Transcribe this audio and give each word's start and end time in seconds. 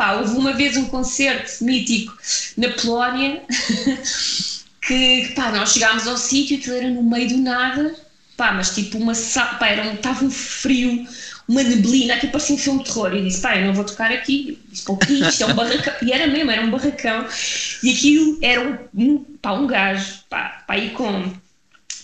pá, 0.00 0.12
houve 0.12 0.34
uma 0.34 0.54
vez 0.54 0.78
um 0.78 0.86
concerto 0.86 1.62
mítico 1.62 2.16
na 2.56 2.70
Polónia 2.70 3.42
que, 4.80 5.32
pá, 5.36 5.52
nós 5.52 5.74
chegámos 5.74 6.08
ao 6.08 6.16
sítio, 6.16 6.56
aquilo 6.56 6.74
era 6.74 6.88
no 6.88 7.02
meio 7.02 7.28
do 7.28 7.36
nada, 7.36 7.94
pá, 8.34 8.50
mas 8.50 8.74
tipo 8.74 8.96
uma, 8.96 9.12
pá, 9.58 9.68
era 9.68 9.86
um, 9.86 9.92
estava 9.92 10.24
um 10.24 10.30
frio, 10.30 11.06
uma 11.46 11.62
neblina, 11.62 12.14
aquilo 12.14 12.32
parecia 12.32 12.54
um 12.54 12.58
filme 12.58 12.82
de 12.82 12.86
terror. 12.86 13.14
E 13.14 13.24
disse, 13.24 13.42
pá, 13.42 13.58
eu 13.58 13.66
não 13.66 13.74
vou 13.74 13.84
tocar 13.84 14.10
aqui, 14.10 14.58
disse, 14.70 14.86
pá, 14.86 14.94
isto 15.06 15.42
é 15.42 15.46
um 15.46 15.54
barracão. 15.54 15.92
E 16.00 16.12
era 16.12 16.26
mesmo, 16.26 16.50
era 16.50 16.62
um 16.62 16.70
barracão. 16.70 17.26
E 17.82 17.92
aquilo 17.92 18.38
era 18.40 18.88
um, 18.94 19.18
pá, 19.42 19.52
um 19.52 19.66
gajo, 19.66 20.20
pá, 20.30 20.64
pá, 20.66 20.74
aí 20.74 20.90
com 20.90 21.30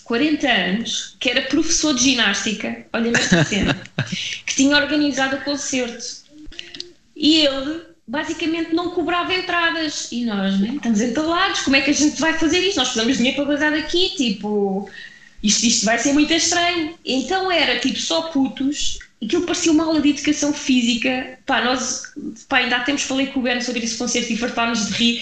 40 0.03 0.47
anos, 0.47 1.15
que 1.19 1.31
era 1.31 1.41
professor 1.41 1.95
de 1.95 2.03
ginástica, 2.03 2.85
olha-me 2.93 3.17
esta 3.17 3.41
cena, 3.43 3.75
que 4.45 4.55
tinha 4.55 4.77
organizado 4.77 5.37
o 5.37 5.41
concerto. 5.41 6.27
E 7.15 7.37
ele 7.37 7.86
basicamente 8.07 8.73
não 8.73 8.91
cobrava 8.91 9.33
entradas. 9.33 10.11
E 10.11 10.25
nós, 10.25 10.59
né, 10.59 10.73
estamos 10.75 11.01
entalados, 11.01 11.61
como 11.61 11.75
é 11.75 11.81
que 11.81 11.91
a 11.91 11.93
gente 11.93 12.19
vai 12.19 12.33
fazer 12.33 12.59
isto? 12.59 12.77
Nós 12.77 12.89
precisamos 12.89 13.13
de 13.13 13.17
dinheiro 13.17 13.43
para 13.43 13.53
gozar 13.53 13.71
daqui, 13.71 14.09
tipo, 14.15 14.89
isto, 15.43 15.65
isto 15.65 15.85
vai 15.85 15.99
ser 15.99 16.13
muito 16.13 16.33
estranho. 16.33 16.95
Então 17.05 17.51
era 17.51 17.79
tipo 17.79 17.99
só 17.99 18.23
putos 18.23 18.99
aquilo 19.23 19.43
parecia 19.43 19.71
uma 19.71 19.83
aula 19.83 20.01
de 20.01 20.09
educação 20.09 20.53
física. 20.53 21.39
Pá, 21.45 21.61
nós 21.63 22.13
pá, 22.47 22.57
ainda 22.57 22.77
há 22.77 22.79
tempos 22.81 23.03
falei 23.03 23.27
com 23.27 23.39
o 23.39 23.43
Ben 23.43 23.59
sobre 23.61 23.83
esse 23.83 23.97
concerto 23.97 24.31
e 24.31 24.37
fartámos 24.37 24.87
de 24.87 24.93
rir, 24.93 25.21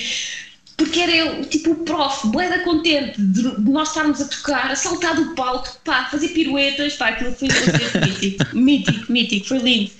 porque 0.78 1.00
era 1.00 1.44
tipo 1.46 1.72
o 1.72 1.76
prof, 1.76 2.28
boeda 2.28 2.60
contente 2.60 3.20
de, 3.20 3.44
nós 3.62 3.90
estarmos 3.90 4.22
a 4.22 4.26
tocar, 4.26 4.72
a 4.72 4.76
saltar 4.76 5.16
do 5.16 5.34
palco, 5.36 5.78
pá, 5.84 6.06
fazer 6.06 6.30
piruetas, 6.30 6.96
pá, 6.96 7.10
aquilo 7.10 7.34
foi 7.34 7.48
um 7.48 8.06
mítico, 8.06 8.56
mítico, 8.56 9.12
mítico, 9.12 9.48
foi 9.48 9.58
lindo. 9.60 9.92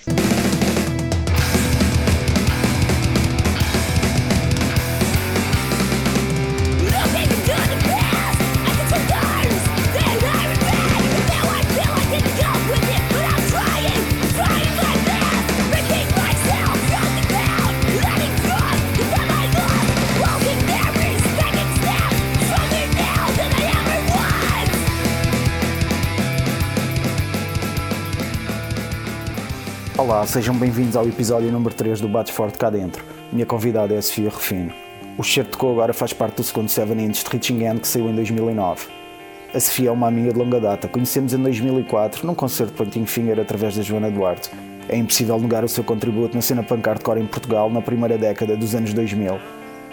Sejam 30.26 30.56
bem-vindos 30.56 30.96
ao 30.96 31.06
episódio 31.06 31.52
número 31.52 31.72
3 31.72 32.00
do 32.00 32.08
Bates 32.08 32.34
Forte 32.34 32.58
Cá 32.58 32.68
Dentro. 32.68 33.02
Minha 33.32 33.46
convidada 33.46 33.94
é 33.94 33.98
a 33.98 34.02
Sofia 34.02 34.28
Refino. 34.28 34.72
O 35.16 35.22
Cheiro 35.22 35.48
de 35.48 35.56
agora 35.56 35.94
faz 35.94 36.12
parte 36.12 36.38
do 36.38 36.42
segundo 36.42 36.68
Seven 36.68 37.00
Inch 37.00 37.22
de 37.22 37.30
Reaching 37.30 37.64
End 37.64 37.80
que 37.80 37.86
saiu 37.86 38.08
em 38.10 38.14
2009. 38.14 38.88
A 39.54 39.60
Sofia 39.60 39.88
é 39.88 39.92
uma 39.92 40.08
amiga 40.08 40.32
de 40.32 40.38
longa 40.38 40.60
data, 40.60 40.88
conhecemos 40.88 41.32
em 41.32 41.38
2004 41.38 42.26
num 42.26 42.34
concerto 42.34 42.72
de 42.72 42.76
Pontinho 42.76 43.06
Finger 43.06 43.38
através 43.38 43.76
da 43.76 43.82
Joana 43.82 44.10
Duarte. 44.10 44.50
É 44.88 44.96
impossível 44.96 45.38
negar 45.38 45.64
o 45.64 45.68
seu 45.68 45.84
contributo 45.84 46.34
na 46.34 46.42
cena 46.42 46.62
punk 46.64 46.84
hardcore 46.84 47.20
em 47.20 47.26
Portugal 47.26 47.70
na 47.70 47.80
primeira 47.80 48.18
década 48.18 48.56
dos 48.56 48.74
anos 48.74 48.92
2000. 48.92 49.38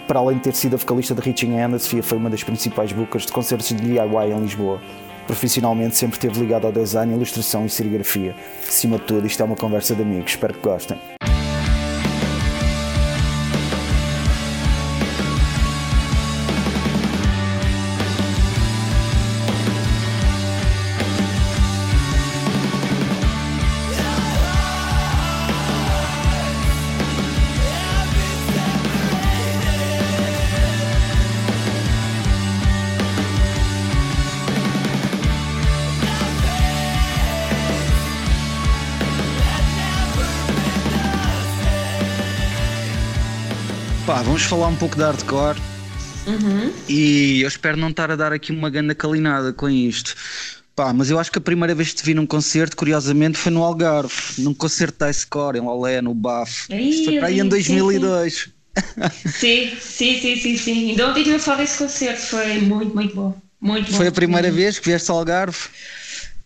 Para 0.08 0.18
além 0.18 0.36
de 0.38 0.42
ter 0.42 0.54
sido 0.54 0.74
a 0.74 0.76
vocalista 0.76 1.14
de 1.14 1.20
Reaching 1.20 1.54
End, 1.54 1.76
a 1.76 1.78
Sofia 1.78 2.02
foi 2.02 2.18
uma 2.18 2.28
das 2.28 2.42
principais 2.42 2.92
bookers 2.92 3.26
de 3.26 3.32
concertos 3.32 3.68
de 3.68 3.76
DIY 3.76 4.32
em 4.36 4.40
Lisboa. 4.40 4.80
Profissionalmente 5.26 5.96
sempre 5.96 6.16
esteve 6.16 6.38
ligado 6.38 6.66
ao 6.66 6.72
design, 6.72 7.14
ilustração 7.14 7.64
e 7.64 7.70
serigrafia. 7.70 8.34
Acima 8.68 8.98
de 8.98 9.04
tudo, 9.04 9.26
isto 9.26 9.40
é 9.40 9.44
uma 9.44 9.56
conversa 9.56 9.94
de 9.94 10.02
amigos. 10.02 10.32
Espero 10.32 10.54
que 10.54 10.60
gostem. 10.60 11.13
Vamos 44.24 44.42
falar 44.42 44.68
um 44.68 44.76
pouco 44.76 44.96
de 44.96 45.02
hardcore. 45.02 45.58
Uhum. 46.26 46.72
E 46.88 47.42
eu 47.42 47.48
espero 47.48 47.76
não 47.76 47.90
estar 47.90 48.10
a 48.10 48.16
dar 48.16 48.32
aqui 48.32 48.52
uma 48.52 48.70
grande 48.70 48.94
calinada 48.94 49.52
com 49.52 49.68
isto. 49.68 50.16
Pá, 50.74 50.92
mas 50.92 51.10
eu 51.10 51.18
acho 51.18 51.30
que 51.30 51.38
a 51.38 51.40
primeira 51.40 51.74
vez 51.74 51.90
que 51.90 51.96
te 51.96 52.04
vi 52.04 52.14
num 52.14 52.26
concerto, 52.26 52.76
curiosamente, 52.76 53.38
foi 53.38 53.52
no 53.52 53.62
Algarve, 53.62 54.14
num 54.38 54.54
concerto 54.54 54.98
da 54.98 55.06
Icecore, 55.06 55.58
em 55.58 55.60
Lolé, 55.60 56.00
no 56.00 56.14
BAF. 56.14 56.66
Isto 56.72 57.04
foi 57.04 57.18
para 57.18 57.28
aí 57.28 57.38
em 57.38 57.46
2002. 57.46 58.48
Sim, 59.26 59.72
sim, 59.80 60.20
sim, 60.20 60.36
sim, 60.36 60.56
sim. 60.56 60.90
Ainda 60.90 61.08
ontem 61.08 61.22
tive 61.22 61.36
a 61.36 61.38
falar 61.38 61.58
desse 61.58 61.78
concerto, 61.78 62.22
foi 62.22 62.58
muito, 62.58 62.92
muito 62.94 63.14
bom. 63.14 63.38
Muito 63.60 63.92
foi 63.92 64.08
a 64.08 64.12
primeira 64.12 64.50
vez 64.50 64.78
que 64.78 64.86
vieste 64.86 65.10
ao 65.10 65.18
Algarve? 65.18 65.58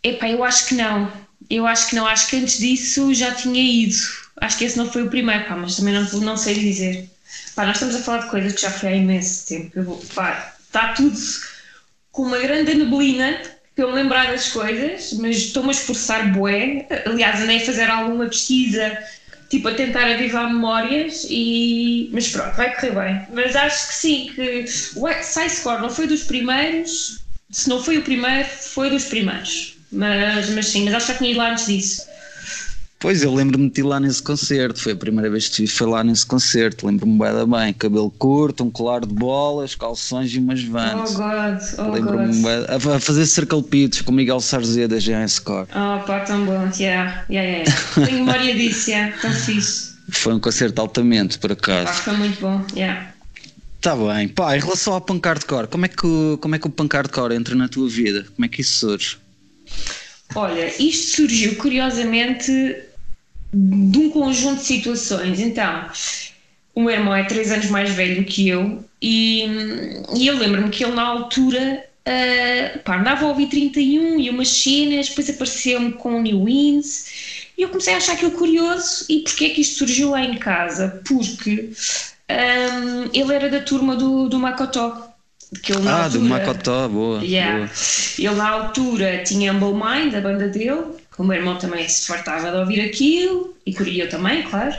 Epá, 0.03 0.29
eu 0.29 0.45
acho 0.45 0.67
que 0.67 0.75
não. 0.75 1.11
Eu 1.49 1.67
acho 1.67 1.89
que 1.89 1.97
não. 1.97 2.07
Acho 2.07 2.29
que 2.29 2.37
antes 2.37 2.59
disso 2.59 3.15
já 3.15 3.35
tinha 3.35 3.63
ido. 3.63 3.97
Acho 4.41 4.59
que 4.59 4.65
esse 4.65 4.77
não 4.77 4.91
foi 4.91 5.05
o 5.05 5.09
primeiro, 5.09 5.45
pá, 5.45 5.57
mas 5.57 5.77
também 5.77 5.95
não, 5.95 6.21
não 6.21 6.37
sei 6.37 6.55
dizer. 6.55 7.09
Pá, 7.55 7.67
nós 7.67 7.77
estamos 7.77 7.97
a 7.97 8.01
falar 8.01 8.19
de 8.25 8.31
coisas 8.31 8.53
que 8.53 8.63
já 8.63 8.71
foi 8.71 8.89
há 8.91 8.97
imenso 8.97 9.47
tempo. 9.47 10.01
Está 10.03 10.93
tudo 10.95 11.17
com 12.13 12.23
uma 12.23 12.39
grande 12.39 12.75
neblina 12.75 13.41
para 13.75 13.85
eu 13.85 13.93
lembrar 13.93 14.31
das 14.31 14.49
coisas, 14.49 15.13
mas 15.15 15.37
estou-me 15.37 15.69
a 15.69 15.73
esforçar 15.73 16.33
bué. 16.33 16.87
Aliás, 17.07 17.41
andei 17.41 17.59
a 17.59 17.65
fazer 17.67 17.89
alguma 17.89 18.27
pesquisa, 18.27 18.99
tipo 19.49 19.69
a 19.69 19.75
tentar 19.75 20.05
avivar 20.11 20.53
memórias, 20.53 21.27
e... 21.31 22.11
mas 22.13 22.29
pronto, 22.29 22.57
vai 22.57 22.75
correr 22.75 22.93
bem. 22.93 23.27
Mas 23.33 23.55
acho 23.55 23.89
que 23.89 23.95
sim, 23.95 24.33
que 24.35 24.65
o 24.97 25.49
Score 25.49 25.81
não 25.81 25.91
foi 25.91 26.07
dos 26.07 26.25
primeiros, 26.25 27.21
se 27.51 27.69
não 27.69 27.83
foi 27.83 27.99
o 27.99 28.03
primeiro, 28.03 28.49
foi 28.49 28.91
dos 28.91 29.05
primeiros. 29.05 29.77
Mas, 29.91 30.51
mas 30.51 30.67
sim, 30.67 30.85
mas 30.85 30.95
acho 30.95 31.07
que 31.07 31.13
já 31.13 31.19
tinha 31.19 31.31
ido 31.31 31.39
lá 31.39 31.53
antes 31.53 31.67
disso. 31.67 32.07
Pois, 33.01 33.23
eu 33.23 33.33
lembro-me 33.33 33.71
de 33.71 33.81
ir 33.81 33.85
lá 33.85 34.01
nesse 34.01 34.21
concerto, 34.21 34.83
foi 34.83 34.91
a 34.93 34.97
primeira 34.97 35.31
vez 35.31 35.49
que 35.49 35.69
foi 35.69 35.87
lá 35.87 36.03
nesse 36.03 36.27
concerto, 36.27 36.85
lembro-me 36.85 37.17
bem, 37.17 37.47
bem, 37.47 37.73
cabelo 37.73 38.11
curto, 38.11 38.65
um 38.65 38.71
colar 38.71 39.07
de 39.07 39.15
bolas, 39.15 39.77
calções 39.77 40.35
e 40.35 40.39
umas 40.39 40.65
vans. 40.65 41.15
Oh 41.15 41.19
God, 41.19 41.63
oh 41.79 41.93
lembro-me 41.93 42.43
God. 42.43 42.91
a 42.91 42.99
fazer 42.99 43.25
circle 43.27 43.63
pits 43.63 44.03
com 44.03 44.11
Miguel 44.11 44.41
Sarzeda 44.41 44.97
da 44.97 45.01
GN 45.01 45.29
Score. 45.29 45.69
Oh 45.71 46.05
pá, 46.05 46.21
tão 46.27 46.45
bom, 46.45 46.69
yeah, 46.77 47.25
yeah, 47.31 47.59
yeah. 47.59 47.73
tenho 47.95 48.25
memória 48.25 48.53
disso, 48.53 48.91
yeah, 48.91 49.17
tão 49.21 49.31
fixe. 49.31 49.97
Foi 50.11 50.35
um 50.35 50.41
concerto 50.41 50.81
altamente, 50.81 51.39
por 51.39 51.53
acaso. 51.53 51.87
Pá, 51.87 51.93
foi 51.93 52.17
muito 52.17 52.41
bom, 52.41 52.67
yeah. 52.75 53.15
Tá 53.81 53.95
bem, 53.95 54.27
pá, 54.27 54.57
em 54.57 54.61
relação 54.61 54.95
ao 54.95 55.01
punk 55.01 55.25
hardcore, 55.25 55.69
como 55.69 55.85
é 55.85 55.89
que, 55.89 56.37
como 56.41 56.57
é 56.57 56.59
que 56.59 56.67
o 56.67 56.71
punk 56.71 56.97
hardcore 56.97 57.33
entra 57.33 57.55
na 57.55 57.69
tua 57.69 57.89
vida? 57.89 58.27
Como 58.35 58.45
é 58.45 58.49
que 58.49 58.61
isso 58.61 58.79
surge? 58.89 59.19
Olha, 60.35 60.71
isto 60.83 61.17
surgiu 61.17 61.55
curiosamente 61.55 62.53
de 63.53 63.99
um 63.99 64.11
conjunto 64.11 64.61
de 64.61 64.67
situações. 64.67 65.41
Então, 65.41 65.89
o 66.75 66.83
meu 66.83 66.91
irmão 66.91 67.15
é 67.15 67.25
três 67.25 67.51
anos 67.51 67.67
mais 67.71 67.91
velho 67.91 68.25
que 68.25 68.49
eu 68.49 68.85
e, 69.01 69.45
e 70.17 70.27
eu 70.27 70.37
lembro-me 70.37 70.71
que 70.71 70.85
ele 70.85 70.95
na 70.95 71.03
altura 71.03 71.85
uh, 72.07 72.79
pá, 72.81 72.99
andava 72.99 73.25
a 73.25 73.29
ouvir 73.29 73.47
31 73.47 74.21
e 74.21 74.31
umas 74.31 74.49
cenas, 74.49 75.09
depois 75.09 75.31
apareceu-me 75.31 75.93
com 75.93 76.21
New 76.21 76.45
Wins 76.45 77.49
e 77.57 77.63
eu 77.63 77.69
comecei 77.69 77.95
a 77.95 77.97
achar 77.97 78.13
aquilo 78.13 78.31
curioso 78.33 79.05
e 79.09 79.21
porquê 79.21 79.47
é 79.47 79.49
que 79.51 79.61
isto 79.61 79.79
surgiu 79.79 80.11
lá 80.11 80.23
em 80.23 80.37
casa? 80.37 81.03
Porque 81.05 81.71
um, 82.31 83.05
ah, 83.05 83.11
ele 83.13 83.35
era 83.35 83.49
da 83.49 83.61
turma 83.61 83.97
do, 83.97 84.29
do 84.29 84.39
Macotó. 84.39 85.09
Que 85.63 85.73
ele, 85.73 85.89
ah, 85.89 86.05
altura, 86.05 86.23
do 86.23 86.29
Macotó, 86.29 86.89
boa, 86.89 87.25
yeah, 87.25 87.57
boa. 87.57 87.71
Ele 88.19 88.35
na 88.35 88.49
altura 88.49 89.23
tinha 89.25 89.53
Humble 89.53 89.73
Mind, 89.73 90.15
a 90.15 90.21
banda 90.21 90.47
dele, 90.47 90.85
o 91.23 91.25
meu 91.25 91.37
irmão 91.37 91.59
também 91.59 91.89
se 91.89 92.07
fartava 92.07 92.51
de 92.51 92.57
ouvir 92.57 92.81
aquilo, 92.81 93.57
e 93.67 94.01
eu 94.01 94.09
também, 94.09 94.43
claro. 94.43 94.75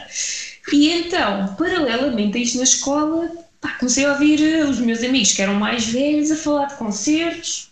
E 0.72 0.90
então, 0.90 1.56
paralelamente 1.58 2.38
a 2.38 2.42
isto 2.42 2.58
na 2.58 2.64
escola, 2.64 3.32
pá, 3.60 3.72
comecei 3.80 4.06
a 4.06 4.14
ouvir 4.14 4.42
eh, 4.42 4.64
os 4.64 4.80
meus 4.80 5.04
amigos 5.04 5.34
que 5.34 5.42
eram 5.42 5.56
mais 5.56 5.86
velhos 5.86 6.32
a 6.32 6.36
falar 6.36 6.66
de 6.66 6.76
concertos, 6.76 7.70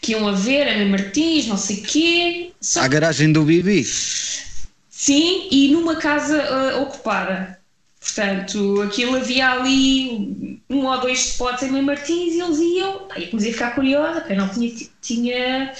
que 0.00 0.12
iam 0.12 0.26
a 0.26 0.32
ver 0.32 0.68
a 0.68 0.84
Martins, 0.86 1.46
não 1.46 1.56
sei 1.56 1.76
o 1.76 1.82
quê. 1.82 2.52
Só... 2.60 2.80
A 2.80 2.88
garagem 2.88 3.32
do 3.32 3.44
Bibi? 3.44 3.84
Sim, 3.84 5.48
e 5.50 5.68
numa 5.68 5.96
casa 5.96 6.74
uh, 6.76 6.82
ocupada. 6.82 7.58
Portanto, 8.00 8.80
aquilo 8.82 9.16
havia 9.16 9.50
ali 9.50 10.60
um 10.70 10.86
ou 10.86 11.00
dois 11.00 11.20
spots 11.32 11.62
em 11.62 11.70
Mãe 11.70 11.82
Martins 11.82 12.34
e 12.34 12.40
eles 12.40 12.58
iam. 12.58 13.08
Eu 13.14 13.28
comecei 13.28 13.50
a 13.50 13.52
ficar 13.52 13.74
curiosa, 13.74 14.20
porque 14.20 14.32
eu 14.32 14.38
não 14.38 14.48
tinha, 14.48 14.74
tinha 15.02 15.72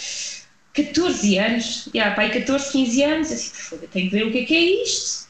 14 0.85 1.39
anos, 1.39 1.89
yeah, 1.95 2.15
pai, 2.15 2.31
14, 2.31 2.73
15 2.73 3.03
anos, 3.03 3.33
assim, 3.33 3.79
tenho 3.93 4.11
que 4.11 4.17
ver 4.17 4.27
o 4.27 4.33
que 4.33 4.39
é 4.41 4.45
que 4.45 4.55
é 4.55 4.83
isto. 4.83 5.29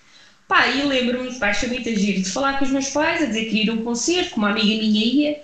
Pá, 0.48 0.66
e 0.66 0.82
lembro-me, 0.82 1.32
pá, 1.38 1.54
foi 1.54 1.68
muito 1.68 1.88
giro, 1.94 2.22
de 2.22 2.30
falar 2.30 2.58
com 2.58 2.64
os 2.64 2.70
meus 2.70 2.88
pais, 2.88 3.22
a 3.22 3.26
dizer 3.26 3.44
que 3.46 3.64
ia 3.64 3.70
a 3.70 3.74
um 3.74 3.84
concerto, 3.84 4.30
com 4.30 4.38
uma 4.38 4.50
amiga 4.50 4.66
minha 4.66 5.04
ia, 5.04 5.42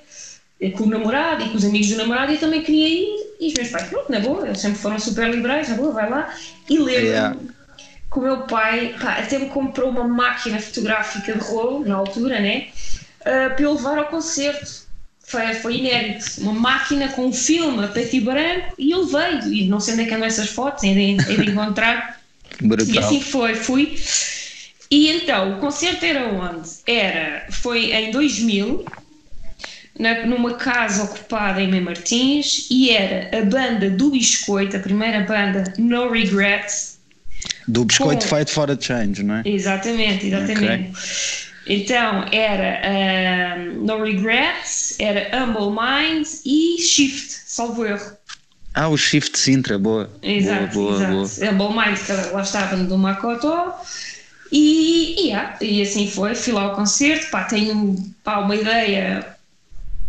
eh, 0.61 0.71
com 0.71 0.85
o 0.85 0.89
namorado 0.89 1.45
e 1.45 1.51
com 1.51 1.57
os 1.57 1.65
amigos 1.65 1.89
do 1.89 1.97
namorado, 1.97 2.33
e 2.33 2.35
eu 2.35 2.41
também 2.41 2.63
queria 2.63 2.89
ir, 2.89 3.35
e 3.41 3.49
os 3.49 3.55
meus 3.55 3.69
pais, 3.69 3.89
pronto, 3.89 4.11
na 4.11 4.21
boa, 4.21 4.47
eles 4.47 4.61
sempre 4.61 4.79
foram 4.79 4.99
super 4.99 5.31
liberais, 5.31 5.69
na 5.69 5.77
boa, 5.77 5.93
vai 5.93 6.11
lá. 6.11 6.35
E 6.69 6.79
lembro-me 6.79 7.07
Yeah. 7.07 7.37
que 8.11 8.19
o 8.19 8.23
meu 8.23 8.43
pai, 8.43 8.97
pá, 9.01 9.19
até 9.19 9.39
me 9.39 9.47
comprou 9.47 9.91
uma 9.91 10.09
máquina 10.09 10.59
fotográfica 10.61 11.33
de 11.35 11.39
rolo, 11.39 11.85
na 11.87 11.95
altura, 11.97 12.41
né, 12.41 12.69
ah, 13.25 13.51
para 13.51 13.63
eu 13.63 13.75
levar 13.75 13.99
ao 13.99 14.07
concerto. 14.07 14.86
Foi, 15.27 15.55
foi 15.55 15.77
inédito. 15.79 16.41
Uma 16.41 16.53
máquina 16.53 17.09
com 17.09 17.27
um 17.27 17.33
filme 17.33 17.85
a 17.85 17.89
preto 17.89 18.15
e 18.15 18.21
branco, 18.21 18.75
e 18.79 18.93
eu 18.93 19.07
veio, 19.07 19.53
e 19.53 19.67
não 19.69 19.81
sei 19.81 19.95
onde 19.95 20.03
é 20.05 20.07
que 20.07 20.15
andam 20.15 20.27
essas 20.27 20.49
fotos, 20.51 20.85
ainda 20.85 21.25
de, 21.25 21.37
de 21.37 21.51
encontrar. 21.51 22.17
E 22.59 22.67
Brutal. 22.67 23.05
assim 23.05 23.21
foi, 23.21 23.55
fui. 23.55 23.99
E 24.91 25.11
então, 25.11 25.59
o 25.59 25.61
concerto 25.61 26.05
era 26.07 26.27
onde? 26.29 26.71
Era, 26.87 27.45
foi 27.51 27.93
em 27.93 28.11
2000, 28.13 28.87
na- 29.99 30.25
numa 30.25 30.55
casa 30.55 31.03
ocupada 31.03 31.61
em 31.61 31.69
Mem 31.71 31.83
Martins, 31.83 32.67
e 32.71 32.89
era 32.91 33.37
a 33.37 33.45
banda 33.45 33.91
do 33.91 34.11
Biscoito, 34.11 34.75
a 34.75 34.81
primeira 34.81 35.21
banda 35.21 35.65
No 35.77 36.09
Regrets. 36.11 36.99
Do 37.69 37.85
biscoito 37.85 38.27
Com- 38.27 38.37
Fight 38.37 38.51
for 38.51 38.71
a 38.71 38.81
Change, 38.81 39.23
não 39.23 39.35
é? 39.37 39.43
Exatamente, 39.45 40.29
exatamente. 40.29 40.93
Então, 41.67 42.25
era 42.31 42.81
ah, 42.85 43.57
No 43.57 44.03
Regrets, 44.03 44.97
era 45.01 45.31
Humble 45.37 45.71
Minds 45.71 46.43
e 46.45 46.79
Shift, 46.81 47.43
salvo 47.47 47.85
erro. 47.85 48.17
Ah, 48.73 48.89
o 48.89 48.97
Shift 48.97 49.39
Sintra, 49.39 49.79
boa. 49.79 50.11
Exato, 50.23 50.75
boa, 50.75 50.99
boa, 50.99 51.09
boa. 51.09 51.23
exato. 51.23 51.55
Humble 51.55 51.77
Minds, 51.77 52.03
que 52.03 52.13
lá 52.13 52.43
estava 52.43 52.77
do 52.77 52.99
Macotó. 52.99 53.75
E, 54.53 55.17
e, 55.19 55.27
yeah, 55.29 55.59
e 55.61 55.83
assim 55.83 56.09
foi, 56.09 56.35
fui 56.35 56.53
lá 56.53 56.63
ao 56.63 56.77
concerto, 56.77 57.31
pá, 57.31 57.45
tenho 57.45 57.97
pá, 58.23 58.39
uma 58.39 58.55
ideia 58.55 59.36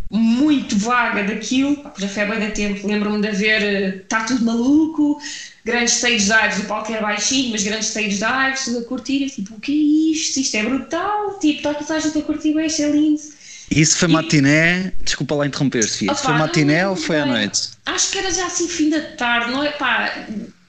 muito 0.10 0.78
vaga 0.78 1.24
daquilo, 1.24 1.84
já 1.98 2.08
foi 2.08 2.24
há 2.24 2.26
bem 2.28 2.52
tempo, 2.52 2.88
lembro-me 2.88 3.22
de 3.22 3.28
haver 3.28 4.02
Está 4.04 4.24
Tudo 4.24 4.46
Maluco, 4.46 5.22
grandes 5.66 5.96
stage 5.96 6.26
dives, 6.26 6.60
o 6.60 6.68
palco 6.68 6.92
era 6.92 7.02
baixinho, 7.02 7.52
mas 7.52 7.64
grandes 7.64 7.90
stage 7.90 8.18
dives, 8.18 8.66
tudo 8.66 8.80
a 8.80 8.84
curtir, 8.86 9.24
eu, 9.24 9.30
tipo, 9.30 9.56
o 9.56 9.60
que 9.60 9.72
é 9.72 10.12
isto? 10.16 10.40
Isto 10.40 10.56
é 10.58 10.64
brutal, 10.64 11.38
tipo, 11.40 11.58
está 11.58 11.74
toda 11.74 11.94
a 11.96 12.00
gente 12.00 12.18
a 12.18 12.22
curtir 12.22 12.54
bem, 12.54 12.68
isto 12.68 12.82
é 12.82 12.90
lindo. 12.90 13.22
Isso 13.70 13.98
foi 13.98 14.08
E- 14.08 14.12
matiné, 14.14 14.94
desculpa 15.04 15.36
lá 15.36 15.46
interromper, 15.46 15.84
Sofia. 15.84 16.12
Opa, 16.14 16.22
foi 16.22 16.34
não 16.34 16.40
matiné 16.40 16.88
ou 16.88 16.96
foi 16.96 17.20
à 17.20 17.24
bem. 17.26 17.34
noite? 17.34 17.70
Acho 17.86 18.12
que 18.12 18.18
era 18.18 18.32
já 18.32 18.46
assim 18.48 18.68
fim 18.68 18.90
da 18.90 19.02
tarde, 19.02 19.52
não 19.52 19.62
é? 19.62 19.72
Pá, 19.72 20.26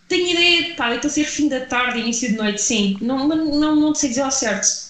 tenho 0.08 0.30
ideia, 0.32 0.74
pá, 0.74 0.96
de 0.96 1.08
ser 1.08 1.24
fim 1.24 1.48
da 1.48 1.60
tarde, 1.60 2.00
início 2.00 2.28
de 2.30 2.36
noite, 2.36 2.60
sim. 2.60 2.96
Não, 3.00 3.28
mas 3.28 3.38
não, 3.38 3.76
não 3.76 3.94
sei 3.94 4.08
dizer 4.08 4.22
ao 4.22 4.32
certo. 4.32 4.87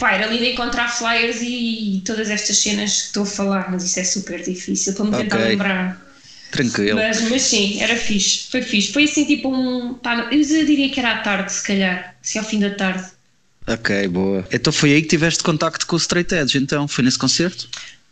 Pá, 0.00 0.12
era 0.14 0.24
ali 0.24 0.38
de 0.38 0.52
encontrar 0.52 0.88
flyers 0.88 1.36
e 1.42 2.02
todas 2.06 2.30
estas 2.30 2.56
cenas 2.56 2.90
que 3.02 3.06
estou 3.08 3.22
a 3.22 3.26
falar, 3.26 3.70
mas 3.70 3.84
isso 3.84 4.00
é 4.00 4.04
super 4.04 4.42
difícil 4.42 4.94
para 4.94 5.04
me 5.04 5.16
tentar 5.16 5.36
lembrar. 5.36 6.06
Tranquilo. 6.50 6.96
Mas, 6.98 7.20
mas 7.30 7.42
sim, 7.42 7.80
era 7.80 7.94
fixe, 7.96 8.48
foi 8.50 8.62
fixe. 8.62 8.92
Foi 8.92 9.04
assim 9.04 9.24
tipo 9.26 9.54
um. 9.54 9.94
Pá, 9.94 10.28
eu 10.32 10.40
diria 10.42 10.88
que 10.88 10.98
era 10.98 11.12
à 11.12 11.18
tarde, 11.18 11.52
se 11.52 11.62
calhar, 11.62 12.16
assim 12.24 12.38
ao 12.38 12.44
fim 12.44 12.58
da 12.58 12.70
tarde. 12.70 13.04
Ok, 13.68 14.08
boa. 14.08 14.44
Então 14.50 14.72
foi 14.72 14.94
aí 14.94 15.02
que 15.02 15.08
tiveste 15.08 15.42
contacto 15.44 15.86
com 15.86 15.94
o 15.94 15.98
Straight 15.98 16.34
Edge, 16.34 16.56
então? 16.58 16.88
Foi 16.88 17.04
nesse 17.04 17.18
concerto? 17.18 17.68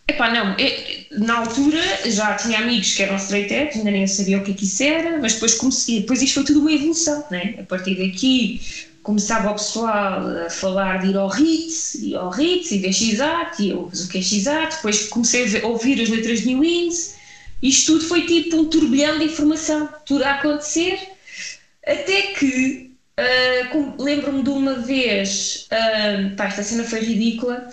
Epá, 0.06 0.30
não, 0.32 0.56
eu- 0.58 1.18
na 1.18 1.38
altura 1.38 1.80
já 2.06 2.34
tinha 2.34 2.58
amigos 2.60 2.94
que 2.94 3.02
eram 3.02 3.16
straight 3.16 3.52
edge, 3.52 3.78
ainda 3.78 3.90
nem 3.90 4.06
sabia 4.06 4.38
o 4.38 4.44
que 4.44 4.52
é 4.52 4.54
que 4.54 4.64
isso 4.64 4.82
era, 4.82 5.18
mas 5.18 5.34
depois 5.34 5.54
comecei, 5.54 6.00
depois 6.00 6.22
isto 6.22 6.34
foi 6.34 6.44
tudo 6.44 6.60
uma 6.60 6.72
evolução, 6.72 7.24
né? 7.30 7.56
A 7.58 7.62
partir 7.62 7.94
daqui 7.96 8.60
começava 9.08 9.52
o 9.52 9.54
pessoal 9.54 10.20
a 10.44 10.50
falar 10.50 10.98
de 10.98 11.08
ir 11.08 11.16
ao 11.16 11.28
Ritz, 11.28 11.94
e 11.94 12.14
ao 12.14 12.28
Ritz, 12.28 12.70
e 12.72 12.78
ver 12.78 12.92
X-Art, 12.92 13.58
e 13.58 13.70
eu, 13.70 13.84
o 13.84 14.08
que 14.08 14.18
é 14.18 14.66
depois 14.66 15.08
comecei 15.08 15.62
a 15.62 15.66
ouvir 15.66 15.98
as 16.02 16.10
letras 16.10 16.44
New 16.44 16.60
Wins, 16.60 17.14
isto 17.62 17.94
tudo 17.94 18.04
foi 18.04 18.26
tipo 18.26 18.54
um 18.54 18.66
turbilhão 18.66 19.18
de 19.18 19.24
informação, 19.24 19.88
tudo 20.04 20.24
a 20.24 20.32
acontecer, 20.34 21.00
até 21.86 22.34
que 22.34 22.90
com- 23.72 23.94
lembro-me 23.98 24.42
de 24.42 24.50
uma 24.50 24.74
vez, 24.74 25.66
ah, 25.70 26.34
pá, 26.36 26.44
esta 26.44 26.62
cena 26.62 26.84
foi 26.84 27.00
ridícula. 27.00 27.66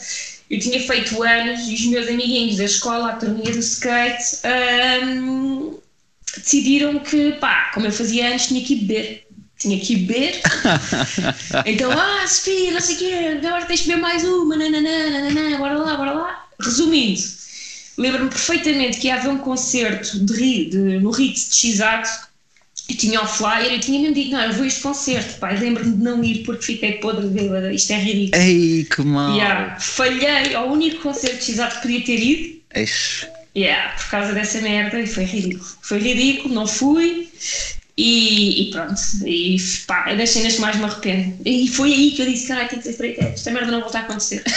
Eu 0.50 0.60
tinha 0.60 0.80
feito 0.80 1.22
anos 1.22 1.68
e 1.68 1.74
os 1.74 1.86
meus 1.88 2.08
amiguinhos 2.08 2.56
da 2.56 2.64
escola, 2.64 3.10
a 3.10 3.16
turminha 3.18 3.52
do 3.52 3.60
skate, 3.60 4.40
ah, 4.46 5.76
decidiram 6.38 7.00
que, 7.00 7.34
pá, 7.34 7.72
como 7.74 7.88
eu 7.88 7.92
fazia 7.92 8.32
antes, 8.32 8.48
tinha 8.48 8.64
que 8.64 8.76
beber. 8.76 9.25
Tinha 9.58 9.80
que 9.80 9.96
beber. 9.96 10.42
então, 11.66 11.92
ah, 11.92 12.28
Sofia, 12.28 12.72
não 12.72 12.82
sei 12.82 12.96
o 12.96 12.98
quê, 13.00 13.48
agora 13.48 13.66
tens 13.66 13.82
de 13.82 13.88
beber 13.88 14.02
mais 14.02 14.24
uma, 14.24 14.56
nananã, 14.56 15.58
bora 15.58 15.78
lá, 15.78 15.96
bora 15.96 16.12
lá. 16.12 16.48
Resumindo, 16.60 17.22
lembro-me 17.98 18.30
perfeitamente 18.30 19.00
que 19.00 19.08
ia 19.08 19.16
haver 19.16 19.30
um 19.30 19.38
concerto 19.38 20.20
de, 20.20 20.66
de, 20.66 20.78
no 21.00 21.12
Ritz 21.12 21.50
de 21.50 21.56
X-Ato 21.56 22.26
eu 22.88 22.96
tinha 22.96 23.22
o 23.22 23.28
flyer 23.28 23.74
e 23.74 23.80
tinha 23.80 24.00
mesmo 24.00 24.14
dito, 24.14 24.32
não, 24.32 24.42
eu 24.42 24.54
vou 24.54 24.64
a 24.64 24.68
este 24.68 24.82
concerto, 24.82 25.40
pá, 25.40 25.50
lembro-me 25.52 25.92
de 25.92 26.04
não 26.04 26.24
ir 26.24 26.44
porque 26.44 26.64
fiquei 26.66 26.94
podre 26.94 27.28
de 27.28 27.34
bêbada, 27.34 27.74
isto 27.74 27.92
é 27.92 27.98
ridículo. 27.98 28.44
Ei, 28.44 28.84
que 28.86 29.02
mal. 29.02 29.36
Yeah, 29.36 29.80
falhei 29.80 30.54
ao 30.54 30.72
único 30.72 31.02
concerto 31.02 31.38
de 31.38 31.46
X-Ato 31.46 31.76
que 31.78 31.82
podia 31.82 32.06
ter 32.06 32.20
ido, 32.20 32.62
Eish. 32.76 33.28
yeah, 33.56 33.92
por 33.94 34.10
causa 34.12 34.34
dessa 34.34 34.62
merda, 34.62 35.00
e 35.00 35.08
foi 35.08 35.24
ridículo. 35.24 35.66
Foi 35.82 35.98
ridículo, 35.98 36.54
não 36.54 36.68
fui, 36.68 37.28
e, 37.98 38.68
e 38.68 38.72
pronto, 38.72 39.00
e 39.26 39.56
pá, 39.88 40.06
é 40.10 40.16
das 40.18 40.30
cenas 40.30 40.56
que 40.56 40.62
mais 40.62 40.76
me 40.76 40.84
arrependo. 40.84 41.38
E 41.46 41.68
foi 41.70 41.94
aí 41.94 42.12
que 42.12 42.22
eu 42.22 42.26
disse, 42.26 42.48
caralho, 42.48 42.68
tem 42.70 42.80
que 42.80 42.84
ser 42.84 42.92
straight 42.92 43.20
edge, 43.22 43.34
esta 43.36 43.52
merda 43.52 43.72
não 43.72 43.82
volta 43.82 44.00
a 44.00 44.02
acontecer. 44.02 44.44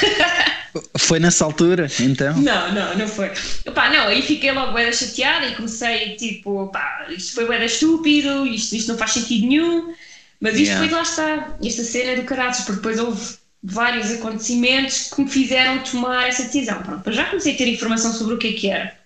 Foi 0.98 1.18
nessa 1.18 1.44
altura, 1.44 1.88
então? 1.98 2.36
Não, 2.36 2.72
não, 2.74 2.98
não 2.98 3.08
foi. 3.08 3.30
Pá, 3.74 3.88
não, 3.90 4.06
aí 4.08 4.20
fiquei 4.22 4.52
logo 4.52 4.72
bem 4.74 4.92
chateada 4.92 5.46
e 5.46 5.56
comecei 5.56 6.14
tipo, 6.16 6.68
pá, 6.68 7.06
isto 7.08 7.34
foi 7.34 7.48
bem 7.48 7.64
estúpido, 7.64 8.46
isto, 8.46 8.76
isto 8.76 8.92
não 8.92 8.98
faz 8.98 9.12
sentido 9.12 9.46
nenhum, 9.46 9.94
mas 10.40 10.54
isto 10.54 10.66
Yeah. 10.66 10.86
foi 10.86 10.94
lá 10.94 11.02
está, 11.02 11.56
esta 11.64 11.82
cena 11.82 12.16
do 12.16 12.24
caráter, 12.26 12.64
porque 12.64 12.76
depois 12.76 12.98
houve 12.98 13.38
vários 13.62 14.10
acontecimentos 14.12 15.10
que 15.10 15.22
me 15.22 15.30
fizeram 15.30 15.82
tomar 15.82 16.28
essa 16.28 16.44
decisão. 16.44 16.82
Pronto, 16.82 17.12
já 17.12 17.24
comecei 17.26 17.54
a 17.54 17.56
ter 17.56 17.68
informação 17.68 18.12
sobre 18.12 18.34
o 18.34 18.38
que 18.38 18.48
é 18.48 18.52
que 18.52 18.68
era. 18.70 18.97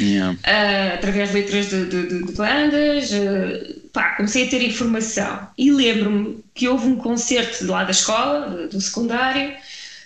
Yeah. 0.00 0.36
Ah, 0.44 0.94
através 0.94 1.30
de 1.30 1.34
letras 1.34 1.70
de, 1.70 1.84
de, 1.86 2.24
de- 2.24 2.32
bandas, 2.32 3.10
ah, 3.12 3.74
pá, 3.92 4.16
comecei 4.16 4.46
a 4.46 4.50
ter 4.50 4.62
informação. 4.62 5.48
E 5.56 5.70
lembro-me 5.70 6.42
que 6.54 6.68
houve 6.68 6.86
um 6.88 6.96
concerto 6.96 7.66
lá 7.66 7.84
da 7.84 7.90
escola, 7.90 8.68
do, 8.68 8.80
secundário, 8.80 9.54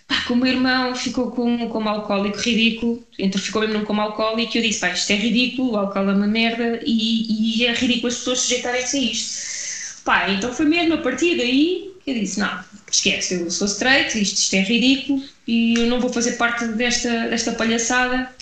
pá, 0.07 0.25
o 0.31 0.37
meu 0.37 0.49
irmão 0.49 0.95
ficou 0.95 1.31
com, 1.31 1.69
com 1.69 1.89
alcoólico 1.89 2.39
ridículo, 2.39 3.03
então 3.19 3.41
ficou 3.41 3.63
mesmo 3.67 3.85
coma 3.85 4.03
alcoólico 4.03 4.56
e 4.56 4.61
eu 4.61 4.63
disse, 4.67 4.81
pá, 4.81 4.91
isto 4.91 5.11
é 5.11 5.17
ridículo, 5.17 5.73
o 5.73 5.77
álcool 5.77 6.11
é 6.11 6.15
uma 6.15 6.27
merda 6.27 6.81
e, 6.85 7.61
e 7.61 7.67
é 7.67 7.73
ridículo 7.73 8.09
as 8.09 8.17
pessoas 8.19 8.41
sujeitarem-se 8.41 8.97
a 8.97 9.01
isto. 9.01 10.05
Pá, 10.05 10.31
então 10.31 10.53
foi 10.53 10.67
mesmo 10.67 10.94
a 10.94 10.99
partir 10.99 11.37
daí 11.37 11.91
que 12.05 12.11
eu 12.11 12.15
disse, 12.15 12.39
não, 12.39 12.63
esquece, 12.91 13.35
eu 13.35 13.51
sou 13.51 13.67
straight, 13.67 14.21
isto, 14.21 14.39
isto 14.39 14.55
é 14.55 14.61
ridículo 14.61 15.23
e 15.47 15.75
eu 15.79 15.87
não 15.87 16.01
vou 16.01 16.13
fazer 16.13 16.33
parte 16.33 16.67
desta, 16.69 17.29
desta 17.29 17.53
palhaçada 17.53 18.33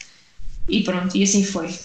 e 0.69 0.83
pronto, 0.83 1.17
e 1.17 1.23
assim 1.23 1.45
foi. 1.45 1.69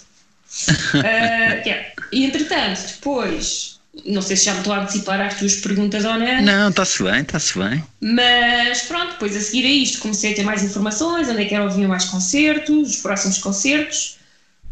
Ah, 0.96 1.62
yeah. 1.66 1.88
E 2.12 2.26
entretanto, 2.26 2.80
depois, 2.88 3.80
não 4.06 4.22
sei 4.22 4.38
se 4.38 4.46
já 4.46 4.54
me 4.54 4.60
estou 4.60 4.74
a 4.74 4.80
antecipar 4.82 5.20
às 5.22 5.38
tuas 5.38 5.56
perguntas 5.56 6.06
ou 6.06 6.14
não, 6.18 6.42
Não, 6.42 6.70
está-se 6.70 7.04
bem, 7.04 7.22
está-se 7.22 7.58
bem. 7.60 7.84
mas 8.02 8.82
pronto, 8.84 9.12
depois 9.14 9.36
a 9.36 9.42
seguir 9.42 9.66
a 9.66 9.70
isto 9.70 10.00
comecei 10.00 10.32
a 10.32 10.36
ter 10.36 10.44
mais 10.44 10.64
informações, 10.64 11.28
onde 11.28 11.42
é 11.42 11.46
que 11.46 11.54
era 11.54 11.64
ouvir 11.66 11.88
mais 11.88 12.06
concertos, 12.06 12.90
os 12.92 12.96
próximos 12.98 13.38
concertos. 13.40 14.18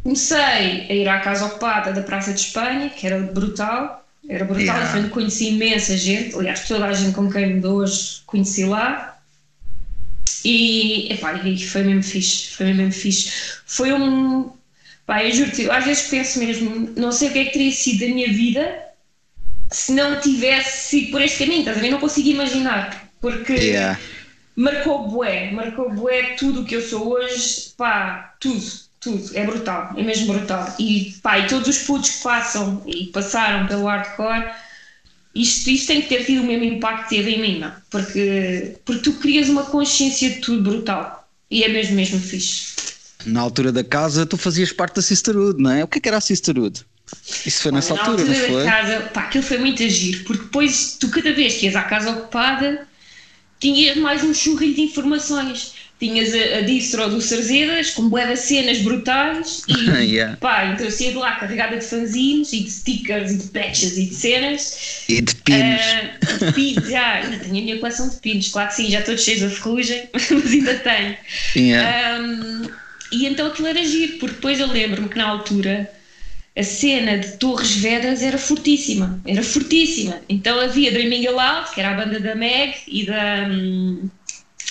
Comecei 0.01 0.37
a 0.37 0.93
ir 0.93 1.07
à 1.09 1.19
Casa 1.19 1.45
Ocupada 1.45 1.91
da 1.91 2.01
Praça 2.03 2.31
de 2.33 2.39
Espanha, 2.39 2.89
que 2.89 3.05
era 3.05 3.19
brutal, 3.19 4.05
era 4.29 4.45
brutal, 4.45 4.63
Yeah. 4.65 4.91
foi 4.91 4.99
onde 5.01 5.09
conheci 5.09 5.49
imensa 5.49 5.97
gente, 5.97 6.35
aliás, 6.35 6.67
toda 6.67 6.85
a 6.85 6.93
gente 6.93 7.13
com 7.13 7.29
quem 7.31 7.55
me 7.55 7.59
dou 7.59 7.77
hoje 7.79 8.21
conheci 8.25 8.63
lá. 8.65 9.14
E, 10.45 11.11
epá, 11.13 11.33
e 11.33 11.59
foi 11.65 11.83
mesmo 11.83 12.03
fixe, 12.03 12.51
foi 12.51 12.73
mesmo 12.73 12.91
fixe. 12.91 13.31
Foi 13.65 13.91
um. 13.93 14.51
Pá, 15.05 15.23
eu 15.23 15.31
juro-te, 15.31 15.63
eu 15.63 15.71
às 15.71 15.85
vezes 15.85 16.07
penso 16.07 16.39
mesmo, 16.39 16.93
não 16.95 17.11
sei 17.11 17.29
o 17.29 17.33
que 17.33 17.39
é 17.39 17.45
que 17.45 17.53
teria 17.53 17.71
sido 17.71 18.01
da 18.07 18.13
minha 18.13 18.27
vida 18.31 18.85
se 19.71 19.91
não 19.91 20.19
tivesse 20.19 20.89
sido 20.89 21.11
por 21.11 21.21
este 21.21 21.39
caminho, 21.39 21.59
estás 21.59 21.77
a 21.77 21.81
ver? 21.81 21.91
Não 21.91 21.99
consigo 21.99 22.29
imaginar, 22.29 23.09
porque 23.21 23.53
Yeah. 23.53 23.99
marcou 24.55 25.09
bué, 25.09 25.51
marcou 25.51 25.91
bué 25.91 26.35
tudo 26.35 26.61
o 26.61 26.65
que 26.65 26.75
eu 26.75 26.81
sou 26.81 27.13
hoje, 27.13 27.73
pá, 27.77 28.35
tudo, 28.39 28.63
tudo, 28.99 29.31
é 29.33 29.45
brutal, 29.45 29.93
é 29.97 30.03
mesmo 30.03 30.33
brutal. 30.33 30.73
E 30.79 31.13
pá, 31.21 31.39
e 31.39 31.47
todos 31.47 31.67
os 31.67 31.79
putos 31.79 32.09
que 32.11 32.23
passam 32.23 32.81
e 32.85 33.07
passaram 33.07 33.67
pelo 33.67 33.85
hardcore, 33.85 34.49
isto, 35.35 35.69
isto 35.69 35.87
tem 35.87 36.01
que 36.01 36.07
ter 36.07 36.25
tido 36.25 36.41
o 36.41 36.45
mesmo 36.45 36.63
impacto 36.63 37.03
que 37.03 37.15
teve 37.15 37.31
em 37.31 37.41
mim, 37.41 37.59
não? 37.59 37.71
Porque, 37.89 38.77
porque 38.85 39.01
tu 39.01 39.13
crias 39.19 39.49
uma 39.49 39.63
consciência 39.63 40.29
de 40.29 40.39
tudo 40.39 40.63
brutal. 40.63 41.27
E 41.51 41.63
é 41.63 41.67
mesmo, 41.67 41.95
mesmo 41.95 42.19
fixe. 42.19 42.73
Na 43.25 43.41
altura 43.41 43.71
da 43.71 43.83
casa, 43.83 44.25
tu 44.25 44.37
fazias 44.37 44.71
parte 44.71 44.95
da 44.95 45.01
Sisterhood, 45.01 45.61
não 45.61 45.71
é? 45.71 45.83
O 45.83 45.87
que 45.87 45.97
é 45.97 46.01
que 46.01 46.07
era 46.07 46.17
a 46.17 46.21
Sisterhood? 46.21 46.85
Isso 47.45 47.61
foi 47.61 47.71
nessa 47.71 47.93
altura, 47.93 48.21
altura, 48.21 48.39
não 48.39 48.47
foi? 48.47 48.63
Casa, 48.65 48.99
pá, 49.13 49.21
aquilo 49.21 49.43
foi 49.43 49.57
muito 49.57 49.83
agir, 49.83 50.23
porque 50.23 50.43
depois 50.43 50.97
tu 50.99 51.09
cada 51.09 51.33
vez 51.33 51.55
que 51.55 51.65
ias 51.65 51.75
à 51.75 51.83
casa 51.83 52.11
ocupada 52.11 52.87
tinhas 53.59 53.97
mais 53.97 54.23
um 54.23 54.33
churrilho 54.33 54.75
de 54.75 54.81
informações. 54.81 55.73
Tinhas 56.07 56.33
a, 56.33 56.57
a 56.57 56.61
distro 56.61 57.09
do 57.09 57.21
Sarzedas 57.21 57.91
com 57.91 58.09
bué 58.09 58.35
cenas 58.35 58.79
brutais 58.79 59.63
e 59.67 60.13
yeah. 60.13 60.37
pá, 60.37 60.65
então 60.65 60.85
eu 60.85 60.91
saía 60.91 61.11
de 61.11 61.17
lá 61.17 61.35
carregada 61.35 61.77
de 61.77 61.85
fanzines 61.85 62.53
e 62.53 62.61
de 62.61 62.71
stickers 62.71 63.31
e 63.31 63.37
de 63.37 63.47
patches 63.47 63.97
e 63.97 64.05
de 64.05 64.15
cenas. 64.15 65.05
E 65.09 65.21
de 65.21 65.35
pins. 65.35 65.81
Uh, 65.81 66.45
de 66.45 66.51
pins, 66.53 66.89
já, 66.89 67.13
ainda 67.13 67.37
tenho 67.37 67.57
a 67.57 67.61
minha 67.61 67.79
coleção 67.79 68.09
de 68.09 68.17
pins, 68.17 68.49
claro 68.49 68.69
que 68.69 68.75
sim, 68.75 68.89
já 68.89 68.99
estou 68.99 69.17
cheio 69.17 69.39
de 69.39 69.55
ferrugem, 69.55 70.09
mas 70.13 70.51
ainda 70.51 70.73
tenho. 70.75 71.17
Yeah. 71.55 72.19
Um, 72.19 72.69
e 73.11 73.25
então 73.25 73.47
aquilo 73.47 73.67
era 73.67 73.83
giro, 73.83 74.17
porque 74.19 74.35
depois 74.35 74.59
eu 74.59 74.67
lembro-me 74.67 75.09
que 75.09 75.17
na 75.17 75.27
altura 75.27 75.89
a 76.55 76.63
cena 76.63 77.17
de 77.17 77.33
Torres 77.37 77.75
Vedras 77.75 78.21
era 78.21 78.37
fortíssima, 78.37 79.19
era 79.25 79.43
fortíssima. 79.43 80.21
Então 80.29 80.59
havia 80.59 80.91
Dreaming 80.91 81.27
Aloud, 81.27 81.71
que 81.73 81.81
era 81.81 81.91
a 81.91 82.05
banda 82.05 82.19
da 82.19 82.33
Meg 82.33 82.75
e 82.87 83.05
da, 83.05 83.47
hum, 83.49 84.09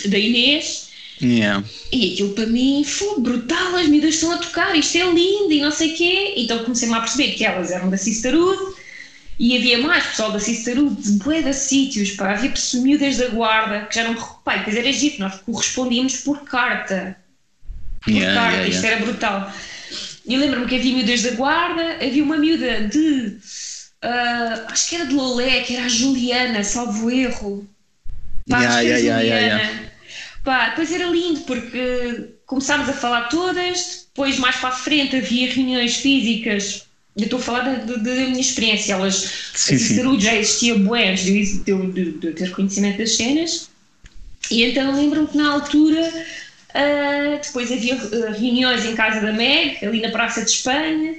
da 0.07 0.19
Inês. 0.19 0.84
Yeah. 1.23 1.65
E 1.93 2.13
aquilo 2.13 2.33
para 2.33 2.47
mim 2.47 2.85
foi 2.85 3.21
brutal, 3.21 3.77
as 3.77 3.87
miúdas 3.87 4.15
estão 4.15 4.33
a 4.33 4.39
tocar, 4.39 4.77
isto 4.77 4.99
é 4.99 5.05
lindo 5.05 5.53
e 5.53 5.61
não 5.61 5.71
sei 5.71 5.93
o 5.93 5.97
quê. 5.97 6.35
Então 6.37 6.65
comecei-me 6.65 6.95
a 6.95 7.01
perceber 7.01 7.33
que 7.33 7.45
elas 7.45 7.71
eram 7.71 7.89
da 7.89 7.97
Sisterhood 7.97 8.75
e 9.39 9.57
havia 9.57 9.79
mais 9.79 10.07
pessoal 10.07 10.33
da 10.33 10.41
Sisterhood 10.41 11.01
de 11.03 11.13
bué 11.13 11.43
de 11.43 11.53
sítios, 11.53 12.13
pá. 12.13 12.33
havia 12.33 12.53
miúdas 12.75 13.17
da 13.17 13.29
guarda 13.29 13.87
que 13.87 13.95
já 13.95 14.05
não. 14.05 14.15
Pá, 14.45 14.57
depois 14.57 14.77
era 14.77 14.93
giro, 14.93 15.17
nós 15.21 15.41
correspondíamos 15.41 16.17
por 16.19 16.41
carta. 16.45 17.17
Por 18.03 18.13
yeah, 18.13 18.35
carta, 18.35 18.57
yeah, 18.59 18.75
isto 18.75 18.87
era 18.87 19.05
brutal. 19.05 19.53
E 20.27 20.37
lembro-me 20.37 20.67
que 20.67 20.77
havia 20.77 20.95
miúdas 20.95 21.23
da 21.23 21.31
guarda, 21.33 21.95
havia 21.95 22.23
uma 22.23 22.37
miúda 22.37 22.89
de. 22.89 23.39
Uh, 24.05 24.67
acho 24.69 24.89
que 24.89 24.97
era 24.97 25.07
de 25.07 25.15
Lolé, 25.15 25.63
que 25.63 25.77
era 25.77 25.87
a 25.87 25.89
Juliana, 25.89 26.63
salvo 26.63 27.11
erro. 27.11 27.67
Pá, 28.49 28.61
yeah, 28.61 28.81
yeah, 28.81 29.21
Juliana. 29.21 29.94
Pá, 30.45 30.69
depois 30.69 30.93
era 30.93 31.07
lindo 31.07 31.41
porque 31.41 32.35
começámos 32.47 32.89
a 32.89 32.93
falar 32.93 33.29
todas, 33.29 34.07
depois 34.09 34.39
mais 34.39 34.57
para 34.57 34.69
a 34.69 34.73
frente 34.73 35.17
havia 35.17 35.51
reuniões 35.51 35.97
físicas. 35.97 36.87
Eu 37.17 37.25
estou 37.25 37.39
a 37.39 37.43
falar 37.43 37.61
da, 37.63 37.97
minha 37.97 38.41
experiência. 38.41 38.93
Elas, 38.93 39.51
sim, 39.55 39.79
sim. 39.79 40.21
já 40.21 40.35
existia 40.35 40.77
bué 40.79 41.11
antes 41.11 41.25
de, 41.25 41.59
de, 41.65 41.93
de, 41.93 42.13
de 42.13 42.33
ter 42.33 42.51
conhecimento 42.51 42.99
das 42.99 43.17
cenas. 43.17 43.71
E 44.51 44.65
então 44.65 44.95
lembro-me 44.95 45.27
que 45.27 45.37
na 45.37 45.53
altura 45.53 46.13
Uh, 46.75 47.39
depois 47.41 47.71
havia 47.71 47.95
uh, 47.95 48.33
reuniões 48.33 48.85
em 48.85 48.97
casa 48.97 49.21
da 49.21 49.33
MEG, 49.33 49.87
ali 49.87 50.01
na 50.01 50.11
Praça 50.11 50.43
de 50.43 50.51
Espanha, 50.51 51.15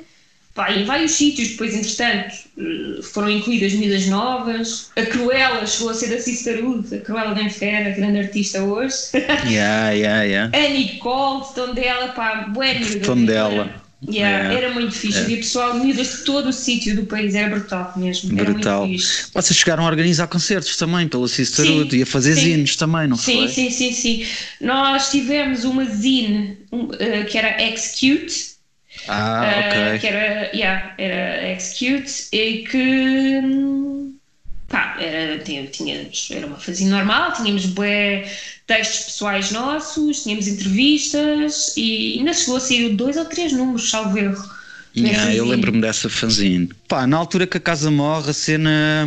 pá, 0.55 0.71
em 0.73 0.85
vários 0.85 1.11
sítios. 1.11 1.49
Depois, 1.49 1.75
entretanto, 1.75 2.33
uh, 2.57 3.03
foram 3.03 3.29
incluídas 3.29 3.73
medidas 3.73 4.07
novas. 4.07 4.89
A 4.95 5.03
Cruella 5.03 5.67
chegou 5.67 5.89
a 5.89 5.93
ser 5.93 6.09
da 6.09 6.19
Sisterhood, 6.19 6.95
a 6.95 6.99
Cruella 7.01 7.35
Denfera, 7.35 7.91
grande 7.91 8.19
artista 8.19 8.63
hoje. 8.63 8.95
Yeah, 9.45 9.91
yeah, 9.91 10.23
yeah. 10.23 10.57
a 10.57 10.69
Nicole, 10.69 11.43
Tondela, 11.53 12.09
pá, 12.09 12.47
bué 12.47 12.79
Tondela. 13.03 13.85
Yeah, 14.07 14.53
Era 14.53 14.73
muito 14.73 14.91
fixe. 14.91 15.19
Havia 15.19 15.37
pessoal 15.37 15.73
miúdas 15.75 16.17
de 16.17 16.17
todo 16.25 16.49
o 16.49 16.53
sítio 16.53 16.95
do 16.95 17.05
país, 17.05 17.33
era 17.33 17.49
brutal 17.49 17.93
mesmo. 17.95 18.35
Brutal. 18.35 18.87
Vocês 19.33 19.57
chegaram 19.57 19.83
a 19.83 19.87
organizar 19.87 20.27
concertos 20.27 20.75
também 20.77 21.07
pela 21.07 21.27
Sisterhood 21.27 21.95
e 21.95 22.03
a 22.03 22.05
fazer 22.05 22.35
sim. 22.35 22.41
zines 22.41 22.75
também, 22.75 23.07
não 23.07 23.17
sim, 23.17 23.39
foi? 23.39 23.47
Sim, 23.47 23.69
sim, 23.69 23.93
sim. 23.93 24.25
Nós 24.61 25.09
tivemos 25.09 25.63
uma 25.63 25.85
zine 25.85 26.57
um, 26.71 26.83
uh, 26.83 27.25
que 27.29 27.37
era 27.37 27.61
Execute. 27.63 28.54
Ah, 29.07 29.43
uh, 29.43 29.67
ok. 29.67 29.99
Que 29.99 30.07
era, 30.07 30.55
yeah, 30.55 30.93
era 30.97 31.51
Execute 31.51 32.27
e 32.31 32.63
que. 32.63 33.41
Pá, 34.67 34.97
era, 34.99 35.37
tínhamos, 35.39 36.29
era 36.31 36.47
uma 36.47 36.57
fase 36.57 36.85
normal, 36.85 37.33
tínhamos 37.33 37.67
bué 37.67 38.25
textos 38.65 39.05
pessoais 39.05 39.51
nossos, 39.51 40.23
tínhamos 40.23 40.47
entrevistas 40.47 41.77
e 41.77 42.17
ainda 42.17 42.33
chegou 42.33 42.57
a 42.57 42.59
sair 42.59 42.89
dois 42.95 43.15
ou 43.15 43.25
três 43.25 43.53
números, 43.53 43.89
salvo 43.89 44.17
erro. 44.17 44.43
Yeah, 44.97 45.35
eu 45.35 45.45
lembro-me 45.45 45.81
dessa 45.81 46.09
fanzine. 46.09 46.69
Pá, 46.87 47.05
na 47.05 47.17
altura 47.17 47.45
que 47.45 47.57
a 47.57 47.59
casa 47.59 47.91
morre, 47.91 48.29
a 48.29 48.33
cena, 48.33 49.05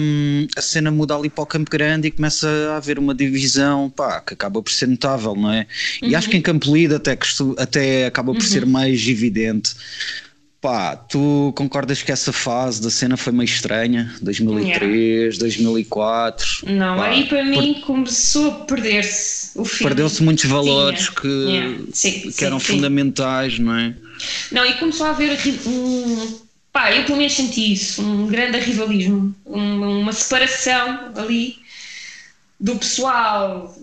a 0.57 0.61
cena 0.61 0.91
muda 0.91 1.17
ali 1.17 1.31
para 1.31 1.43
o 1.43 1.47
Campo 1.47 1.71
Grande 1.71 2.09
e 2.09 2.11
começa 2.11 2.49
a 2.73 2.77
haver 2.77 2.99
uma 2.99 3.15
divisão, 3.15 3.89
pá, 3.89 4.21
que 4.21 4.35
acaba 4.35 4.63
por 4.63 4.71
ser 4.71 4.87
notável, 4.87 5.35
não 5.35 5.51
é? 5.51 5.67
E 6.03 6.11
uhum. 6.11 6.19
acho 6.19 6.29
que 6.29 6.37
em 6.37 6.43
Campo 6.43 6.75
Lido 6.75 6.97
até, 6.97 7.17
até 7.57 8.07
acaba 8.07 8.33
por 8.33 8.43
uhum. 8.43 8.49
ser 8.49 8.67
mais 8.67 9.09
evidente. 9.09 9.75
Pá, 10.61 10.97
tu 10.97 11.53
concordas 11.57 12.03
que 12.03 12.11
essa 12.11 12.33
fase 12.33 12.83
da 12.83 12.91
cena 12.91 13.17
foi 13.17 13.33
meio 13.33 13.45
estranha? 13.45 14.13
2003, 14.21 14.83
yeah. 14.93 15.39
2004? 15.39 16.47
Não, 16.67 16.97
pá, 16.97 17.07
aí 17.07 17.27
para 17.27 17.45
mim 17.45 17.81
começou 17.87 18.51
a 18.51 18.55
perder-se 18.65 19.57
o 19.57 19.65
filme. 19.65 19.85
Perdeu-se 19.85 20.21
muitos 20.23 20.45
valores 20.47 21.09
que, 21.09 21.29
yeah. 21.29 21.79
sim, 21.93 22.21
que 22.21 22.33
sim, 22.33 22.45
eram 22.45 22.59
sim. 22.59 22.75
fundamentais, 22.75 23.59
não 23.59 23.75
é? 23.75 23.95
Não, 24.53 24.65
e 24.65 24.75
começou 24.75 25.07
a 25.07 25.11
haver 25.11 25.39
um. 25.67 26.41
Pá, 26.73 26.93
eu 26.93 27.05
pelo 27.05 27.19
menos 27.19 27.33
senti 27.33 27.73
isso, 27.73 28.03
um 28.03 28.27
grande 28.27 28.59
rivalismo, 28.59 29.35
uma 29.47 30.13
separação 30.13 31.13
ali 31.17 31.59
do 32.61 32.77
pessoal 32.77 33.75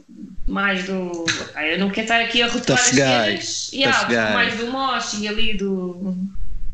mais 0.48 0.86
do. 0.86 1.26
Eu 1.56 1.80
não 1.80 1.90
quero 1.90 2.06
estar 2.06 2.22
aqui 2.22 2.42
a 2.42 2.48
rotular 2.48 2.80
as 2.80 2.88
cenas. 2.88 3.72
Yeah, 3.74 4.34
mais 4.34 4.56
do 4.58 4.68
Mosh 4.68 5.14
e 5.20 5.28
ali 5.28 5.58
do 5.58 6.16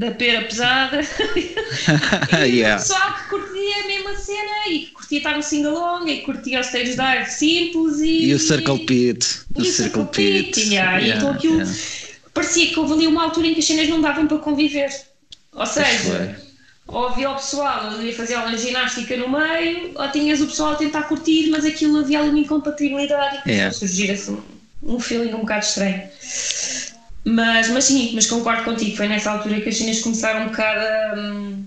da 0.02 0.10
pera 0.10 0.42
pesada 0.42 1.00
e 2.48 2.56
yeah. 2.56 2.76
o 2.76 2.80
pessoal 2.80 3.14
que 3.14 3.30
curtia 3.30 3.84
a 3.84 3.88
mesma 3.88 4.16
cena 4.16 4.68
e 4.68 4.80
que 4.80 4.92
curtia 4.94 5.18
estar 5.20 5.36
no 5.36 5.44
singalong 5.44 6.08
e 6.08 6.18
que 6.18 6.22
curtia 6.24 6.60
os 6.60 6.66
stage 6.66 6.96
dive 6.96 7.26
simples 7.30 8.00
e, 8.00 8.26
e 8.26 8.34
o 8.34 8.40
circle 8.40 8.80
pit 8.80 9.42
e 9.56 9.62
o 9.62 9.66
circle, 9.66 10.06
pit, 10.06 10.56
pit 10.56 10.74
yeah. 10.74 10.98
Yeah, 10.98 11.18
então 11.18 11.30
aquilo 11.30 11.58
yeah. 11.58 11.72
Parecia 12.34 12.68
que 12.70 12.80
houve 12.80 12.94
ali 12.94 13.08
uma 13.08 13.24
altura 13.24 13.48
em 13.48 13.54
que 13.54 13.60
as 13.60 13.66
cenas 13.66 13.90
não 13.90 14.02
davam 14.02 14.28
para 14.28 14.38
conviver 14.38 14.90
ou 15.54 15.66
seja 15.66 16.40
ou 16.88 17.08
havia 17.08 17.30
o 17.32 17.36
pessoal 17.36 17.88
a 17.88 18.14
fazer 18.14 18.36
uma 18.36 18.58
ginástica 18.58 19.16
no 19.18 19.30
meio 19.30 19.92
ou 19.96 20.12
tinhas 20.12 20.42
o 20.42 20.48
pessoal 20.48 20.74
a 20.74 20.76
tentar 20.76 21.04
curtir 21.04 21.50
mas 21.50 21.66
aquilo 21.66 22.00
havia 22.00 22.20
ali 22.20 22.30
uma 22.30 22.40
incompatibilidade 22.40 23.42
e 23.46 23.52
yeah. 23.52 23.74
surgir 23.74 24.12
assim 24.12 24.42
um 24.84 25.00
feeling 25.00 25.34
um 25.34 25.42
bocado 25.42 25.66
estranho 25.66 26.04
mas, 27.24 27.70
mas 27.70 27.86
sim, 27.86 28.12
mas 28.16 28.26
concordo 28.26 28.64
contigo, 28.64 28.98
foi 28.98 29.08
nessa 29.08 29.32
altura 29.32 29.62
que 29.62 29.70
as 29.70 29.78
cenas 29.78 30.00
começaram 30.00 30.46
um 30.46 30.48
bocado 30.48 30.80
a. 30.80 31.20
Hum, 31.20 31.66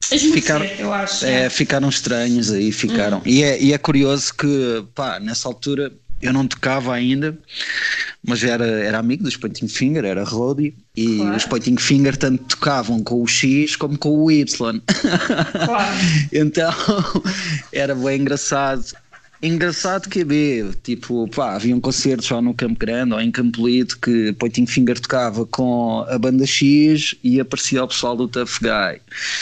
ficaram, 0.00 0.64
eu 0.64 0.92
acho. 0.92 1.26
É, 1.26 1.44
é, 1.44 1.50
ficaram 1.50 1.88
estranhos 1.88 2.50
aí, 2.50 2.72
ficaram. 2.72 3.18
Uhum. 3.18 3.24
E, 3.26 3.42
é, 3.42 3.60
e 3.60 3.72
é 3.72 3.78
curioso 3.78 4.34
que, 4.34 4.84
pá, 4.94 5.20
nessa 5.20 5.48
altura 5.48 5.92
eu 6.22 6.32
não 6.32 6.46
tocava 6.46 6.94
ainda, 6.94 7.36
mas 8.24 8.44
era, 8.44 8.64
era 8.64 8.98
amigo 8.98 9.24
dos 9.24 9.36
Pointing 9.36 9.66
Finger, 9.66 10.04
era 10.04 10.22
roadie, 10.22 10.74
e 10.96 11.16
claro. 11.16 11.36
os 11.36 11.44
Pointing 11.44 11.76
Finger 11.76 12.16
tanto 12.16 12.44
tocavam 12.44 13.02
com 13.02 13.20
o 13.20 13.26
X 13.26 13.74
como 13.74 13.98
com 13.98 14.10
o 14.10 14.30
Y. 14.30 14.46
Claro. 14.46 15.96
então 16.32 16.72
era 17.72 17.94
bem 17.94 18.20
engraçado. 18.20 18.84
Engraçado 19.42 20.08
que 20.08 20.20
é 20.20 20.64
tipo, 20.84 21.26
pá, 21.28 21.56
haviam 21.56 21.80
concertos 21.80 22.30
ou 22.30 22.40
no 22.40 22.54
Campo 22.54 22.78
Grande 22.78 23.12
ou 23.12 23.20
em 23.20 23.28
Campo 23.30 23.66
Lido 23.66 23.96
que 23.98 24.32
Pointing 24.34 24.66
Finger 24.66 25.00
tocava 25.00 25.44
com 25.46 26.06
a 26.08 26.16
banda 26.16 26.46
X 26.46 27.16
e 27.24 27.40
aparecia 27.40 27.82
o 27.82 27.88
pessoal 27.88 28.16
do 28.16 28.28
Tough 28.28 28.60
Guy. 28.60 29.00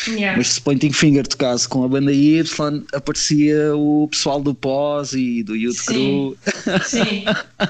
Yeah. 0.08 0.38
Mas 0.38 0.54
se 0.54 0.60
Pointing 0.62 0.92
Finger 0.92 1.26
tocasse 1.26 1.68
com 1.68 1.84
a 1.84 1.88
banda 1.88 2.12
Y, 2.14 2.82
aparecia 2.94 3.76
o 3.76 4.08
pessoal 4.10 4.40
do 4.40 4.54
Pós 4.54 5.12
e 5.12 5.42
do 5.42 5.54
Youth 5.54 5.84
Crew. 5.84 6.36
Sim, 6.84 7.24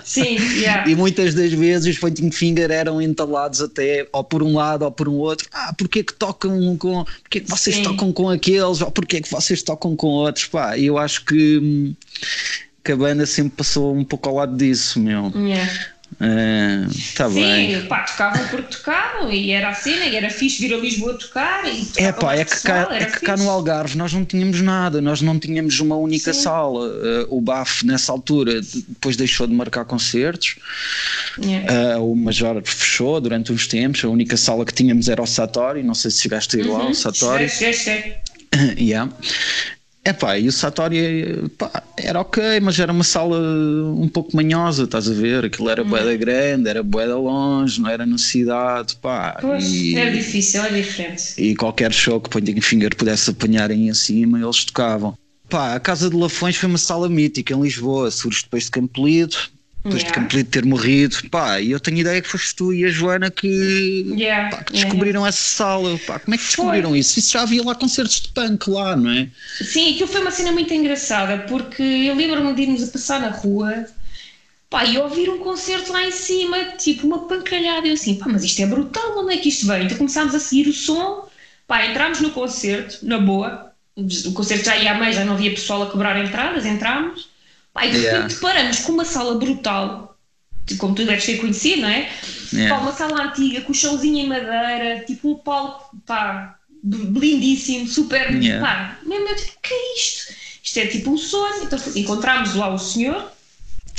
sim, 0.04 0.36
yeah. 0.60 0.88
E 0.88 0.94
muitas 0.94 1.34
das 1.34 1.52
vezes 1.52 1.94
os 1.94 1.98
Pointing 1.98 2.30
Finger 2.30 2.70
eram 2.70 3.02
entalados 3.02 3.60
até, 3.60 4.06
ou 4.12 4.22
por 4.22 4.42
um 4.42 4.54
lado 4.54 4.84
ou 4.84 4.92
por 4.92 5.08
um 5.08 5.14
outro. 5.14 5.48
Ah, 5.52 5.74
porque 5.76 5.98
é 5.98 6.02
que 6.04 6.12
tocam 6.12 6.76
com. 6.76 7.04
Porque 7.22 7.38
é 7.38 7.40
que 7.40 7.50
vocês 7.50 7.74
sim. 7.74 7.82
tocam 7.82 8.12
com 8.12 8.30
aqueles? 8.30 8.80
Ou 8.80 8.90
porque 8.92 9.16
é 9.16 9.20
que 9.20 9.30
vocês 9.30 9.62
tocam 9.62 9.96
com 9.96 10.06
outros? 10.06 10.46
Pá, 10.46 10.78
eu 10.78 10.96
acho 10.96 11.24
que 11.24 11.58
hum, 11.58 11.94
que 12.84 12.92
a 12.92 12.96
banda 12.96 13.26
sempre 13.26 13.52
passou 13.56 13.94
um 13.94 14.04
pouco 14.04 14.28
ao 14.28 14.36
lado 14.36 14.56
disso, 14.56 14.98
meu. 14.98 15.32
Yeah. 15.34 15.70
Uh, 16.14 16.90
tá 17.14 17.28
Sim, 17.28 17.34
bem. 17.34 17.86
pá, 17.86 18.00
tocavam 18.00 18.48
porque 18.48 18.76
tocavam 18.76 19.32
e 19.32 19.52
era 19.52 19.68
a 19.68 19.74
cena 19.74 20.06
e 20.06 20.16
era 20.16 20.28
fixe 20.28 20.60
vir 20.60 20.74
a 20.74 20.76
Lisboa 20.76 21.14
tocar. 21.14 21.64
E 21.64 21.86
é 21.96 22.10
pá, 22.10 22.34
é 22.34 22.44
que, 22.44 22.50
pessoal, 22.50 22.88
cá, 22.88 22.96
é 22.96 23.04
que 23.04 23.20
cá 23.20 23.36
no 23.36 23.48
Algarve 23.48 23.96
nós 23.96 24.12
não 24.12 24.24
tínhamos 24.24 24.60
nada, 24.60 25.00
nós 25.00 25.22
não 25.22 25.38
tínhamos 25.38 25.78
uma 25.78 25.96
única 25.96 26.34
Sim. 26.34 26.42
sala. 26.42 26.88
Uh, 26.88 27.26
o 27.36 27.40
BAF 27.40 27.86
nessa 27.86 28.10
altura 28.10 28.60
depois 28.60 29.16
deixou 29.16 29.46
de 29.46 29.54
marcar 29.54 29.84
concertos, 29.84 30.56
yeah. 31.40 31.96
uh, 31.96 32.10
o 32.12 32.16
Major 32.16 32.60
fechou 32.64 33.20
durante 33.20 33.52
uns 33.52 33.68
tempos. 33.68 34.04
A 34.04 34.08
única 34.08 34.36
sala 34.36 34.64
que 34.64 34.74
tínhamos 34.74 35.08
era 35.08 35.22
o 35.22 35.26
Satori, 35.26 35.82
não 35.82 35.94
sei 35.94 36.10
se 36.10 36.22
chegaste 36.22 36.56
a 36.56 36.60
ir 36.60 36.66
uhum. 36.66 36.72
lá, 36.76 36.88
o 36.88 36.94
Satori. 36.94 37.46
Yeah. 38.76 39.08
É 40.02 40.14
pá, 40.14 40.38
e 40.38 40.48
o 40.48 40.52
Satori 40.52 41.50
pá, 41.58 41.82
era 41.96 42.20
ok, 42.20 42.58
mas 42.60 42.78
era 42.80 42.90
uma 42.90 43.04
sala 43.04 43.38
um 43.38 44.08
pouco 44.08 44.34
manhosa, 44.34 44.84
estás 44.84 45.08
a 45.10 45.12
ver? 45.12 45.44
Aquilo 45.44 45.68
era 45.68 45.82
hum. 45.82 45.88
boeda 45.88 46.16
grande, 46.16 46.68
era 46.70 46.82
boeda 46.82 47.16
longe, 47.18 47.80
não 47.80 47.90
era 47.90 48.06
na 48.06 48.16
cidade, 48.16 48.96
pá. 48.96 49.36
Pois, 49.40 49.64
e, 49.64 49.96
era 49.96 50.10
difícil, 50.10 50.62
era 50.62 50.74
diferente. 50.74 51.34
E 51.36 51.54
qualquer 51.54 51.92
show 51.92 52.18
que 52.18 52.30
Pointing 52.30 52.60
Finger 52.62 52.96
pudesse 52.96 53.30
apanhar 53.30 53.70
em 53.70 53.92
cima, 53.92 54.40
eles 54.40 54.64
tocavam. 54.64 55.14
Pá, 55.50 55.74
a 55.74 55.80
Casa 55.80 56.08
de 56.08 56.16
Lafões 56.16 56.56
foi 56.56 56.68
uma 56.68 56.78
sala 56.78 57.08
mítica 57.08 57.52
em 57.52 57.60
Lisboa, 57.60 58.10
surge 58.10 58.42
depois 58.44 58.64
de 58.64 58.70
Campo 58.70 59.06
Lido, 59.06 59.36
depois 59.82 60.02
yeah. 60.02 60.26
de 60.26 60.28
Campo 60.36 60.50
ter 60.50 60.64
morrido, 60.66 61.16
pá, 61.30 61.58
e 61.58 61.70
eu 61.70 61.80
tenho 61.80 61.98
ideia 61.98 62.20
que 62.20 62.28
foste 62.28 62.54
tu 62.54 62.72
e 62.72 62.84
a 62.84 62.88
Joana 62.88 63.30
que, 63.30 64.04
yeah. 64.14 64.54
pá, 64.54 64.62
que 64.62 64.74
descobriram 64.74 65.20
yeah. 65.20 65.28
essa 65.28 65.40
sala, 65.40 65.98
pá, 66.06 66.18
como 66.18 66.34
é 66.34 66.38
que 66.38 66.44
descobriram 66.44 66.90
foi. 66.90 66.98
isso? 66.98 67.18
Isso 67.18 67.32
já 67.32 67.42
havia 67.42 67.64
lá 67.64 67.74
concertos 67.74 68.20
de 68.20 68.28
punk 68.28 68.68
lá, 68.68 68.94
não 68.94 69.10
é? 69.10 69.28
Sim, 69.62 69.94
aquilo 69.94 70.08
foi 70.08 70.20
uma 70.20 70.30
cena 70.30 70.52
muito 70.52 70.72
engraçada, 70.74 71.38
porque 71.48 71.82
eu 71.82 72.14
lembro-me 72.14 72.52
de 72.52 72.62
irmos 72.62 72.82
a 72.82 72.92
passar 72.92 73.20
na 73.20 73.30
rua, 73.30 73.86
pá, 74.68 74.84
e 74.84 74.98
ouvir 74.98 75.30
um 75.30 75.38
concerto 75.38 75.92
lá 75.92 76.04
em 76.04 76.12
cima, 76.12 76.62
tipo 76.76 77.06
uma 77.06 77.26
pancalhada, 77.26 77.86
e 77.86 77.90
eu 77.90 77.94
assim, 77.94 78.16
pá, 78.16 78.26
mas 78.28 78.44
isto 78.44 78.60
é 78.60 78.66
brutal, 78.66 79.18
onde 79.18 79.32
é 79.32 79.38
que 79.38 79.48
isto 79.48 79.66
vem? 79.66 79.86
Então 79.86 79.96
começámos 79.96 80.34
a 80.34 80.38
seguir 80.38 80.68
o 80.68 80.74
som, 80.74 81.26
pá, 81.66 81.86
entramos 81.86 82.20
no 82.20 82.32
concerto, 82.32 82.98
na 83.00 83.18
boa, 83.18 83.72
o 83.96 84.32
concerto 84.32 84.66
já 84.66 84.76
ia 84.76 84.92
a 84.92 84.98
meio, 84.98 85.14
já 85.14 85.24
não 85.24 85.32
havia 85.32 85.50
pessoal 85.52 85.84
a 85.84 85.90
cobrar 85.90 86.22
entradas, 86.22 86.66
entramos, 86.66 87.29
pá, 87.72 87.86
e 87.86 87.90
de 87.90 87.98
repente 87.98 88.34
yeah. 88.34 88.40
paramos 88.40 88.78
com 88.80 88.92
uma 88.92 89.04
sala 89.04 89.34
brutal, 89.38 90.18
como 90.78 90.94
tu 90.94 91.04
deves 91.04 91.24
ter 91.24 91.38
conhecido, 91.38 91.82
não 91.82 91.88
é? 91.88 92.10
Yeah. 92.52 92.74
Pá, 92.74 92.82
uma 92.82 92.92
sala 92.92 93.24
antiga, 93.24 93.60
com 93.62 93.72
o 93.72 93.74
chãozinho 93.74 94.18
em 94.18 94.28
madeira, 94.28 95.04
tipo 95.06 95.30
um 95.30 95.36
palco, 95.36 95.96
pá, 96.06 96.58
lindíssimo, 96.84 97.86
super, 97.86 98.30
yeah. 98.42 98.64
pá, 98.64 98.98
mesmo 99.04 99.34
tipo, 99.34 99.58
que 99.62 99.74
é 99.74 99.96
isto? 99.96 100.34
Isto 100.62 100.78
é 100.78 100.86
tipo 100.86 101.10
um 101.10 101.18
sonho, 101.18 101.64
então 101.64 101.78
encontramos 101.96 102.54
lá 102.54 102.72
o 102.72 102.78
senhor, 102.78 103.30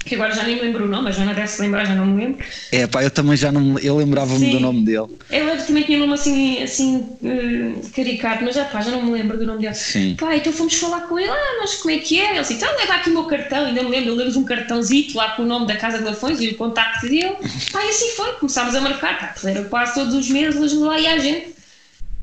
que 0.03 0.15
agora 0.15 0.33
já 0.33 0.43
nem 0.43 0.55
me 0.55 0.61
lembro 0.61 0.85
o 0.85 0.87
nome, 0.87 1.09
a 1.09 1.11
Joana 1.11 1.33
deve 1.33 1.47
se 1.47 1.61
lembrar, 1.61 1.85
já 1.85 1.95
não 1.95 2.05
me 2.05 2.23
lembro. 2.23 2.45
É 2.71 2.87
pá, 2.87 3.03
eu 3.03 3.11
também 3.11 3.37
já 3.37 3.51
não 3.51 3.77
eu 3.79 3.95
lembrava-me 3.97 4.51
do 4.51 4.59
nome 4.59 4.83
dele. 4.83 5.07
Ele 5.29 5.55
também 5.57 5.83
tinha 5.83 5.97
um 5.97 6.01
nome 6.01 6.13
assim, 6.13 6.61
assim 6.61 6.97
uh, 7.21 7.89
caricato, 7.95 8.43
mas 8.43 8.55
já, 8.55 8.65
pá, 8.65 8.81
já 8.81 8.91
não 8.91 9.03
me 9.03 9.11
lembro 9.11 9.37
do 9.37 9.45
nome 9.45 9.61
dele. 9.61 9.75
Sim. 9.75 10.15
Pá, 10.19 10.35
então 10.35 10.51
fomos 10.51 10.73
falar 10.73 11.01
com 11.01 11.19
ele, 11.19 11.29
ah, 11.29 11.57
mas 11.59 11.75
como 11.75 11.93
é 11.93 11.99
que 11.99 12.19
é? 12.19 12.31
Ele 12.31 12.39
disse, 12.39 12.53
então 12.53 12.69
leva 12.77 12.93
aqui 12.93 13.09
o 13.09 13.13
meu 13.13 13.25
cartão, 13.25 13.65
ainda 13.65 13.83
me 13.83 13.89
lembro, 13.89 14.11
levamos 14.15 14.35
um 14.35 14.43
cartãozito 14.43 15.17
lá 15.17 15.31
com 15.31 15.43
o 15.43 15.45
nome 15.45 15.67
da 15.67 15.75
Casa 15.75 15.99
de 15.99 16.03
Lafões 16.03 16.41
e 16.41 16.49
o 16.49 16.55
contacto 16.55 17.07
dele. 17.07 17.35
Pá, 17.71 17.85
e 17.85 17.89
assim 17.89 18.09
foi, 18.15 18.33
começámos 18.33 18.75
a 18.75 18.81
marcar, 18.81 19.19
pá, 19.19 19.49
era 19.49 19.63
quase 19.65 19.93
todos 19.93 20.13
os 20.13 20.29
meses 20.29 20.73
lá 20.73 20.99
e 20.99 21.07
a 21.07 21.17
gente. 21.17 21.51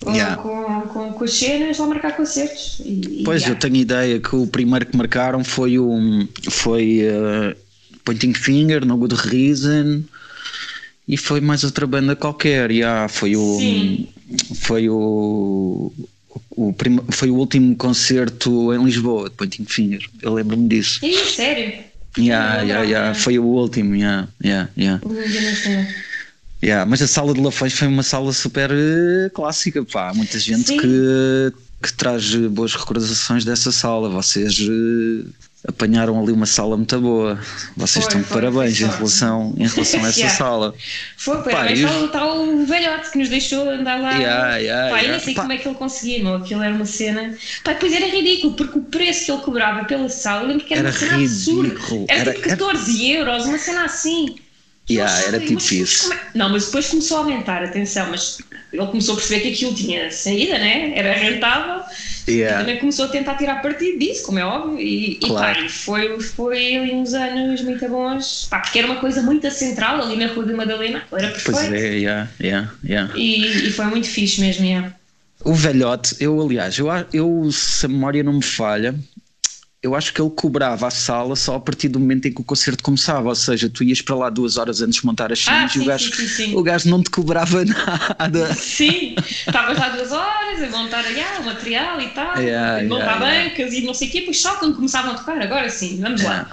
Com, 0.01 0.13
yeah. 0.13 0.37
com, 0.37 0.83
com, 0.83 1.13
com, 1.13 1.25
as 1.25 1.33
cenas, 1.33 1.77
lá 1.77 1.87
marcar 1.87 2.17
concertos. 2.17 2.81
E, 2.85 3.23
pois, 3.25 3.43
yeah. 3.43 3.57
eu 3.57 3.59
tenho 3.59 3.83
ideia 3.83 4.21
que 4.21 4.37
o 4.37 4.47
primeiro 4.47 4.87
que 4.87 4.97
marcaram 4.97 5.43
foi 5.43 5.77
o. 5.77 6.29
Foi, 6.49 7.01
uh, 7.03 7.57
Pointing 8.09 8.33
Finger, 8.33 8.87
No 8.87 8.97
Good 8.97 9.17
Reason 9.17 10.03
e 11.07 11.15
foi 11.19 11.43
mais 11.43 11.63
outra 11.63 11.87
banda 11.87 12.17
qualquer. 12.17 12.71
Yeah, 12.71 13.07
foi 13.07 13.37
o 13.37 13.59
Sim. 13.59 14.09
foi 14.55 14.89
o, 14.89 15.93
o 16.53 16.73
prim, 16.73 17.01
foi 17.11 17.29
o 17.29 17.35
último 17.35 17.77
concerto 17.77 18.73
em 18.73 18.83
Lisboa 18.83 19.29
de 19.29 19.37
Pointing 19.37 19.67
Finger. 19.67 20.01
Eu 20.23 20.33
lembro-me 20.33 20.67
disso. 20.71 21.05
Ih, 21.05 21.23
sério? 21.27 21.85
Yeah, 22.17 22.63
yeah, 22.63 22.83
yeah. 22.83 23.15
Foi 23.15 23.39
o 23.39 23.45
último. 23.45 23.95
Yeah, 23.95 24.27
yeah, 24.43 24.71
yeah. 24.79 25.03
Yeah, 26.65 26.87
mas 26.87 27.03
a 27.03 27.07
sala 27.07 27.35
de 27.35 27.43
Lafões 27.43 27.75
foi 27.75 27.89
uma 27.89 28.03
sala 28.03 28.33
super 28.33 28.71
uh, 28.71 29.31
clássica, 29.35 29.85
pá. 29.85 30.15
Muita 30.15 30.39
gente 30.39 30.79
que, 30.79 31.53
que 31.83 31.93
traz 31.93 32.35
boas 32.35 32.75
recordações 32.75 33.45
dessa 33.45 33.71
sala. 33.71 34.09
Vocês 34.09 34.59
uh, 34.61 35.29
apanharam 35.67 36.21
ali 36.21 36.33
uma 36.33 36.47
sala 36.47 36.77
muito 36.77 37.01
boa. 37.01 37.39
Vocês 37.77 38.05
foi, 38.05 38.15
estão 38.15 38.21
de 38.23 38.29
parabéns 38.29 38.81
em 38.81 38.87
relação, 38.87 39.55
em 39.57 39.67
relação 39.67 40.05
a 40.05 40.09
essa 40.09 40.21
yeah. 40.21 40.37
sala. 40.37 40.75
Foi, 41.17 41.43
foi. 41.43 41.53
Pá, 41.53 41.73
eu... 41.73 41.89
o 41.89 42.67
velhote 42.67 43.11
que 43.11 43.19
nos 43.19 43.29
deixou 43.29 43.69
andar 43.69 44.01
lá. 44.01 44.13
Yeah, 44.13 44.57
yeah, 44.57 44.91
Pá, 44.91 45.03
eu 45.03 45.11
nem 45.11 45.21
sei 45.21 45.35
Pá. 45.35 45.43
como 45.43 45.53
é 45.53 45.59
que 45.59 45.69
ele 45.69 45.75
conseguia, 45.77 46.23
não. 46.23 46.37
Aquilo 46.37 46.63
era 46.63 46.75
uma 46.75 46.87
cena. 46.87 47.37
Pá, 47.65 47.73
depois 47.73 47.93
era 47.93 48.07
ridículo, 48.07 48.55
porque 48.55 48.79
o 48.79 48.83
preço 48.83 49.27
que 49.27 49.33
ele 49.33 49.43
cobrava 49.43 49.85
pela 49.85 50.09
sala, 50.09 50.43
eu 50.43 50.49
lembro 50.49 50.65
que 50.65 50.75
era, 50.75 50.89
era 50.89 50.91
uma 50.91 50.99
cena 50.99 51.17
ridículo. 51.17 51.67
absurda. 51.67 52.05
Era, 52.09 52.21
era 52.21 52.35
tipo 52.35 52.49
14 52.49 53.11
era... 53.11 53.19
euros, 53.19 53.47
uma 53.47 53.59
cena 53.59 53.85
assim. 53.85 54.37
Yeah, 54.91 55.21
era 55.27 55.39
tipo 55.39 55.61
isso. 55.61 56.09
Mas, 56.09 56.19
não, 56.35 56.49
mas 56.49 56.67
depois 56.67 56.89
começou 56.89 57.19
a 57.19 57.21
aumentar, 57.21 57.63
atenção, 57.63 58.09
mas 58.11 58.39
ele 58.73 58.87
começou 58.87 59.15
a 59.15 59.17
perceber 59.17 59.41
que 59.41 59.53
aquilo 59.53 59.75
tinha 59.75 60.11
saída, 60.11 60.59
né? 60.59 60.93
Era 60.95 61.13
rentável 61.15 61.83
yeah. 62.29 62.57
e 62.57 62.61
também 62.61 62.79
começou 62.79 63.07
a 63.07 63.09
tentar 63.09 63.35
tirar 63.37 63.63
partido 63.63 63.99
disso, 63.99 64.25
como 64.25 64.39
é 64.39 64.45
óbvio, 64.45 64.81
e, 64.81 65.17
claro. 65.17 65.59
e 65.59 65.63
pá, 65.63 65.69
foi, 65.69 66.21
foi 66.21 66.77
ali 66.77 66.93
uns 66.93 67.15
anos 67.15 67.63
muito 67.63 67.89
bons, 67.89 68.47
pá, 68.51 68.61
porque 68.61 68.79
era 68.79 68.89
uma 68.89 69.01
coisa 69.01 69.23
muito 69.23 69.51
central 69.51 70.03
ali 70.03 70.17
na 70.17 70.27
Rua 70.27 70.45
de 70.45 70.53
Madalena, 70.53 71.03
era 71.13 71.29
perfeito. 71.29 71.59
Pois 71.59 71.73
é, 71.73 71.95
yeah, 71.95 72.29
yeah, 72.41 72.73
yeah. 72.85 73.13
E, 73.17 73.69
e 73.69 73.73
foi 73.73 73.87
muito 73.87 74.07
fixe 74.09 74.41
mesmo, 74.41 74.65
yeah. 74.65 74.95
O 75.45 75.55
velhote, 75.55 76.17
eu 76.21 76.41
aliás, 76.41 76.79
eu, 76.79 76.89
eu 77.13 77.49
se 77.53 77.87
a 77.87 77.89
memória 77.89 78.23
não 78.23 78.35
me 78.35 78.43
falha, 78.43 78.95
eu 79.81 79.95
acho 79.95 80.13
que 80.13 80.21
ele 80.21 80.31
cobrava 80.31 80.89
a 80.89 80.91
sala 80.91 81.37
só 81.37 81.55
a 81.55 81.61
partir 81.61 81.89
do 81.89 82.01
momento 82.01 82.27
em 82.27 82.33
que 82.33 82.41
o 82.41 82.45
concerto 82.45 82.83
começava, 82.83 83.29
ou 83.29 83.35
seja, 83.35 83.71
tu 83.71 83.85
ias 83.85 84.03
para 84.03 84.17
lá 84.17 84.31
duas 84.31 84.57
horas 84.57 84.83
antes 84.83 85.01
de 85.01 85.07
montar 85.07 85.31
as 85.31 85.39
cenas 85.39 85.73
ah, 85.75 85.79
e 85.79 85.83
o 85.83 85.85
gajo, 85.85 86.17
sim, 86.17 86.27
sim, 86.27 86.57
o 86.57 86.63
gajo 86.63 86.91
não 86.91 87.01
te 87.01 87.11
cobrava 87.11 87.65
nada. 88.19 88.55
Sim, 88.55 89.15
estavas 89.47 89.79
lá 89.79 89.91
duas 89.91 90.11
horas 90.11 90.63
a 90.63 90.77
montar 90.77 91.05
yeah, 91.11 91.39
o 91.41 91.45
material 91.45 92.01
e 92.01 92.09
tal, 92.09 92.43
yeah, 92.43 92.83
montar 92.89 93.05
yeah, 93.05 93.45
bancas 93.45 93.59
yeah. 93.59 93.79
e 93.79 93.87
não 93.87 93.95
sei 93.95 94.09
o 94.09 94.11
quê, 94.11 94.23
pois 94.23 94.41
só 94.41 94.57
quando 94.57 94.75
começavam 94.75 95.13
a 95.13 95.15
tocar, 95.15 95.41
agora 95.41 95.71
sim, 95.71 96.01
vamos 96.01 96.23
lá. 96.23 96.51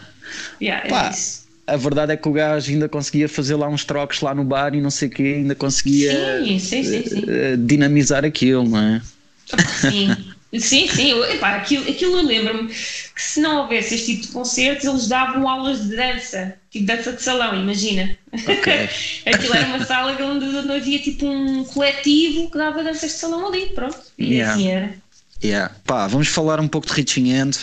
Yeah, 0.61 0.87
Pá, 0.87 1.11
a 1.65 1.77
verdade 1.77 2.11
é 2.11 2.17
que 2.17 2.29
o 2.29 2.31
gajo 2.31 2.71
ainda 2.71 2.87
conseguia 2.87 3.27
fazer 3.27 3.55
lá 3.55 3.67
uns 3.67 3.83
trocos 3.83 4.21
lá 4.21 4.35
no 4.35 4.43
bar 4.43 4.75
e 4.75 4.81
não 4.81 4.91
sei 4.91 5.07
o 5.07 5.11
quê, 5.11 5.33
ainda 5.37 5.55
conseguia 5.55 6.43
uh, 6.43 7.57
dinamizar 7.57 8.23
aquilo, 8.23 8.69
não 8.69 8.79
é? 8.79 9.01
Sim. 9.81 10.15
Sim, 10.59 10.87
sim, 10.87 11.21
epá, 11.33 11.55
aquilo, 11.55 11.89
aquilo 11.89 12.17
eu 12.17 12.23
lembro-me 12.23 12.71
que 13.15 13.21
se 13.21 13.39
não 13.39 13.61
houvesse 13.61 13.95
este 13.95 14.13
tipo 14.13 14.27
de 14.27 14.33
concertos, 14.33 14.85
eles 14.85 15.07
davam 15.07 15.47
aulas 15.47 15.81
de 15.83 15.95
dança, 15.95 16.53
tipo 16.69 16.85
dança 16.85 17.13
de 17.13 17.23
salão, 17.23 17.55
imagina. 17.55 18.17
Okay. 18.33 18.89
aquilo 19.33 19.55
era 19.55 19.67
uma 19.67 19.85
sala 19.85 20.11
onde, 20.21 20.45
onde 20.45 20.71
havia 20.71 20.99
tipo 20.99 21.25
um 21.25 21.63
coletivo 21.63 22.51
que 22.51 22.57
dava 22.57 22.83
danças 22.83 23.13
de 23.13 23.17
salão 23.17 23.47
ali, 23.47 23.67
pronto. 23.67 23.97
E 24.17 24.33
yeah. 24.33 24.53
assim 24.53 24.67
era. 24.67 24.93
Yeah. 25.41 25.73
Pá, 25.85 26.07
vamos 26.07 26.27
falar 26.27 26.59
um 26.59 26.67
pouco 26.67 26.87
de 26.87 26.93
Reaching 26.93 27.29
End. 27.29 27.57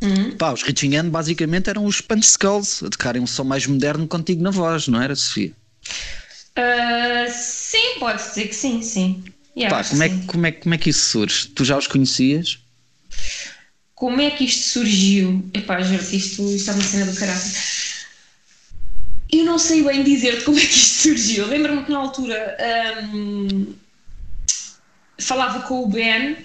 Uhum. 0.00 0.36
Pá, 0.38 0.52
os 0.52 0.62
Reaching 0.62 0.94
End 0.94 1.10
basicamente 1.10 1.68
eram 1.68 1.84
os 1.84 2.00
Punch 2.00 2.26
Skulls 2.26 2.82
a 2.82 2.88
tocarem 2.88 3.20
um 3.20 3.26
som 3.26 3.44
mais 3.44 3.66
moderno 3.66 4.08
contigo 4.08 4.42
na 4.42 4.50
voz, 4.50 4.88
não 4.88 5.02
era, 5.02 5.14
Sofia? 5.14 5.52
Uh, 6.56 7.30
sim, 7.30 7.98
pode 7.98 8.22
dizer 8.22 8.48
que 8.48 8.54
sim, 8.54 8.80
sim. 8.80 9.22
Yeah, 9.54 9.76
Pá, 9.76 9.88
como, 9.88 10.02
é, 10.02 10.08
como, 10.26 10.46
é, 10.46 10.52
como 10.52 10.74
é 10.74 10.78
que 10.78 10.88
isso 10.90 11.10
surge? 11.10 11.48
Tu 11.48 11.62
já 11.62 11.76
os 11.76 11.86
conhecias? 11.86 12.58
Como 13.94 14.20
é 14.20 14.30
que 14.30 14.44
isto 14.44 14.70
surgiu? 14.70 15.48
Epá, 15.54 15.80
juro 15.80 16.02
isto, 16.02 16.42
isto 16.50 16.70
é 16.70 16.74
uma 16.74 16.82
cena 16.82 17.06
do 17.06 17.16
caralho. 17.16 17.40
Eu 19.32 19.44
não 19.44 19.58
sei 19.58 19.82
bem 19.82 20.02
dizer-te 20.02 20.44
como 20.44 20.58
é 20.58 20.60
que 20.60 20.66
isto 20.66 21.02
surgiu. 21.02 21.46
Lembro-me 21.46 21.84
que 21.84 21.92
na 21.92 21.98
altura 21.98 22.56
um, 23.14 23.74
falava 25.18 25.60
com 25.60 25.84
o 25.84 25.88
Ben, 25.88 26.36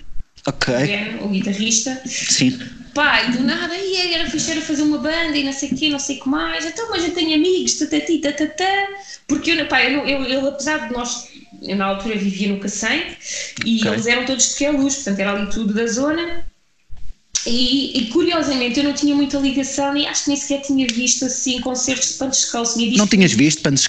Ok. 0.47 0.73
o 0.73 0.77
Ben, 0.77 1.15
o 1.21 1.29
guitarrista. 1.29 2.01
Sim. 2.05 2.59
E 2.99 3.31
do 3.31 3.43
nada, 3.43 3.73
e 3.77 4.13
era 4.13 4.29
fixe 4.29 4.51
era 4.51 4.61
fazer 4.61 4.81
uma 4.81 4.97
banda 4.97 5.37
e 5.37 5.43
não 5.43 5.53
sei 5.53 5.69
o 5.69 5.75
quê, 5.75 5.89
não 5.89 5.99
sei 5.99 6.17
o 6.17 6.23
que 6.23 6.27
mais. 6.27 6.65
Então, 6.65 6.89
mas 6.89 7.03
eu 7.03 7.13
tenho 7.13 7.35
amigos, 7.35 7.75
tatati, 7.75 8.17
tatatá. 8.19 8.87
Porque 9.25 9.51
eu, 9.51 9.67
pá, 9.67 9.83
eu, 9.83 10.05
eu, 10.05 10.23
eu, 10.25 10.47
apesar 10.47 10.87
de 10.87 10.93
nós 10.93 11.29
eu 11.61 11.75
na 11.75 11.85
altura 11.85 12.15
vivia 12.15 12.49
no 12.49 12.59
Cacém 12.59 13.15
e 13.65 13.79
okay. 13.79 13.91
eles 13.91 14.07
eram 14.07 14.25
todos 14.25 14.57
de 14.57 14.67
luz 14.69 14.95
portanto 14.95 15.19
era 15.19 15.31
ali 15.31 15.49
tudo 15.49 15.73
da 15.73 15.87
zona. 15.87 16.45
E, 17.49 17.97
e, 17.97 18.05
curiosamente 18.07 18.79
eu 18.79 18.83
não 18.83 18.93
tinha 18.93 19.15
muita 19.15 19.37
ligação 19.39 19.97
e 19.97 20.05
acho 20.05 20.25
que 20.25 20.29
nem 20.29 20.37
sequer 20.37 20.61
tinha 20.61 20.87
visto 20.87 21.25
assim 21.25 21.59
concertos 21.61 22.09
de 22.09 22.13
Pantes 22.15 22.51
Não 22.95 23.07
tinhas 23.07 23.31
visto 23.31 23.63
Pantes 23.63 23.87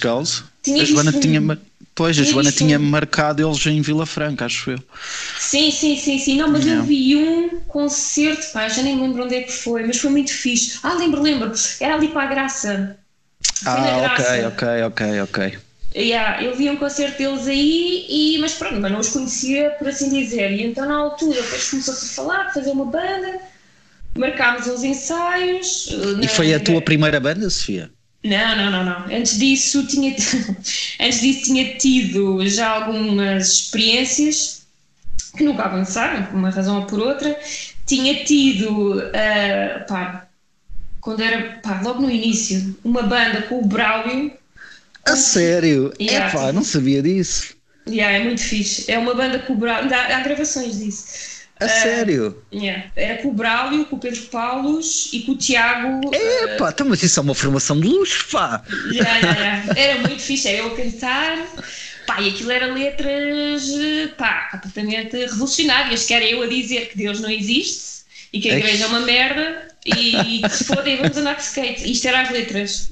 Tinha 0.62 0.83
a 0.83 0.85
Joana 0.85 1.11
visto 1.11 1.27
tinha, 1.27 1.59
pois, 1.94 2.18
a 2.18 2.23
Joana 2.23 2.51
tinha 2.51 2.79
marcado 2.79 3.46
eles 3.46 3.66
em 3.66 3.83
Vila 3.83 4.07
Franca, 4.07 4.46
acho 4.46 4.70
eu. 4.70 4.79
Sim, 5.38 5.70
sim, 5.70 5.96
sim, 5.96 6.18
sim. 6.18 6.37
Não, 6.37 6.49
mas 6.49 6.64
não. 6.64 6.77
eu 6.77 6.85
vi 6.85 7.16
um 7.16 7.61
concerto, 7.68 8.53
pá, 8.53 8.68
já 8.68 8.83
nem 8.83 8.96
me 8.96 9.03
lembro 9.03 9.25
onde 9.25 9.35
é 9.35 9.42
que 9.42 9.53
foi, 9.53 9.87
mas 9.87 9.99
foi 9.99 10.11
muito 10.11 10.33
fixe. 10.33 10.79
Ah, 10.83 10.94
lembro, 10.94 11.20
lembro. 11.20 11.53
Era 11.81 11.94
ali 11.94 12.09
para 12.09 12.23
a 12.23 12.27
Graça. 12.27 12.96
Foi 13.62 13.73
ah, 13.73 14.14
ok, 14.14 14.46
ok, 14.46 14.83
ok, 14.85 15.20
ok. 15.23 15.59
Yeah, 15.94 16.42
eu 16.42 16.55
vi 16.55 16.70
um 16.70 16.77
concerto 16.77 17.18
deles 17.18 17.49
aí, 17.49 18.07
e, 18.09 18.38
mas 18.38 18.55
pronto, 18.55 18.81
mas 18.81 18.92
não 18.92 19.01
os 19.01 19.09
conhecia, 19.09 19.70
por 19.70 19.88
assim 19.88 20.09
dizer. 20.09 20.53
E 20.53 20.64
então, 20.64 20.87
na 20.87 20.96
altura, 20.96 21.42
depois 21.42 21.68
começou-se 21.68 22.07
a 22.07 22.09
falar, 22.14 22.55
fazer 22.55 22.70
uma 22.70 22.85
banda, 22.85 23.40
marcámos 24.16 24.66
uns 24.66 24.83
ensaios. 24.85 25.88
E 26.23 26.29
foi 26.29 26.55
a 26.55 26.61
tua 26.61 26.81
primeira 26.83 27.20
banda, 27.20 27.49
Sofia? 27.49 27.90
Não, 28.25 28.57
não, 28.57 28.70
não, 28.70 28.85
não. 28.85 29.16
Antes 29.16 29.38
disso 29.38 29.87
tinha, 29.87 30.14
antes 31.01 31.20
disso 31.20 31.42
tinha 31.44 31.77
tido 31.77 32.46
já 32.46 32.68
algumas 32.68 33.49
experiências 33.49 34.62
que 35.37 35.44
nunca 35.44 35.64
avançaram, 35.64 36.27
por 36.27 36.37
uma 36.37 36.51
razão 36.51 36.81
ou 36.81 36.87
por 36.87 37.01
outra. 37.01 37.38
tinha 37.87 38.25
tido, 38.25 38.99
uh, 38.99 39.87
pá, 39.88 40.29
quando 41.01 41.23
era, 41.23 41.59
pá, 41.62 41.81
logo 41.83 42.03
no 42.03 42.11
início, 42.11 42.77
uma 42.85 43.03
banda 43.03 43.42
com 43.42 43.61
o 43.61 43.66
Braulio. 43.66 44.33
A 45.05 45.16
sério? 45.16 45.92
Yeah. 45.99 46.27
É 46.27 46.31
pá, 46.31 46.53
não 46.53 46.62
sabia 46.62 47.03
disso. 47.03 47.57
Yeah, 47.90 48.18
é 48.18 48.24
muito 48.24 48.40
fixe. 48.40 48.90
É 48.90 48.98
uma 48.98 49.14
banda 49.14 49.38
com 49.40 49.55
o 49.55 49.57
Braulio, 49.57 49.92
há, 49.94 50.16
há 50.16 50.20
gravações 50.20 50.79
disso. 50.79 51.05
A 51.61 51.66
uh, 51.66 51.68
sério? 51.68 52.42
Yeah. 52.53 52.87
Era 52.96 53.22
com 53.22 53.29
o 53.29 53.33
Braulio, 53.33 53.85
com 53.85 53.96
o 53.96 53.98
Pedro 53.98 54.22
Paulos 54.22 55.11
e 55.12 55.20
com 55.22 55.33
o 55.33 55.37
Tiago. 55.37 56.00
É 56.14 56.57
pá, 56.57 56.68
uh, 56.68 56.70
então, 56.70 56.88
mas 56.88 57.03
isso 57.03 57.20
é 57.20 57.22
uma 57.22 57.35
formação 57.35 57.79
de 57.79 57.88
luxo, 57.88 58.29
pá. 58.31 58.62
Yeah, 58.90 59.18
yeah, 59.18 59.74
era 59.76 60.00
muito 60.00 60.22
fixe, 60.22 60.48
era 60.48 60.59
eu 60.59 60.68
a 60.68 60.76
cantar. 60.76 61.46
Pá, 62.07 62.20
e 62.20 62.31
aquilo 62.31 62.50
era 62.50 62.72
letras, 62.72 63.70
pá, 64.16 64.48
completamente 64.53 65.16
revolucionárias, 65.16 66.07
que 66.07 66.14
era 66.14 66.24
eu 66.24 66.42
a 66.42 66.46
dizer 66.46 66.88
que 66.88 66.98
Deus 66.98 67.20
não 67.20 67.31
existe 67.31 68.00
e 68.33 68.40
que 68.40 68.50
a 68.50 68.59
igreja 68.59 68.85
é 68.85 68.87
uma 68.87 69.00
merda 69.00 69.68
e 69.85 70.40
que 70.42 70.48
se 70.48 70.64
fodem, 70.64 70.96
vamos 70.96 71.16
andar 71.16 71.37
de 71.37 71.42
skate. 71.42 71.90
Isto 71.90 72.09
era 72.09 72.22
as 72.22 72.31
letras. 72.31 72.90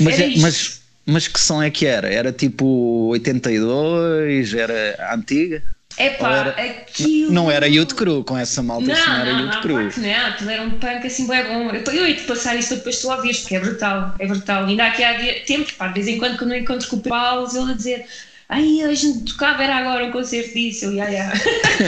Mas, 0.00 0.18
era 0.18 0.32
mas, 0.38 0.80
mas 1.06 1.28
que 1.28 1.40
som 1.40 1.62
é 1.62 1.70
que 1.70 1.86
era? 1.86 2.12
Era 2.12 2.32
tipo 2.32 3.08
82? 3.08 4.52
Era 4.54 5.14
antiga? 5.14 5.62
É 5.98 6.10
pá, 6.10 6.48
aquilo. 6.50 7.32
Não 7.32 7.50
era 7.50 7.66
Youth 7.66 7.94
Crew 7.94 8.22
com 8.22 8.36
essa 8.36 8.62
malta, 8.62 8.86
não, 8.86 8.92
assim, 8.92 9.06
não 9.06 9.16
era 9.16 9.32
não, 9.32 9.40
Youth 9.40 9.54
não, 9.54 9.62
Crew. 9.62 9.76
Claro 9.76 10.00
não, 10.00 10.26
aquilo 10.26 10.50
era 10.50 10.62
um 10.62 10.70
punk 10.72 11.06
assim, 11.06 11.26
bem 11.26 11.44
bom. 11.44 11.70
Eu, 11.70 11.92
eu 11.94 12.08
ia 12.08 12.14
te 12.14 12.24
passar 12.24 12.54
isso 12.54 12.74
depois 12.74 13.00
tu 13.00 13.10
ouvires, 13.10 13.40
porque 13.40 13.56
é 13.56 13.60
brutal, 13.60 14.14
é 14.18 14.26
brutal. 14.26 14.66
Ainda 14.66 14.84
aqui 14.84 15.02
há 15.02 15.16
tempo, 15.46 15.72
pá, 15.72 15.88
de 15.88 15.94
vez 15.94 16.08
em 16.08 16.18
quando, 16.18 16.36
quando 16.36 16.52
eu 16.52 16.60
encontro 16.60 16.86
com 16.88 16.96
o 16.96 17.00
Paulo, 17.00 17.48
ele 17.50 17.72
a 17.72 17.74
dizer 17.74 18.06
Ai, 18.48 18.82
a 18.82 18.94
gente 18.94 19.32
tocava, 19.32 19.64
era 19.64 19.76
agora 19.76 20.04
um 20.04 20.12
concerto 20.12 20.54
disso. 20.54 20.84
Eu, 20.84 20.92
ia, 20.92 21.10
ia. 21.10 21.32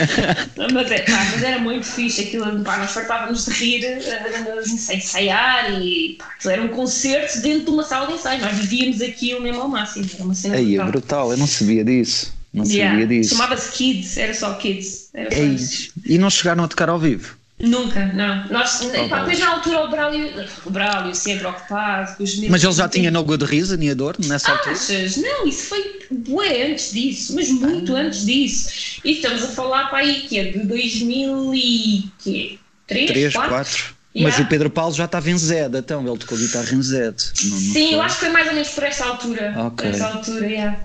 mas, 0.73 0.91
é, 0.91 0.99
pá, 0.99 1.25
mas 1.31 1.41
era 1.41 1.59
muito 1.59 1.85
fixe 1.85 2.21
aquilo. 2.21 2.63
Pá, 2.63 2.77
nós 2.77 2.91
fartávamos 2.91 3.45
de 3.45 3.51
rir, 3.51 3.85
uh, 3.85 4.69
ensaiar 4.69 5.81
e 5.81 6.17
pá, 6.19 6.51
era 6.51 6.61
um 6.61 6.67
concerto 6.67 7.41
dentro 7.41 7.65
de 7.65 7.71
uma 7.71 7.83
sala 7.83 8.07
de 8.07 8.13
ensaio. 8.13 8.41
Nós 8.41 8.57
vivíamos 8.57 9.01
aquilo 9.01 9.41
mesmo 9.41 9.61
ao 9.61 9.69
máximo. 9.69 10.05
Era 10.13 10.23
uma 10.23 10.35
cena 10.35 10.55
Aí, 10.55 10.75
brutal. 10.75 10.87
é 10.87 10.91
brutal, 10.91 11.31
eu 11.31 11.37
não 11.37 11.47
sabia 11.47 11.85
disso. 11.85 12.37
Não 12.53 12.65
yeah. 12.65 12.91
sabia 12.91 13.07
disso. 13.07 13.35
Chamava-se 13.35 13.71
Kids, 13.71 14.17
era 14.17 14.33
só 14.33 14.53
Kids. 14.55 15.09
Era 15.13 15.33
é 15.33 15.43
isso. 15.43 15.93
E 16.05 16.17
não 16.17 16.29
chegaram 16.29 16.65
a 16.65 16.67
tocar 16.67 16.89
ao 16.89 16.99
vivo? 16.99 17.38
Nunca, 17.59 18.05
não. 18.13 18.47
Nós, 18.47 18.79
oh, 18.81 19.09
pá, 19.09 19.19
depois 19.19 19.37
na 19.37 19.49
altura 19.49 19.83
o 19.83 19.89
Braulio, 19.89 20.31
o 20.65 20.69
Braulio 20.69 21.13
sempre 21.13 21.45
ocupado 21.45 22.15
com 22.15 22.23
os 22.23 22.35
mesmos. 22.35 22.51
Mas 22.51 22.63
ele 22.63 22.73
já 22.73 22.87
tinha 22.87 23.11
No 23.11 23.21
Good 23.23 23.43
Reason 23.43 23.75
e 23.81 23.89
Ador 23.89 24.15
nessa 24.25 24.53
altura? 24.53 24.71
Achas? 24.71 25.17
Não, 25.17 25.45
isso 25.45 25.63
foi 25.63 25.99
bué 26.09 26.71
antes 26.71 26.93
disso, 26.93 27.35
mas 27.35 27.49
muito 27.49 27.93
ah. 27.95 27.99
antes 27.99 28.25
disso. 28.25 29.01
E 29.03 29.11
estamos 29.11 29.43
a 29.43 29.49
falar 29.49 29.89
para 29.89 29.97
aí 29.99 30.21
que 30.21 30.39
é 30.39 30.45
de 30.45 30.59
2003, 30.59 32.59
3, 32.87 33.33
4? 33.33 33.49
4. 33.49 33.99
Yeah. 34.15 34.35
Mas 34.35 34.43
o 34.43 34.49
Pedro 34.49 34.71
Paulo 34.71 34.95
já 34.95 35.05
estava 35.05 35.29
em 35.29 35.37
Z, 35.37 35.69
então 35.77 36.07
ele 36.07 36.17
tocou 36.17 36.35
guitarra 36.37 36.73
em 36.73 36.81
Z. 36.81 36.97
Não, 36.97 37.11
não 37.11 37.59
Sim, 37.59 37.73
foi? 37.73 37.93
eu 37.93 38.01
acho 38.01 38.15
que 38.15 38.21
foi 38.21 38.29
mais 38.29 38.47
ou 38.47 38.53
menos 38.53 38.69
por 38.69 38.83
esta 38.85 39.05
altura. 39.05 39.71
Por 39.75 39.85
esta 39.85 40.07
altura, 40.07 40.47
yeah. 40.47 40.79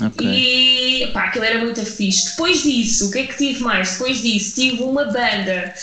Okay. 0.00 1.02
E 1.02 1.06
pá, 1.08 1.24
aquilo 1.24 1.44
era 1.44 1.58
muito 1.58 1.84
fixe. 1.84 2.30
Depois 2.30 2.62
disso, 2.62 3.08
o 3.08 3.10
que 3.10 3.18
é 3.18 3.26
que 3.26 3.36
tive 3.36 3.60
mais? 3.60 3.90
Depois 3.92 4.22
disso, 4.22 4.54
tive 4.54 4.82
uma 4.82 5.04
banda 5.04 5.74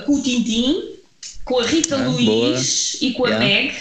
com 0.00 0.14
o 0.14 0.22
Tintim, 0.22 0.96
com 1.44 1.60
a 1.60 1.66
Rita 1.66 1.96
ah, 1.96 2.08
Luiz 2.08 2.26
boa. 2.26 3.10
e 3.10 3.12
com 3.14 3.24
a 3.26 3.28
yeah. 3.28 3.44
Meg, 3.44 3.74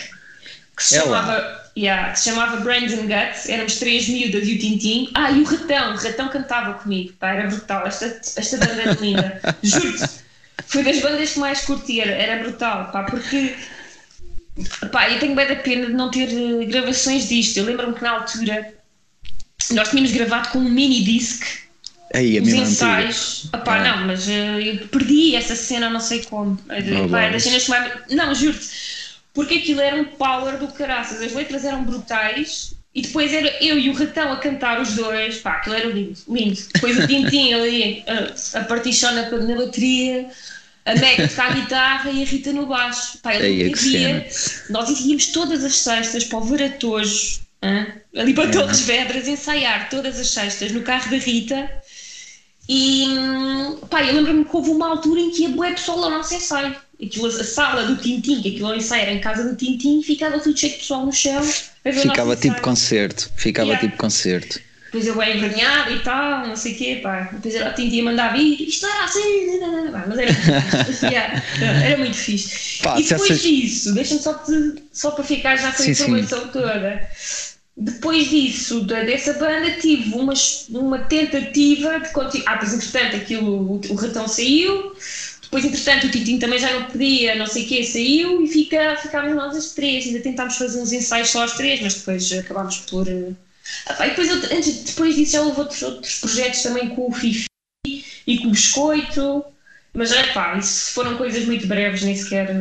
que 0.75 0.83
se, 0.83 0.95
chamava, 0.95 1.71
yeah, 1.77 2.11
que 2.11 2.19
se 2.19 2.29
chamava 2.29 2.57
Brains 2.57 2.93
and 2.93 3.07
Guts. 3.07 3.49
Éramos 3.49 3.75
três 3.77 4.07
miúdas 4.07 4.47
e 4.47 4.53
o 4.53 4.59
Tintim. 4.59 5.09
Ah, 5.13 5.31
e 5.31 5.41
o 5.41 5.43
Ratão, 5.43 5.93
o 5.93 5.97
Ratão 5.97 6.29
cantava 6.29 6.73
comigo, 6.75 7.13
pá, 7.13 7.31
era 7.31 7.47
brutal. 7.47 7.85
Esta, 7.85 8.05
esta 8.05 8.57
banda 8.57 8.81
era 8.81 8.93
linda, 8.93 9.41
juro-te. 9.63 10.21
Foi 10.67 10.83
das 10.83 10.99
bandas 11.01 11.33
que 11.33 11.39
mais 11.39 11.61
curti, 11.61 11.99
era, 11.99 12.11
era 12.11 12.43
brutal, 12.43 12.91
pá, 12.91 13.03
porque. 13.03 13.55
Pá, 14.91 15.09
eu 15.09 15.19
tenho 15.19 15.35
bem 15.35 15.47
da 15.47 15.55
pena 15.55 15.87
de 15.87 15.93
não 15.93 16.11
ter 16.11 16.27
uh, 16.27 16.65
gravações 16.67 17.27
disto. 17.29 17.57
Eu 17.57 17.65
lembro-me 17.65 17.93
que 17.93 18.03
na 18.03 18.11
altura 18.11 18.73
nós 19.71 19.89
tínhamos 19.89 20.11
gravado 20.11 20.49
com 20.49 20.59
um 20.59 20.69
mini 20.69 21.03
disc 21.03 21.60
Aí, 22.13 22.37
a 22.37 22.41
os 22.41 22.49
ensaios. 22.49 23.45
Epá, 23.53 23.77
ah. 23.77 23.83
não, 23.83 24.07
mas 24.07 24.27
uh, 24.27 24.59
eu 24.59 24.87
perdi 24.87 25.35
essa 25.35 25.55
cena, 25.55 25.89
não 25.89 25.99
sei 25.99 26.23
como. 26.23 26.59
Oh, 26.69 27.05
Epá, 27.05 27.29
das 27.29 27.43
cenas. 27.43 27.67
Não, 28.09 28.33
juro-te. 28.35 28.67
Porque 29.33 29.55
aquilo 29.55 29.79
era 29.79 29.95
um 29.95 30.03
power 30.03 30.57
do 30.57 30.67
caraças. 30.67 31.21
As 31.21 31.33
letras 31.33 31.63
eram 31.63 31.83
brutais 31.83 32.75
e 32.93 33.01
depois 33.01 33.33
era 33.33 33.47
eu 33.63 33.79
e 33.79 33.89
o 33.89 33.93
ratão 33.93 34.33
a 34.33 34.37
cantar 34.37 34.81
os 34.81 34.93
dois. 34.93 35.37
Pá, 35.37 35.53
aquilo 35.53 35.75
era 35.75 35.87
lindo, 35.87 36.19
lindo. 36.27 36.59
Depois 36.73 36.97
o 36.97 37.07
Tintin 37.07 37.53
ali 37.53 38.03
a, 38.07 38.59
a 38.59 38.63
partichona 38.65 39.29
na 39.29 39.55
bateria. 39.55 40.29
A 40.83 40.95
Meg 40.95 41.21
a 41.21 41.27
tocar 41.27 41.51
a 41.51 41.53
guitarra 41.53 42.09
e 42.09 42.23
a 42.23 42.25
Rita 42.25 42.51
no 42.51 42.65
baixo. 42.65 43.19
Pá, 43.19 43.35
eu 43.35 43.45
Ei, 43.45 43.71
dia, 43.71 44.27
nós 44.71 44.89
íamos 44.99 45.27
todas 45.27 45.63
as 45.63 45.77
sextas 45.77 46.23
para 46.23 46.39
o 46.39 46.43
Veratojo, 46.43 47.39
ali 48.17 48.33
para 48.33 48.49
é. 48.49 48.51
Torres 48.51 48.81
Vedras, 48.81 49.27
ensaiar 49.27 49.91
todas 49.91 50.19
as 50.19 50.31
sextas 50.31 50.71
no 50.71 50.81
carro 50.81 51.11
da 51.11 51.17
Rita 51.17 51.69
e 52.73 53.05
pá, 53.89 54.01
eu 54.01 54.15
lembro-me 54.15 54.45
que 54.45 54.55
houve 54.55 54.69
uma 54.69 54.87
altura 54.87 55.19
em 55.19 55.29
que 55.29 55.41
ia 55.41 55.49
bué 55.49 55.71
pessoal 55.71 56.05
ao 56.05 56.09
nosso 56.09 56.33
ensaio. 56.33 56.73
Aquilo, 57.03 57.27
a 57.27 57.43
sala 57.43 57.83
do 57.83 57.97
Tintim, 57.97 58.41
que 58.41 58.47
aquilo 58.47 58.73
ensaio 58.73 59.01
era 59.01 59.11
em 59.11 59.19
casa 59.19 59.43
do 59.43 59.57
Tintim, 59.57 60.01
ficava 60.01 60.39
tudo 60.39 60.57
cheio 60.57 60.71
de 60.71 60.79
pessoal 60.79 61.05
no 61.05 61.11
chão. 61.11 61.43
Ficava 61.43 62.33
tipo 62.37 62.61
concerto, 62.61 63.29
ficava 63.35 63.71
yeah. 63.71 63.85
tipo 63.85 63.97
concerto. 63.97 64.61
Depois 64.85 65.05
eu 65.05 65.17
bem 65.17 65.35
envergonhado 65.35 65.91
e 65.91 65.99
tal, 65.99 66.47
não 66.47 66.55
sei 66.55 66.73
o 66.73 66.77
quê, 66.77 66.99
pá. 67.03 67.29
Depois 67.33 67.55
era 67.55 67.71
o 67.71 67.73
Tintim 67.73 68.01
a 68.01 68.03
mandar 68.05 68.33
vir, 68.33 68.61
isto 68.61 68.85
era 68.85 69.03
assim, 69.03 69.59
mas 70.07 70.19
era, 70.19 71.11
yeah, 71.11 71.43
era 71.59 71.97
muito 71.97 72.15
fixe. 72.15 72.81
Pá, 72.81 72.97
e 72.97 73.03
depois 73.03 73.31
essas... 73.31 73.41
disso, 73.41 73.93
deixa-me 73.93 74.21
só, 74.21 74.41
só 74.93 75.11
para 75.11 75.25
ficar 75.25 75.57
já 75.57 75.73
com 75.73 75.83
a 75.83 75.87
informação 75.87 76.47
toda 76.47 77.09
depois 77.83 78.29
disso, 78.29 78.81
dessa 78.81 79.33
banda, 79.33 79.71
tive 79.71 80.13
uma, 80.13 80.33
uma 80.69 80.99
tentativa 80.99 81.99
de 81.99 82.09
continuar. 82.09 82.53
Ah, 82.53 82.57
pois 82.59 82.73
entretanto, 82.73 83.15
aquilo, 83.15 83.73
o, 83.73 83.81
o 83.89 83.95
ratão 83.95 84.27
saiu, 84.27 84.95
depois 85.41 85.65
entretanto 85.65 86.05
o 86.05 86.11
Tintin 86.11 86.37
também 86.37 86.59
já 86.59 86.71
não 86.79 86.85
podia, 86.85 87.33
não 87.33 87.47
sei 87.47 87.65
o 87.65 87.67
quê, 87.67 87.83
saiu 87.83 88.43
e 88.43 88.47
fica, 88.47 88.95
ficámos 88.97 89.35
nós 89.35 89.57
as 89.57 89.71
três. 89.71 90.05
Ainda 90.05 90.19
tentámos 90.19 90.57
fazer 90.57 90.79
uns 90.79 90.91
ensaios 90.91 91.29
só 91.29 91.43
as 91.43 91.53
três, 91.53 91.81
mas 91.81 91.95
depois 91.95 92.31
acabámos 92.31 92.77
por. 92.81 93.07
Ah, 93.87 94.05
e 94.05 94.09
depois, 94.11 94.29
antes, 94.29 94.83
depois 94.83 95.15
disso 95.15 95.31
já 95.31 95.41
houve 95.41 95.59
outros, 95.61 95.81
outros 95.81 96.19
projetos 96.19 96.61
também 96.61 96.89
com 96.89 97.09
o 97.09 97.11
Fifi 97.11 97.45
e 98.27 98.37
com 98.37 98.49
o 98.49 98.51
Biscoito, 98.51 99.43
mas 99.91 100.11
é 100.11 100.31
pá, 100.33 100.55
isso 100.55 100.91
foram 100.91 101.17
coisas 101.17 101.45
muito 101.45 101.65
breves, 101.65 102.03
nem 102.03 102.15
sequer. 102.15 102.53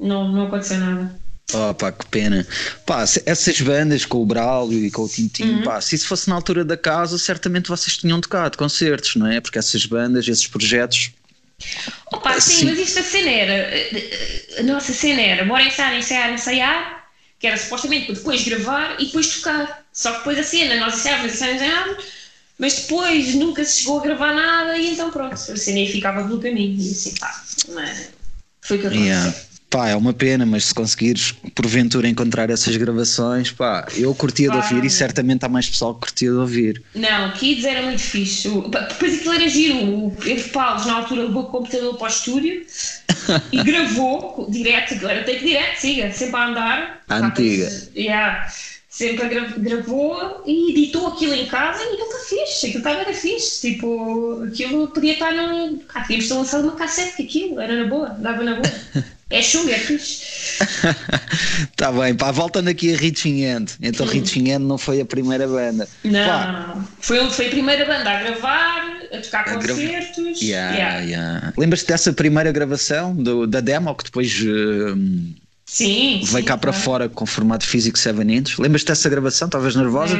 Não, 0.00 0.32
não 0.32 0.46
aconteceu 0.46 0.78
nada. 0.78 1.27
Oh, 1.54 1.72
pá, 1.72 1.90
que 1.90 2.06
pena. 2.06 2.46
Pá, 2.84 3.04
essas 3.24 3.60
bandas 3.62 4.04
com 4.04 4.22
o 4.22 4.26
Braulio 4.26 4.84
e 4.84 4.90
com 4.90 5.02
o 5.02 5.08
Tintin, 5.08 5.44
uhum. 5.44 5.62
pá, 5.62 5.80
se 5.80 5.94
isso 5.94 6.06
fosse 6.06 6.28
na 6.28 6.34
altura 6.34 6.62
da 6.62 6.76
casa, 6.76 7.18
certamente 7.18 7.68
vocês 7.68 7.96
tinham 7.96 8.20
tocado 8.20 8.58
concertos, 8.58 9.16
não 9.16 9.26
é? 9.26 9.40
Porque 9.40 9.58
essas 9.58 9.86
bandas, 9.86 10.28
esses 10.28 10.46
projetos. 10.46 11.10
Opa, 12.12 12.38
sim, 12.38 12.52
sim, 12.52 12.64
mas 12.66 12.78
isto 12.78 12.98
a 12.98 13.02
cena 13.02 13.30
era. 13.30 13.70
A 14.58 14.62
nossa 14.62 14.92
cena 14.92 15.22
era 15.22 15.44
bora 15.46 15.62
ensaiar, 15.62 15.96
ensaiar, 15.96 16.32
ensaiar, 16.34 17.08
que 17.38 17.46
era 17.46 17.56
supostamente 17.56 18.06
para 18.06 18.14
depois 18.16 18.44
gravar 18.44 18.96
e 19.00 19.06
depois 19.06 19.36
tocar. 19.36 19.86
Só 19.90 20.12
que 20.12 20.18
depois 20.18 20.38
a 20.38 20.44
cena, 20.44 20.76
nós 20.76 20.96
ensaiávamos, 20.96 21.32
ensaiávamos, 21.32 21.62
ensaiávamos, 21.62 22.04
mas 22.58 22.74
depois 22.74 23.34
nunca 23.34 23.64
se 23.64 23.80
chegou 23.80 24.00
a 24.00 24.02
gravar 24.02 24.34
nada 24.34 24.76
e 24.76 24.90
então 24.90 25.10
pronto, 25.10 25.32
a 25.32 25.36
cena 25.36 25.78
aí 25.78 25.90
ficava 25.90 26.24
pelo 26.24 26.40
caminho. 26.40 26.78
E 26.78 26.90
assim, 26.90 27.14
pá, 27.16 27.42
é? 27.78 28.08
foi 28.60 28.76
o 28.76 28.80
que 28.80 28.86
aconteceu. 28.86 29.06
Yeah. 29.06 29.47
Pá, 29.70 29.90
é 29.90 29.96
uma 29.96 30.14
pena, 30.14 30.46
mas 30.46 30.66
se 30.66 30.74
conseguires 30.74 31.32
porventura 31.54 32.08
encontrar 32.08 32.48
essas 32.48 32.74
gravações, 32.76 33.50
pá, 33.50 33.86
eu 33.94 34.14
curtia 34.14 34.48
claro. 34.48 34.66
de 34.66 34.74
ouvir 34.74 34.86
e 34.86 34.90
certamente 34.90 35.44
há 35.44 35.48
mais 35.48 35.68
pessoal 35.68 35.94
que 35.94 36.00
curtia 36.00 36.30
de 36.30 36.36
ouvir. 36.36 36.82
Não, 36.94 37.30
Kids 37.32 37.64
era 37.66 37.82
muito 37.82 38.00
fixe. 38.00 38.48
Depois 38.48 39.18
aquilo 39.18 39.34
era 39.34 39.48
giro. 39.48 40.06
O 40.06 40.10
Pedro 40.12 40.48
Paulo, 40.50 40.86
na 40.86 40.94
altura, 40.94 41.22
levou 41.24 41.42
o 41.42 41.46
computador 41.46 41.98
para 41.98 42.06
o 42.06 42.08
estúdio 42.08 42.64
e 43.52 43.62
gravou 43.62 44.46
direto, 44.50 44.94
agora 44.94 45.22
tem 45.24 45.38
que 45.38 45.44
direto, 45.44 45.76
siga, 45.76 46.12
sempre 46.12 46.36
a 46.36 46.46
andar. 46.48 47.02
A 47.08 47.16
antiga. 47.16 47.70
Yeah 47.94 48.48
sempre 48.98 49.28
gravou 49.58 50.42
e 50.44 50.72
editou 50.72 51.06
aquilo 51.06 51.32
em 51.32 51.46
casa 51.46 51.80
e 51.84 51.92
aquilo 51.92 52.02
está 52.02 52.18
fixe, 52.24 52.66
aquilo 52.66 52.78
estava 52.78 53.00
era 53.00 53.14
fixe, 53.14 53.60
tipo, 53.60 54.42
aquilo 54.42 54.88
podia 54.88 55.12
estar 55.12 55.32
no. 55.32 55.80
Ah, 55.94 56.02
tínhamos 56.02 56.26
de 56.26 56.32
lançar 56.32 56.60
uma 56.62 56.72
cassete 56.72 57.16
que 57.16 57.22
aquilo, 57.22 57.60
era 57.60 57.84
na 57.84 57.88
boa, 57.88 58.08
dava 58.08 58.42
na 58.42 58.54
boa. 58.56 58.72
É 59.30 59.42
chunga, 59.42 59.72
é. 59.72 59.76
Está 61.70 61.92
bem, 61.92 62.14
pá, 62.14 62.30
voltando 62.30 62.68
aqui 62.68 62.94
a 62.94 62.96
Reaching 62.96 63.42
End. 63.42 63.72
Então, 63.82 64.06
hum. 64.06 64.08
Reaching 64.08 64.48
End 64.48 64.64
não 64.64 64.78
foi 64.78 65.02
a 65.02 65.04
primeira 65.04 65.46
banda. 65.46 65.86
Não, 66.02 66.26
pá. 66.26 66.84
Foi, 67.00 67.30
foi 67.30 67.48
a 67.48 67.50
primeira 67.50 67.84
banda 67.84 68.10
a 68.10 68.22
gravar, 68.22 68.86
a 69.12 69.18
tocar 69.18 69.40
a 69.40 69.54
concertos. 69.54 70.16
Gra... 70.16 70.32
Yeah, 70.40 70.76
yeah. 70.76 70.98
yeah. 71.00 71.52
Lembras-te 71.58 71.88
dessa 71.88 72.10
primeira 72.12 72.50
gravação 72.50 73.14
do, 73.14 73.46
da 73.46 73.60
demo 73.60 73.94
que 73.94 74.04
depois. 74.04 74.40
Uh, 74.40 74.96
sim. 75.66 76.22
Veio 76.24 76.46
cá 76.46 76.56
para 76.56 76.72
fora 76.72 77.06
com 77.06 77.26
formato 77.26 77.66
físico 77.66 77.98
7 77.98 78.22
inches. 78.22 78.58
Lembras-te 78.58 78.86
dessa 78.86 79.10
gravação? 79.10 79.46
Estavas 79.46 79.76
nervosa? 79.76 80.18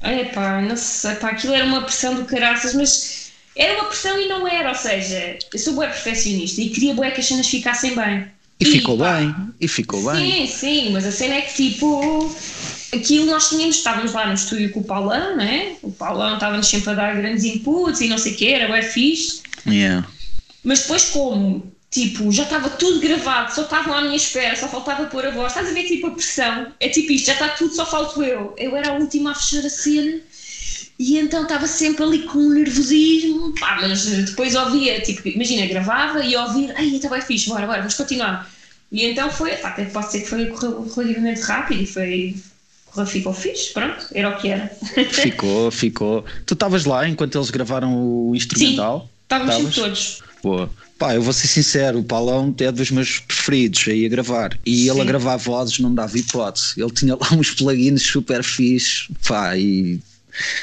É 0.00 0.24
pá, 0.24 0.62
não 0.62 0.76
sei, 0.76 1.16
pá, 1.16 1.30
aquilo 1.30 1.54
era 1.54 1.66
uma 1.66 1.82
pressão 1.82 2.14
do 2.14 2.24
caraças, 2.24 2.72
mas 2.72 3.30
era 3.54 3.74
uma 3.74 3.86
pressão 3.86 4.18
e 4.18 4.28
não 4.28 4.46
era, 4.46 4.68
ou 4.68 4.74
seja, 4.74 5.38
eu 5.52 5.58
sou 5.58 5.74
boa 5.74 5.88
perfeccionista 5.88 6.62
e 6.62 6.70
queria 6.70 6.94
boa 6.94 7.10
que 7.10 7.20
as 7.20 7.26
cenas 7.26 7.48
ficassem 7.48 7.94
bem. 7.94 8.37
E, 8.60 8.64
e 8.64 8.66
ficou 8.66 8.98
pá, 8.98 9.18
bem, 9.18 9.34
e 9.60 9.68
ficou 9.68 10.00
sim, 10.00 10.12
bem. 10.12 10.46
Sim, 10.46 10.52
sim, 10.52 10.90
mas 10.92 11.06
a 11.06 11.12
cena 11.12 11.34
é 11.34 11.40
que 11.42 11.54
tipo, 11.54 12.34
aquilo 12.92 13.26
nós 13.26 13.48
tínhamos, 13.48 13.76
estávamos 13.76 14.12
lá 14.12 14.26
no 14.26 14.34
estúdio 14.34 14.70
com 14.72 14.80
o 14.80 14.84
Paulão, 14.84 15.36
né? 15.36 15.76
O 15.82 15.90
Paulão 15.92 16.34
estava-nos 16.34 16.66
sempre 16.66 16.90
a 16.90 16.94
dar 16.94 17.16
grandes 17.16 17.44
inputs 17.44 18.00
e 18.00 18.08
não 18.08 18.18
sei 18.18 18.32
o 18.32 18.36
quê, 18.36 18.46
era 18.46 18.72
bem 18.72 18.82
fixe. 18.82 19.42
Yeah. 19.66 20.06
Mas 20.64 20.80
depois 20.80 21.04
como, 21.10 21.72
tipo, 21.90 22.32
já 22.32 22.42
estava 22.42 22.68
tudo 22.70 23.00
gravado, 23.00 23.54
só 23.54 23.62
estavam 23.62 23.94
à 23.94 24.02
minha 24.02 24.16
espera, 24.16 24.56
só 24.56 24.68
faltava 24.68 25.06
pôr 25.06 25.26
a 25.26 25.30
voz, 25.30 25.52
estás 25.52 25.68
a 25.68 25.72
ver 25.72 25.84
tipo 25.84 26.08
a 26.08 26.10
pressão? 26.10 26.72
É 26.80 26.88
tipo 26.88 27.12
isto, 27.12 27.26
já 27.26 27.34
está 27.34 27.48
tudo, 27.50 27.74
só 27.74 27.86
falto 27.86 28.22
eu. 28.22 28.54
Eu 28.58 28.76
era 28.76 28.90
a 28.90 28.94
última 28.94 29.30
a 29.30 29.34
fechar 29.34 29.64
a 29.64 29.70
cena 29.70 30.20
e 30.98 31.16
então 31.16 31.44
estava 31.44 31.66
sempre 31.68 32.02
ali 32.02 32.18
com 32.24 32.38
um 32.38 32.50
nervosismo, 32.50 33.54
pá, 33.58 33.78
mas 33.80 34.04
depois 34.04 34.56
ouvia, 34.56 35.00
tipo, 35.00 35.28
imagina, 35.28 35.64
gravava 35.66 36.24
e 36.24 36.36
ouvia, 36.36 36.74
ai, 36.76 36.88
está 36.88 37.08
bem 37.08 37.22
fixe, 37.22 37.48
bora, 37.48 37.66
bora, 37.66 37.78
vamos 37.78 37.94
continuar. 37.94 38.50
E 38.90 39.04
então 39.04 39.30
foi, 39.30 39.52
pá, 39.52 39.68
até 39.68 39.84
pode 39.84 40.10
ser 40.10 40.22
que 40.22 40.28
foi 40.28 40.44
relativamente 40.44 41.40
rápido 41.42 41.82
e 41.82 41.86
foi, 41.86 42.34
ficou 43.06 43.32
fixe, 43.32 43.72
pronto, 43.72 44.08
era 44.12 44.28
o 44.28 44.36
que 44.38 44.48
era. 44.48 44.66
Ficou, 45.12 45.70
ficou. 45.70 46.24
Tu 46.44 46.54
estavas 46.54 46.84
lá 46.84 47.08
enquanto 47.08 47.38
eles 47.38 47.50
gravaram 47.50 47.94
o 47.94 48.34
instrumental? 48.34 49.08
Estávamos 49.22 49.54
sempre 49.54 49.74
todos. 49.74 50.22
Boa. 50.42 50.70
Pá, 50.98 51.14
eu 51.14 51.22
vou 51.22 51.32
ser 51.32 51.46
sincero, 51.46 52.00
o 52.00 52.04
Paulão 52.04 52.52
é 52.58 52.72
dos 52.72 52.90
meus 52.90 53.20
preferidos 53.20 53.86
aí 53.86 54.04
a 54.04 54.08
gravar. 54.08 54.58
E 54.66 54.84
Sim. 54.84 54.90
ele 54.90 55.00
a 55.00 55.04
gravar 55.04 55.36
vozes 55.36 55.78
não 55.78 55.94
dava 55.94 56.18
hipótese. 56.18 56.74
Ele 56.76 56.90
tinha 56.90 57.14
lá 57.14 57.28
uns 57.32 57.52
plugins 57.52 58.02
super 58.02 58.42
fixe, 58.42 59.06
pá, 59.24 59.56
e 59.56 60.00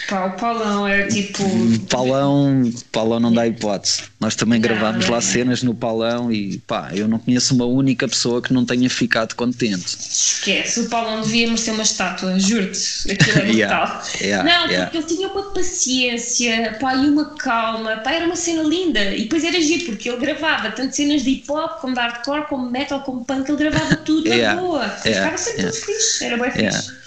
Pá, 0.07 0.25
o 0.25 0.31
Paulão 0.31 0.87
era 0.87 1.07
tipo. 1.07 1.43
Paulão, 1.89 2.71
Paulão 2.91 3.19
não 3.19 3.33
dá 3.33 3.47
hipótese. 3.47 4.03
Nós 4.19 4.35
também 4.35 4.59
não, 4.59 4.67
gravámos 4.67 5.07
lá 5.07 5.19
cenas 5.19 5.63
no 5.63 5.73
Paulão 5.73 6.31
e 6.31 6.59
pá, 6.59 6.91
eu 6.93 7.07
não 7.07 7.19
conheço 7.19 7.53
uma 7.53 7.65
única 7.65 8.07
pessoa 8.07 8.41
que 8.41 8.53
não 8.53 8.65
tenha 8.65 8.89
ficado 8.89 9.35
contente. 9.35 9.85
Esquece, 9.85 10.81
o 10.81 10.89
Paulão 10.89 11.21
devia 11.21 11.47
merecer 11.47 11.73
uma 11.73 11.83
estátua, 11.83 12.39
juro-te. 12.39 13.11
Aquilo 13.11 13.39
é 13.39 13.45
brutal. 13.45 14.03
yeah, 14.21 14.21
yeah, 14.21 14.43
não, 14.43 14.67
yeah. 14.67 14.85
porque 14.85 14.97
ele 14.97 15.15
tinha 15.15 15.27
uma 15.27 15.43
paciência, 15.53 16.77
pá, 16.79 16.95
e 16.95 17.09
uma 17.09 17.35
calma, 17.35 17.97
pá, 17.97 18.11
era 18.11 18.25
uma 18.25 18.35
cena 18.35 18.63
linda. 18.63 19.03
E 19.13 19.23
depois 19.23 19.43
era 19.43 19.59
giro, 19.59 19.85
porque 19.85 20.09
ele 20.09 20.17
gravava 20.17 20.71
tanto 20.71 20.95
cenas 20.95 21.23
de 21.23 21.31
hip 21.31 21.51
hop, 21.51 21.81
como 21.81 21.93
de 21.93 21.99
hardcore, 21.99 22.47
como 22.47 22.69
metal, 22.69 23.01
como 23.01 23.25
punk, 23.25 23.49
ele 23.49 23.57
gravava 23.57 23.95
tudo 23.97 24.29
na 24.29 24.55
boa. 24.55 24.89
Ficava 24.89 25.37
sempre 25.37 25.63
tudo 25.63 25.73
fixe, 25.73 26.23
era 26.23 26.37
bem 26.37 26.51
fixe. 26.51 27.04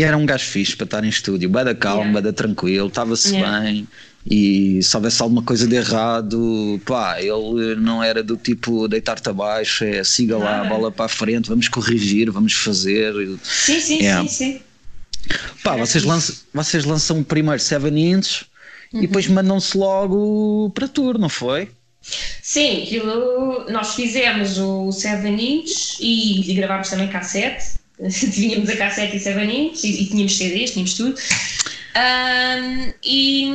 E 0.00 0.02
era 0.02 0.16
um 0.16 0.24
gajo 0.24 0.46
fixe 0.46 0.74
para 0.74 0.86
estar 0.86 1.04
em 1.04 1.10
estúdio, 1.10 1.46
bada 1.50 1.74
calmo, 1.74 2.00
yeah. 2.00 2.14
bada 2.14 2.32
tranquilo, 2.32 2.88
estava-se 2.88 3.36
yeah. 3.36 3.60
bem. 3.60 3.86
E 4.24 4.82
se 4.82 4.96
houvesse 4.96 5.20
alguma 5.20 5.42
coisa 5.42 5.66
de 5.66 5.76
errado, 5.76 6.80
pá, 6.86 7.20
ele 7.20 7.74
não 7.76 8.02
era 8.02 8.22
do 8.22 8.34
tipo 8.34 8.88
deitar-te 8.88 9.28
abaixo, 9.28 9.84
é 9.84 10.02
siga 10.02 10.38
lá, 10.38 10.64
bola 10.64 10.90
para 10.90 11.04
a 11.04 11.08
frente, 11.08 11.50
vamos 11.50 11.68
corrigir, 11.68 12.30
vamos 12.30 12.54
fazer. 12.54 13.12
Sim, 13.42 13.78
sim, 13.78 13.98
yeah. 13.98 14.26
sim, 14.26 14.34
sim. 14.54 14.60
Pá, 15.62 15.76
vocês 15.76 16.02
lançam, 16.02 16.34
vocês 16.54 16.86
lançam 16.86 17.20
o 17.20 17.24
primeiro 17.24 17.60
7 17.60 17.86
inches 17.88 18.44
uhum. 18.94 19.02
e 19.02 19.06
depois 19.06 19.26
mandam-se 19.26 19.76
logo 19.76 20.70
para 20.70 20.88
tour, 20.88 21.18
não 21.18 21.28
foi? 21.28 21.68
Sim, 22.42 22.84
aquilo, 22.84 23.66
nós 23.68 23.94
fizemos 23.94 24.56
o 24.56 24.90
7 24.92 25.28
inches 25.28 25.98
e, 26.00 26.50
e 26.50 26.54
gravámos 26.54 26.88
também 26.88 27.08
cassete 27.08 27.79
tínhamos 28.32 28.68
a 28.68 28.76
cassete 28.76 29.16
e 29.16 29.20
7 29.20 29.40
inch 29.44 29.84
e, 29.84 30.02
e 30.02 30.06
tínhamos 30.06 30.36
CDs, 30.36 30.70
tínhamos 30.72 30.94
tudo. 30.94 31.14
Um, 31.90 32.92
e, 33.04 33.50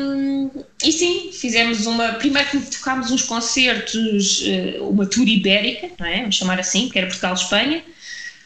e 0.84 0.92
sim, 0.92 1.32
fizemos 1.32 1.86
uma. 1.86 2.14
Primeiro 2.14 2.50
que 2.50 2.60
tocámos 2.60 3.10
uns 3.10 3.24
concertos, 3.24 4.44
eh, 4.46 4.78
uma 4.82 5.06
tour 5.06 5.28
ibérica, 5.28 5.90
não 5.98 6.06
é? 6.06 6.20
Vamos 6.20 6.36
chamar 6.36 6.60
assim, 6.60 6.90
que 6.90 6.98
era 6.98 7.08
Portugal-Espanha. 7.08 7.82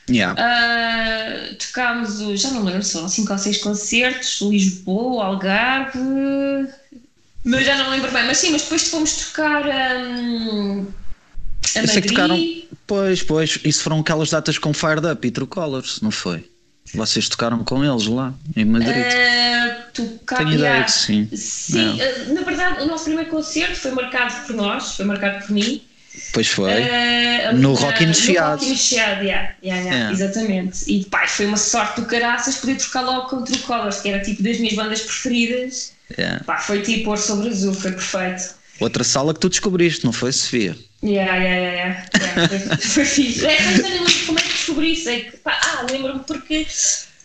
Yeah. 0.10 0.36
Uh, 0.42 1.56
tocámos, 1.56 2.42
já 2.42 2.50
não 2.52 2.64
lembro, 2.64 2.84
são 2.84 3.08
5 3.08 3.32
ou 3.32 3.38
6 3.38 3.58
concertos, 3.60 4.42
Lisboa, 4.42 5.26
Algarve, 5.26 6.00
mas 7.44 7.66
já 7.66 7.78
não 7.78 7.92
lembro 7.92 8.12
bem, 8.12 8.26
mas 8.26 8.38
sim, 8.40 8.52
mas 8.52 8.64
depois 8.64 8.88
fomos 8.88 9.28
tocar 9.28 9.66
um, 9.68 10.88
a 11.76 11.82
Madrid. 11.82 12.66
Pois, 12.90 13.22
pois, 13.22 13.60
isso 13.64 13.84
foram 13.84 14.00
aquelas 14.00 14.32
datas 14.32 14.58
com 14.58 14.74
Fired 14.74 15.06
Up 15.06 15.28
e 15.28 15.30
True 15.30 15.46
Colors, 15.46 16.02
não 16.02 16.10
foi? 16.10 16.50
Vocês 16.96 17.30
tocaram 17.30 17.64
com 17.64 17.86
eles 17.86 18.08
lá, 18.08 18.34
em 18.56 18.66
Madrid? 18.66 19.06
Uh, 19.06 19.92
tocar, 19.94 20.38
Tenho 20.38 20.54
ideia 20.54 20.84
que 20.84 20.92
sim. 20.92 21.30
Sim, 21.32 22.00
uh, 22.02 22.34
na 22.34 22.42
verdade, 22.42 22.82
o 22.82 22.88
nosso 22.88 23.04
primeiro 23.04 23.30
concerto 23.30 23.76
foi 23.76 23.92
marcado 23.92 24.34
por 24.48 24.56
nós, 24.56 24.96
foi 24.96 25.06
marcado 25.06 25.46
por 25.46 25.52
mim. 25.52 25.84
Pois 26.34 26.48
foi. 26.48 26.72
Uh, 26.82 27.56
no 27.58 27.76
Rock 27.76 28.04
in 28.04 28.12
Chiado. 28.12 28.64
No 28.64 28.70
Rock 28.70 28.72
in 28.72 28.76
Chiado, 28.76 29.24
yeah, 29.24 29.54
yeah, 29.64 29.84
yeah, 29.84 29.84
yeah. 29.84 30.12
exatamente. 30.12 30.92
E 30.92 31.06
pai, 31.06 31.28
foi 31.28 31.46
uma 31.46 31.58
sorte 31.58 32.02
do 32.02 32.08
caraças 32.08 32.56
poder 32.56 32.78
tocar 32.78 33.02
logo 33.02 33.30
com 33.30 33.44
True 33.44 33.60
Colors, 33.60 34.02
que 34.02 34.10
era 34.10 34.20
tipo 34.24 34.42
das 34.42 34.58
minhas 34.58 34.74
bandas 34.74 35.02
preferidas. 35.02 35.94
Yeah. 36.18 36.44
Pá, 36.44 36.58
foi 36.58 36.82
tipo 36.82 37.12
ouro 37.12 37.22
sobre 37.22 37.50
azul, 37.50 37.72
foi 37.72 37.92
perfeito. 37.92 38.58
Outra 38.80 39.04
sala 39.04 39.34
que 39.34 39.40
tu 39.40 39.50
descobriste, 39.50 40.06
não 40.06 40.14
foi, 40.14 40.32
Sofia? 40.32 40.76
Yeah, 41.04 41.36
yeah, 41.36 41.56
yeah, 41.56 41.74
yeah. 41.74 42.10
yeah 42.16 42.78
foi, 42.78 43.06
fixe. 43.06 43.46
É, 43.46 43.58
mas 43.62 43.80
eu 43.80 43.86
lembro 43.86 44.26
como 44.26 44.40
é 44.40 44.42
que 44.42 44.50
descobri 44.50 44.94
isso. 44.94 45.10
É 45.10 45.20
que, 45.22 45.38
pá, 45.38 45.60
ah, 45.64 45.86
lembro-me 45.90 46.20
porque 46.22 46.66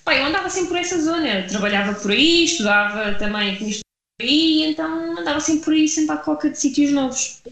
pá, 0.04 0.14
eu 0.14 0.26
andava 0.26 0.48
sempre 0.50 0.68
por 0.68 0.78
essa 0.78 1.00
zona. 1.00 1.42
trabalhava 1.48 1.94
por 1.94 2.10
aí, 2.10 2.44
estudava 2.44 3.14
também 3.14 3.54
aqui 3.54 3.80
por 4.18 4.26
aí, 4.26 4.64
então 4.64 5.18
andava 5.18 5.40
sempre 5.40 5.64
por 5.64 5.74
aí, 5.74 5.88
sempre 5.88 6.14
à 6.14 6.18
coca 6.18 6.50
de 6.50 6.58
sítios 6.58 6.92
novos. 6.92 7.42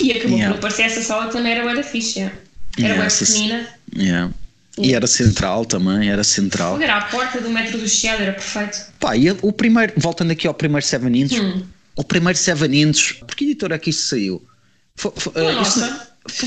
E 0.00 0.12
acabou 0.12 0.36
yeah. 0.36 0.54
por 0.54 0.58
aparecer 0.58 0.82
essa 0.82 1.00
sala 1.00 1.30
também 1.30 1.52
era 1.52 1.72
bem 1.72 1.82
fixe. 1.82 2.20
Era 2.20 2.32
yeah, 2.78 3.02
bem 3.02 3.18
pequenina. 3.18 3.68
Yeah. 3.96 4.32
E 4.78 4.94
era 4.94 5.06
central 5.06 5.64
também, 5.64 6.10
era 6.10 6.22
central. 6.22 6.80
Era 6.80 6.98
a 6.98 7.04
porta 7.06 7.40
do 7.40 7.48
metro 7.48 7.78
do 7.78 7.88
Chiado, 7.88 8.22
era 8.22 8.32
perfeito. 8.32 8.92
Pá, 9.00 9.16
e 9.16 9.30
o 9.30 9.52
primeiro, 9.52 9.94
voltando 9.96 10.32
aqui 10.32 10.46
ao 10.46 10.52
primeiro 10.52 10.84
Seven 10.84 11.16
Inches, 11.16 11.40
hum. 11.40 11.62
O 11.96 12.04
primeiro 12.04 12.38
Seven 12.38 12.82
Inches, 12.82 13.12
por 13.12 13.34
que 13.34 13.44
editora 13.44 13.74
é 13.74 13.78
que 13.78 13.90
isso 13.90 14.08
saiu? 14.08 14.46
Foi, 14.94 15.12
foi, 15.16 15.32
uh, 15.32 15.62
isso, 15.62 15.80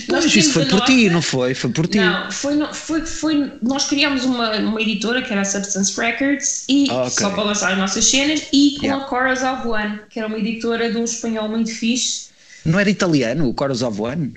pois, 0.07 0.35
isso 0.35 0.53
foi 0.53 0.65
por 0.65 0.81
ti, 0.81 1.09
não 1.09 1.21
foi? 1.21 1.53
Foi 1.53 1.69
por 1.71 1.87
ti. 1.87 1.97
Não, 1.97 2.31
foi, 2.31 2.57
foi, 2.73 3.05
foi, 3.05 3.51
nós 3.61 3.85
criámos 3.85 4.25
uma, 4.25 4.57
uma 4.57 4.81
editora 4.81 5.21
que 5.21 5.31
era 5.31 5.41
a 5.41 5.45
Substance 5.45 5.99
Records 5.99 6.65
e 6.69 6.87
ah, 6.89 7.01
okay. 7.01 7.09
só 7.09 7.29
para 7.31 7.43
lançar 7.43 7.71
as 7.71 7.77
nossas 7.77 8.05
cenas 8.05 8.43
e 8.53 8.75
com 8.79 8.85
yeah. 8.85 9.03
a 9.03 9.09
Chorus 9.09 9.41
of 9.43 9.67
One, 9.67 9.99
que 10.09 10.19
era 10.19 10.27
uma 10.27 10.37
editora 10.37 10.91
de 10.91 10.97
um 10.97 11.03
espanhol 11.03 11.49
muito 11.49 11.71
fixe. 11.71 12.29
Não 12.65 12.79
era 12.79 12.89
italiano 12.89 13.49
o 13.49 13.55
Chorus 13.57 13.81
of 13.81 13.99
One? 14.01 14.33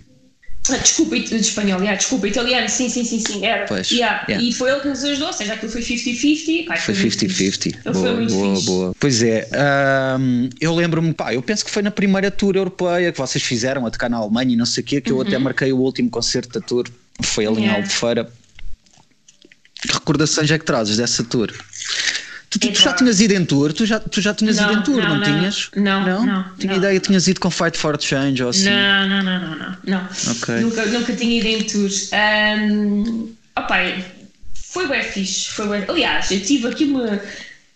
Ah, 0.70 0.76
desculpa, 0.76 1.18
de 1.18 1.34
espanhol, 1.34 1.80
yeah, 1.80 1.96
desculpa, 1.96 2.28
italiano, 2.28 2.68
sim, 2.68 2.88
sim, 2.88 3.04
sim, 3.04 3.18
sim, 3.18 3.44
era. 3.44 3.66
Pois, 3.66 3.90
yeah. 3.90 4.24
Yeah. 4.28 4.46
E 4.46 4.52
foi 4.52 4.70
ele 4.70 4.80
que 4.80 4.88
nos 4.88 5.02
ajudou, 5.02 5.26
ou 5.26 5.32
seja, 5.32 5.54
aquilo 5.54 5.72
foi 5.72 5.80
50-50. 5.80 6.76
Foi 6.78 6.94
50-50. 6.94 7.82
Boa, 7.82 7.92
boa, 7.92 8.54
fixe. 8.54 8.66
boa. 8.66 8.94
Pois 9.00 9.22
é, 9.24 9.48
um, 10.20 10.48
eu 10.60 10.72
lembro-me, 10.72 11.12
pá, 11.12 11.34
eu 11.34 11.42
penso 11.42 11.64
que 11.64 11.70
foi 11.70 11.82
na 11.82 11.90
primeira 11.90 12.30
tour 12.30 12.54
europeia 12.54 13.10
que 13.10 13.18
vocês 13.18 13.42
fizeram 13.42 13.84
a 13.86 13.90
tocar 13.90 14.08
na 14.08 14.18
Alemanha 14.18 14.52
e 14.52 14.56
não 14.56 14.66
sei 14.66 14.84
o 14.84 14.86
quê, 14.86 15.00
que 15.00 15.10
eu 15.10 15.20
até 15.20 15.36
uhum. 15.36 15.42
marquei 15.42 15.72
o 15.72 15.78
último 15.78 16.08
concerto 16.08 16.60
da 16.60 16.64
tour, 16.64 16.88
foi 17.20 17.44
ali 17.44 17.62
yeah. 17.62 17.78
em 17.78 17.82
Albufeira. 17.82 18.32
Que 19.82 19.92
recordações 19.92 20.48
é 20.48 20.56
que 20.56 20.64
trazes 20.64 20.96
dessa 20.96 21.24
tour? 21.24 21.52
Tu, 22.52 22.58
tu, 22.58 22.70
tu, 22.70 22.80
já 22.80 22.92
tinhas 22.92 23.18
ido 23.18 23.32
em 23.32 23.46
tour? 23.46 23.72
Tu 23.72 23.86
já, 23.86 23.98
tu 23.98 24.20
já 24.20 24.34
tinhas 24.34 24.58
não, 24.58 24.70
ido 24.70 24.80
em 24.80 24.82
tour, 24.82 25.02
não, 25.02 25.16
não, 25.16 25.24
tinhas? 25.24 25.70
Não, 25.74 26.06
não. 26.06 26.26
não 26.26 26.44
Tinha 26.58 26.76
ideia 26.76 27.00
que 27.00 27.06
tinhas 27.06 27.26
ido 27.26 27.40
com 27.40 27.50
Fight 27.50 27.78
for 27.78 27.98
Change 27.98 28.42
ou 28.42 28.50
assim? 28.50 28.68
Não, 28.68 29.08
não, 29.08 29.22
não, 29.22 29.40
não. 29.40 29.56
não, 29.56 29.76
não. 29.86 30.08
Okay. 30.32 30.60
Nunca, 30.60 30.84
nunca 30.84 31.16
tinha 31.16 31.38
ido 31.38 31.46
em 31.46 31.62
tour. 31.62 31.90
Um, 32.12 33.32
opa, 33.56 33.76
foi 34.52 34.86
bem 34.86 35.02
fixe. 35.02 35.48
Foi 35.48 35.66
bem... 35.66 35.84
Aliás, 35.88 36.30
eu 36.30 36.40
tive 36.42 36.68
aqui 36.68 36.84
uma 36.84 37.18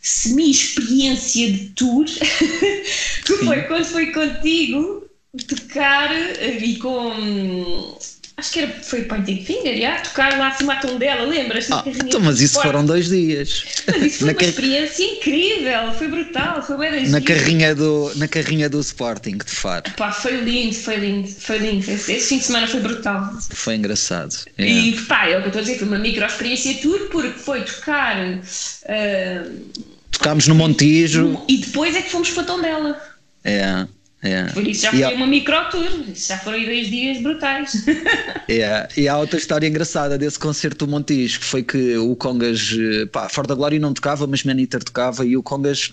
semi-experiência 0.02 1.52
de 1.52 1.68
tour 1.70 2.04
que 2.04 3.32
foi 3.44 3.62
quando 3.62 3.84
foi 3.86 4.12
contigo 4.12 5.08
tocar 5.48 6.12
eh, 6.12 6.58
e 6.60 6.76
com 6.76 7.98
Acho 8.38 8.52
que 8.52 8.60
era, 8.60 8.70
foi 8.82 9.04
Pointing 9.04 9.42
Finger, 9.42 9.80
já? 9.80 9.98
Tocar 10.02 10.38
lá 10.38 10.48
acima 10.48 10.74
à 10.74 10.76
Tondela, 10.76 11.22
lembras? 11.22 11.70
Ah, 11.72 11.82
então, 11.86 12.20
mas 12.20 12.38
isso 12.42 12.60
foram 12.60 12.84
dois 12.84 13.08
dias. 13.08 13.64
Mas 13.86 14.02
isso 14.02 14.18
foi 14.18 14.26
na 14.26 14.32
uma 14.32 14.38
car... 14.38 14.48
experiência 14.50 15.04
incrível, 15.04 15.92
foi 15.94 16.08
brutal, 16.08 16.62
foi 16.62 16.76
bem 16.76 17.08
na 17.08 17.20
carrinha 17.22 17.74
do 17.74 18.12
Na 18.16 18.28
carrinha 18.28 18.68
do 18.68 18.78
Sporting 18.78 19.38
de 19.38 19.50
Faro. 19.50 19.90
Pá, 19.96 20.12
foi 20.12 20.36
lindo, 20.42 20.74
foi 20.74 20.96
lindo, 20.96 21.28
foi 21.28 21.56
lindo. 21.56 21.90
Esse, 21.90 22.12
esse 22.12 22.28
fim 22.28 22.38
de 22.38 22.44
semana 22.44 22.66
foi 22.66 22.80
brutal. 22.80 23.30
Foi 23.52 23.74
engraçado. 23.74 24.36
É. 24.58 24.68
E 24.68 25.00
pá, 25.02 25.28
é 25.28 25.38
o 25.38 25.40
que 25.40 25.44
eu 25.44 25.46
estou 25.46 25.60
a 25.60 25.64
dizer, 25.64 25.78
foi 25.78 25.88
uma 25.88 25.98
micro 25.98 26.26
experiência 26.26 26.74
tour, 26.82 27.08
porque 27.10 27.38
foi 27.38 27.62
tocar. 27.62 28.16
Uh, 28.22 29.96
Tocámos 30.10 30.46
no 30.46 30.54
Montijo. 30.54 31.42
E 31.48 31.56
depois 31.56 31.96
é 31.96 32.02
que 32.02 32.10
fomos 32.10 32.28
para 32.30 32.44
Tondela. 32.44 33.00
É. 33.42 33.86
É. 34.22 34.44
Por 34.46 34.66
isso 34.66 34.82
já 34.82 34.90
foi 34.90 35.14
uma 35.14 35.26
micro 35.26 35.70
tour, 35.70 35.88
já 36.14 36.38
foram 36.38 36.64
dois 36.64 36.88
dias 36.88 37.22
brutais. 37.22 37.84
É. 38.48 38.88
E 38.96 39.08
há 39.08 39.18
outra 39.18 39.38
história 39.38 39.66
engraçada 39.66 40.16
desse 40.16 40.38
concerto 40.38 40.86
do 40.86 40.90
Montijo, 40.90 41.40
que 41.40 41.44
foi 41.44 41.62
que 41.62 41.96
o 41.96 42.14
Congas, 42.14 42.70
pá, 43.10 43.28
Fora 43.28 43.48
da 43.48 43.54
Glória 43.54 43.78
não 43.78 43.92
tocava, 43.92 44.26
mas 44.26 44.44
Maniter 44.44 44.82
tocava 44.82 45.26
e 45.26 45.36
o 45.36 45.42
Congas 45.42 45.92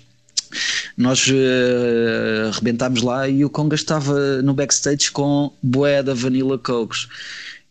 nós 0.96 1.26
uh, 1.26 2.50
rebentámos 2.52 3.02
lá 3.02 3.28
e 3.28 3.44
o 3.44 3.50
Conga 3.50 3.74
estava 3.74 4.40
no 4.42 4.54
backstage 4.54 5.10
com 5.10 5.52
boé 5.62 6.02
da 6.02 6.14
Vanilla 6.14 6.58
Cokes 6.58 7.08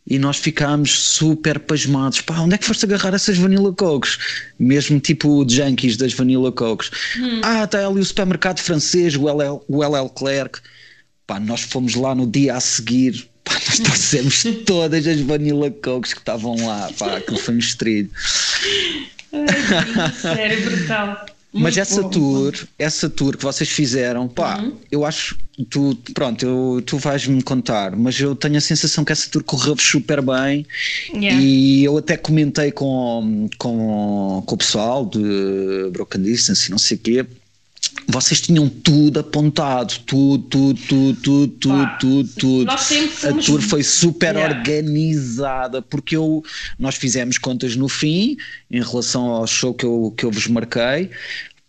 e 0.06 0.20
nós 0.20 0.38
ficámos 0.38 0.92
super 0.92 1.60
pasmados. 1.60 2.22
Pá, 2.22 2.40
onde 2.40 2.56
é 2.56 2.58
que 2.58 2.66
foste 2.66 2.86
agarrar 2.86 3.14
essas 3.14 3.38
Vanilla 3.38 3.74
Cokes? 3.74 4.18
Mesmo 4.60 5.00
tipo 5.00 5.46
junkies 5.48 5.98
das 5.98 6.14
Vanilla 6.14 6.52
Cokes. 6.52 6.92
Hum. 7.18 7.42
Ah, 7.44 7.64
está 7.64 7.88
ali 7.88 8.00
o 8.00 8.06
supermercado 8.06 8.60
francês, 8.60 9.16
o 9.16 9.28
LL, 9.28 9.62
o 9.68 9.84
LL 9.84 10.10
Clerc. 10.10 10.60
Pá, 11.26 11.40
nós 11.40 11.62
fomos 11.62 11.96
lá 11.96 12.14
no 12.14 12.28
dia 12.28 12.56
a 12.56 12.60
seguir. 12.60 13.28
Pá, 13.44 13.54
nós 13.54 13.80
trouxemos 13.84 14.44
todas 14.66 15.08
as 15.08 15.20
Vanilla 15.22 15.72
Cokes 15.72 16.14
que 16.14 16.20
estavam 16.20 16.56
lá. 16.66 16.92
Pá, 16.98 17.18
aquilo 17.18 17.38
foi 17.38 17.56
um 17.56 17.60
estrilho. 17.60 18.10
Sério, 20.22 20.70
brutal. 20.70 21.26
Mas 21.54 21.78
essa 21.78 22.02
bom, 22.02 22.10
tour, 22.10 22.68
essa 22.80 23.08
tour 23.08 23.38
que 23.38 23.44
vocês 23.44 23.70
fizeram, 23.70 24.28
pá, 24.28 24.60
uhum. 24.60 24.76
eu 24.92 25.06
acho, 25.06 25.38
tu, 25.70 25.96
pronto, 26.14 26.44
eu, 26.44 26.84
tu 26.84 26.98
vais-me 26.98 27.44
contar, 27.44 27.96
mas 27.96 28.20
eu 28.20 28.36
tenho 28.36 28.58
a 28.58 28.62
sensação 28.62 29.06
que 29.06 29.12
essa 29.12 29.30
tour 29.30 29.44
correu 29.44 29.78
super 29.78 30.20
bem 30.22 30.66
yeah. 31.14 31.40
e 31.40 31.84
eu 31.84 31.96
até 31.96 32.18
comentei 32.18 32.72
com, 32.72 33.48
com, 33.60 34.44
com 34.44 34.56
o 34.56 34.58
pessoal 34.58 35.06
de 35.06 35.90
Broken 35.92 36.24
Distance 36.24 36.70
e 36.70 36.72
não 36.72 36.80
sei 36.80 36.98
o 36.98 37.00
quê, 37.00 37.26
vocês 38.08 38.42
tinham 38.42 38.68
tudo 38.68 39.20
apontado, 39.20 40.00
tudo, 40.06 40.44
tudo, 40.50 40.80
tudo, 40.88 41.14
tudo, 41.22 41.48
tudo, 41.48 41.98
tudo, 42.00 42.30
tudo. 42.40 42.66
Nós 42.66 42.84
fomos... 42.84 43.26
A 43.26 43.34
tour 43.34 43.62
foi 43.62 43.84
super 43.84 44.36
yeah. 44.36 44.58
organizada, 44.58 45.82
porque 45.82 46.16
eu, 46.16 46.44
nós 46.78 46.96
fizemos 46.96 47.38
contas 47.38 47.76
no 47.76 47.88
fim, 47.88 48.38
em 48.70 48.82
relação 48.82 49.26
ao 49.28 49.48
show 49.48 49.74
que 49.74 49.86
eu, 49.86 50.14
que 50.18 50.26
eu 50.26 50.32
vos 50.32 50.48
marquei, 50.48 51.10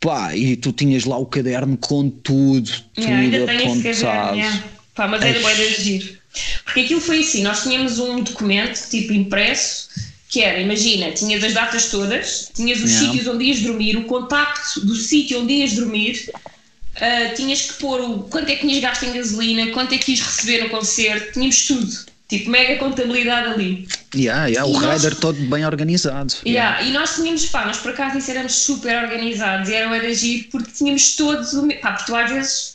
pá, 0.01 0.37
e 0.37 0.57
tu 0.57 0.73
tinhas 0.73 1.05
lá 1.05 1.17
o 1.17 1.27
caderno 1.27 1.77
com 1.77 2.11
tudo, 2.11 2.71
yeah, 2.99 3.39
tudo 3.39 3.51
apontado. 3.51 4.37
Yeah. 4.37 4.65
Pá, 4.95 5.09
mas 5.09 5.23
era 5.23 5.41
bem 5.41 5.57
de 5.57 5.63
agir. 5.63 6.21
Porque 6.65 6.81
aquilo 6.81 7.01
foi 7.01 7.21
assim, 7.21 7.43
nós 7.43 7.63
tínhamos 7.63 7.99
um 7.99 8.23
documento, 8.23 8.89
tipo 8.91 9.13
impresso, 9.13 9.89
que 10.35 10.43
era, 10.43 10.59
imagina, 10.61 11.13
tinhas 11.13 11.45
as 11.45 11.55
datas 11.55 11.91
todas, 11.93 12.51
tinhas 12.53 12.83
os 12.83 12.91
yeah. 12.91 13.07
sítios 13.07 13.33
onde 13.33 13.45
ias 13.45 13.61
dormir, 13.61 13.97
o 13.97 14.03
contacto 14.03 14.85
do 14.85 14.97
sítio 14.97 15.41
onde 15.41 15.53
ias 15.53 15.75
dormir, 15.75 16.29
uh, 16.29 17.37
tinhas 17.37 17.63
que 17.63 17.75
pôr 17.75 18.01
o 18.01 18.25
quanto 18.25 18.51
é 18.51 18.57
que 18.57 18.67
tinhas 18.67 18.81
gasto 18.81 19.05
em 19.05 19.13
gasolina, 19.13 19.71
quanto 19.71 19.95
é 19.95 19.99
que 19.99 20.11
ias 20.11 20.21
receber 20.21 20.65
no 20.65 20.71
concerto, 20.71 21.35
tínhamos 21.35 21.65
tudo. 21.69 22.15
Tipo, 22.27 22.51
mega 22.51 22.77
contabilidade 22.79 23.49
ali. 23.51 23.87
Yeah, 24.13 24.47
yeah, 24.47 24.69
o 24.69 24.81
nós, 24.81 25.05
rider 25.05 25.21
todo 25.21 25.39
bem 25.43 25.65
organizado. 25.65 26.35
Yeah, 26.45 26.79
yeah. 26.79 26.83
E 26.83 26.93
nós 26.93 27.15
tínhamos, 27.15 27.47
pá, 27.47 27.65
nós 27.67 27.77
por 27.77 27.93
acaso 27.93 28.19
isso 28.19 28.31
éramos 28.33 28.55
super 28.55 29.05
organizados 29.05 29.69
e 29.69 29.75
era 29.75 29.89
o 29.89 29.93
agir 29.93 30.49
porque 30.51 30.73
tínhamos 30.73 31.15
todos 31.15 31.53
o. 31.53 31.69
Pá, 31.81 31.93
porque 31.93 32.07
tu 32.07 32.17
às 32.17 32.31
vezes 32.31 32.74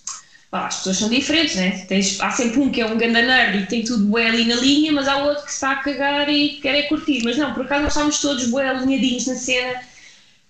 Pá, 0.52 0.66
as 0.66 0.78
pessoas 0.78 0.98
são 0.98 1.10
diferentes, 1.10 1.56
né? 1.56 1.86
Tens, 1.88 2.20
há 2.20 2.32
sempre 2.32 2.60
um 2.60 2.72
que 2.72 2.82
é 2.82 2.86
um 2.86 2.98
ganda 2.98 3.22
nerd 3.22 3.60
e 3.60 3.66
tem 3.68 3.84
tudo 3.84 4.06
bué 4.06 4.28
ali 4.28 4.46
na 4.46 4.56
linha, 4.56 4.92
mas 4.92 5.08
há 5.08 5.18
outro 5.18 5.44
que 5.44 5.52
está 5.52 5.72
a 5.72 5.76
cagar 5.76 6.28
e 6.28 6.60
quer 6.62 6.76
é 6.76 6.82
curtir. 6.84 7.22
Mas 7.24 7.38
não, 7.38 7.54
por 7.54 7.66
acaso 7.66 7.84
nós 7.84 7.92
estávamos 7.92 8.20
todos 8.20 8.48
bué 8.50 8.68
alinhadinhos 8.68 9.28
na 9.28 9.36
cena 9.36 9.80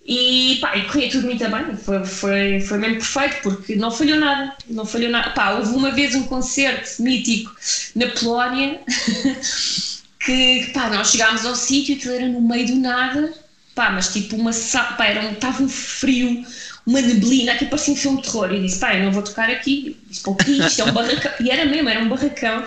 e 0.04 0.58
pá, 0.60 0.76
e 0.76 0.84
corria 0.86 1.10
tudo 1.10 1.26
muito 1.26 1.48
bem. 1.48 1.76
Foi, 1.76 2.04
foi, 2.04 2.60
foi 2.60 2.78
mesmo 2.78 2.96
perfeito 2.96 3.42
porque 3.42 3.76
não 3.76 3.90
falhou 3.90 4.18
nada. 4.18 4.56
Não 4.68 4.86
falhou 4.86 5.10
nada. 5.10 5.30
Pá, 5.30 5.50
houve 5.50 5.74
uma 5.74 5.90
vez 5.90 6.14
um 6.14 6.24
concerto 6.24 7.02
mítico 7.02 7.54
na 7.94 8.06
Polónia 8.08 8.80
que, 10.18 10.70
pá, 10.72 10.88
nós 10.88 11.10
chegámos 11.10 11.44
ao 11.44 11.54
sítio, 11.54 11.96
aquilo 11.96 12.14
era 12.14 12.28
no 12.28 12.40
meio 12.40 12.66
do 12.66 12.76
nada, 12.76 13.34
pá, 13.74 13.90
mas 13.90 14.12
tipo 14.12 14.36
uma. 14.36 14.50
Pá, 14.96 15.04
era 15.06 15.28
um, 15.28 15.32
estava 15.32 15.62
um 15.62 15.68
frio 15.68 16.44
uma 16.86 17.00
neblina, 17.00 17.56
que 17.56 17.66
parecia 17.66 17.94
um 17.94 17.96
filme 17.96 18.22
de 18.22 18.28
terror. 18.28 18.52
E 18.52 18.56
eu 18.56 18.62
disse, 18.62 18.78
pá, 18.78 18.94
eu 18.94 19.04
não 19.04 19.12
vou 19.12 19.22
tocar 19.22 19.50
aqui. 19.50 19.96
Disse, 20.06 20.22
pá, 20.22 20.30
o 20.30 20.36
que 20.36 20.50
isto? 20.52 20.80
É 20.80 20.84
um 20.84 20.92
barracão. 20.92 21.32
E 21.40 21.50
era 21.50 21.64
mesmo, 21.64 21.88
era 21.88 22.00
um 22.00 22.08
barracão. 22.08 22.64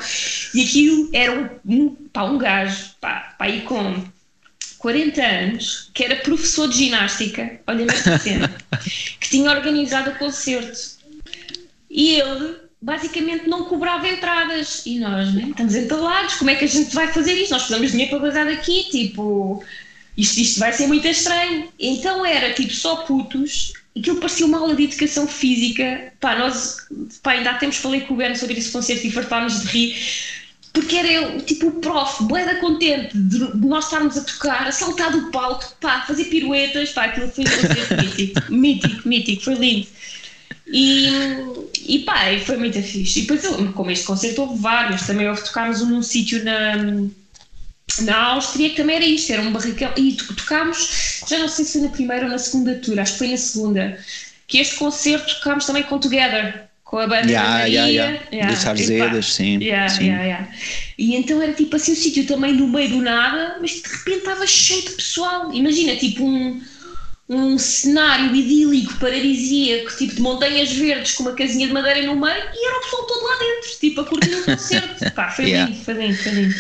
E 0.54 0.64
aquilo 0.64 1.10
era 1.14 1.60
um, 1.66 1.90
pá, 2.12 2.24
um 2.24 2.38
gajo, 2.38 2.92
pá, 3.02 3.36
pá, 3.38 3.46
aí 3.46 3.62
com 3.62 4.04
40 4.80 5.22
anos, 5.22 5.90
que 5.94 6.04
era 6.04 6.18
professor 6.18 6.68
de 6.68 6.78
ginástica, 6.78 7.60
olha 7.68 7.86
esta 7.90 8.18
cena, 8.20 8.54
que 9.20 9.30
tinha 9.30 9.50
organizado 9.50 10.12
o 10.12 10.16
concerto. 10.16 10.78
E 11.90 12.20
ele 12.20 12.58
basicamente 12.82 13.48
não 13.48 13.66
cobrava 13.66 14.08
entradas. 14.08 14.86
E 14.86 15.00
nós, 15.00 15.34
né, 15.34 15.48
estamos 15.50 15.76
entalados, 15.76 16.36
como 16.36 16.50
é 16.50 16.56
que 16.56 16.66
a 16.66 16.68
gente 16.68 16.94
vai 16.94 17.08
fazer 17.08 17.34
isto? 17.34 17.52
Nós 17.52 17.64
precisamos 17.64 17.88
de 17.88 17.92
dinheiro 17.94 18.12
para 18.12 18.28
gozar 18.28 18.46
daqui, 18.46 18.84
tipo, 18.92 19.64
isto, 20.18 20.40
isto 20.40 20.60
vai 20.60 20.74
ser 20.74 20.88
muito 20.88 21.08
estranho. 21.08 21.70
Então 21.80 22.26
era 22.26 22.54
tipo 22.54 22.74
só 22.74 22.98
putos 22.98 23.74
aquilo 23.98 24.18
parecia 24.18 24.46
uma 24.46 24.58
aula 24.58 24.76
de 24.76 24.84
educação 24.84 25.28
física. 25.28 26.14
Pá, 26.20 26.36
nós 26.38 26.78
pá, 27.22 27.32
ainda 27.32 27.52
há 27.52 27.54
tempos 27.56 27.78
falei 27.78 28.02
com 28.02 28.14
o 28.14 28.18
Ben 28.18 28.36
sobre 28.36 28.58
esse 28.58 28.72
concerto 28.72 29.06
e 29.06 29.12
fartámos 29.12 29.62
de 29.62 29.68
rir, 29.68 29.96
porque 30.74 30.96
era 30.96 31.40
tipo 31.42 31.68
o 31.68 31.72
prof, 31.74 32.24
boeda 32.24 32.56
contente 32.56 33.16
de, 33.16 33.40
nós 33.58 33.86
estarmos 33.86 34.18
a 34.18 34.24
tocar, 34.24 34.68
a 34.68 34.72
saltar 34.72 35.12
do 35.12 35.30
palco, 35.30 35.76
pá, 35.80 36.02
fazer 36.02 36.26
piruetas, 36.26 36.90
pá, 36.90 37.06
aquilo 37.06 37.30
foi 37.30 37.44
um 37.44 37.48
concerto 37.48 37.96
mítico, 38.04 38.52
mítico, 38.52 39.08
mítico, 39.08 39.44
foi 39.44 39.54
lindo. 39.56 39.88
E, 40.66 41.10
e 41.86 42.00
pá, 42.00 42.22
foi 42.44 42.58
muito 42.58 42.82
fixe. 42.82 43.20
E 43.20 43.22
depois, 43.24 43.46
como 43.74 43.92
este 43.92 44.06
concerto, 44.06 44.42
houve 44.42 44.60
vários, 44.60 45.06
também 45.06 45.30
houve, 45.30 45.44
tocámos 45.44 45.82
num 45.82 46.02
sítio 46.02 46.44
na 46.44 46.78
na 48.02 48.18
Áustria 48.34 48.72
também 48.72 48.96
era 48.96 49.06
isto, 49.06 49.32
era 49.32 49.42
um 49.42 49.52
barracão. 49.52 49.92
E 49.98 50.14
tocámos, 50.14 51.22
já 51.28 51.38
não 51.38 51.48
sei 51.48 51.66
se 51.66 51.74
foi 51.74 51.82
na 51.82 51.90
primeira 51.90 52.26
ou 52.26 52.32
na 52.32 52.38
segunda 52.38 52.76
tour, 52.76 53.00
acho 53.00 53.14
que 53.14 53.20
foi 53.20 53.28
na 53.28 53.38
segunda, 53.38 54.00
que 54.48 54.58
este 54.60 54.76
concerto 54.76 55.36
tocámos 55.36 55.66
também 55.66 55.84
com 55.84 56.00
Together, 56.00 56.68
com 56.84 57.00
a 57.00 57.08
banda 57.08 57.28
yeah, 57.28 57.50
Maria. 57.50 57.74
Yeah, 57.74 57.92
yeah. 57.92 58.26
Yeah. 58.32 58.54
Dos 58.54 58.68
Arzedas, 58.68 59.34
sim. 59.34 59.58
E 60.98 61.16
então 61.16 61.42
era 61.42 61.54
tipo 61.54 61.76
assim 61.76 61.92
o 61.92 61.96
um 61.96 61.98
sítio 61.98 62.26
também 62.26 62.54
no 62.54 62.68
meio 62.68 62.90
do 62.90 63.02
nada, 63.02 63.58
mas 63.60 63.72
de 63.72 63.90
repente 63.90 64.20
estava 64.20 64.46
cheio 64.46 64.82
de 64.84 64.92
pessoal. 64.92 65.54
Imagina, 65.54 65.96
tipo 65.96 66.24
um, 66.24 66.62
um 67.30 67.58
cenário 67.58 68.36
idílico, 68.36 68.94
paradisíaco, 69.00 69.96
tipo 69.98 70.16
de 70.16 70.22
montanhas 70.22 70.72
verdes 70.72 71.14
com 71.14 71.24
uma 71.24 71.34
casinha 71.34 71.68
de 71.68 71.74
madeira 71.74 72.04
no 72.04 72.16
meio 72.16 72.44
e 72.54 72.68
era 72.68 72.78
o 72.78 72.82
pessoal 72.82 73.08
todo 73.08 73.24
lá 73.26 73.36
dentro, 73.38 73.80
tipo 73.80 74.02
a 74.02 74.06
curtir 74.06 74.36
o 74.36 74.46
concerto. 74.46 75.12
Pá, 75.14 75.30
foi 75.32 75.46
lindo, 75.46 75.76
foi 75.84 75.94
lindo, 75.96 76.18
foi 76.18 76.32
lindo. 76.32 76.56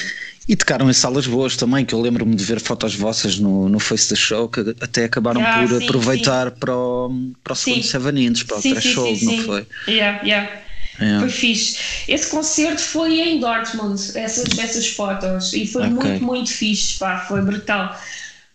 E 0.48 0.56
tocaram 0.56 0.90
em 0.90 0.94
salas 0.94 1.26
boas 1.26 1.56
também, 1.56 1.86
que 1.86 1.94
eu 1.94 2.02
lembro-me 2.02 2.36
de 2.36 2.44
ver 2.44 2.60
fotos 2.60 2.96
vossas 2.96 3.40
no, 3.40 3.70
no 3.70 3.80
Face 3.80 4.10
da 4.10 4.16
Show, 4.16 4.50
que 4.50 4.60
até 4.82 5.06
acabaram 5.06 5.42
ah, 5.42 5.60
por 5.60 5.70
sim, 5.70 5.86
aproveitar 5.86 6.50
sim. 6.50 6.58
para 6.60 6.76
o, 6.76 7.32
para 7.42 7.54
o 7.54 7.56
segundo 7.56 7.84
Seven 7.84 8.26
Inches, 8.26 8.44
para 8.44 8.58
o 8.58 8.62
sim, 8.62 8.72
Threshold, 8.72 9.20
sim, 9.20 9.26
não 9.26 9.44
foi? 9.46 9.68
Yeah, 9.88 10.22
yeah. 10.24 10.64
Yeah. 11.00 11.22
Foi 11.22 11.30
fixe. 11.30 11.78
Esse 12.08 12.30
concerto 12.30 12.82
foi 12.82 13.20
em 13.20 13.40
Dortmund, 13.40 14.00
essas, 14.16 14.58
essas 14.60 14.88
fotos, 14.90 15.54
e 15.54 15.66
foi 15.66 15.88
okay. 15.88 15.94
muito, 15.94 16.24
muito 16.24 16.50
fixe, 16.52 17.00
pá, 17.00 17.26
foi 17.28 17.42
brutal. 17.42 17.98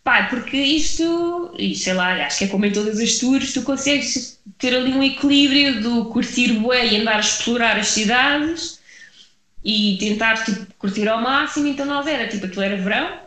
Pá, 0.05 0.25
porque 0.25 0.57
isto, 0.57 1.53
e 1.59 1.75
sei 1.75 1.95
lá, 1.95 2.15
acho 2.27 2.39
que 2.39 2.45
é 2.45 2.47
como 2.49 2.65
em 2.65 2.73
todas 2.73 3.01
as 3.01 3.19
tours, 3.19 3.53
tu 3.53 3.63
consegues 3.63 4.39
ter 4.59 4.75
ali 4.75 4.93
um 4.93 5.03
equilíbrio 5.03 5.83
do 5.83 6.05
curtir 6.07 6.53
bué 6.55 6.87
e 6.87 7.01
andar 7.01 7.17
a 7.17 7.21
explorar 7.21 7.77
as 7.77 7.89
cidades 7.89 8.78
e 9.65 9.97
tentar 9.99 10.45
tipo, 10.45 10.67
curtir 10.79 11.09
ao 11.09 11.21
máximo. 11.21 11.67
Então 11.67 11.87
nós 11.87 12.07
era 12.07 12.29
tipo, 12.29 12.47
aquilo 12.47 12.63
era 12.63 12.77
verão, 12.77 13.19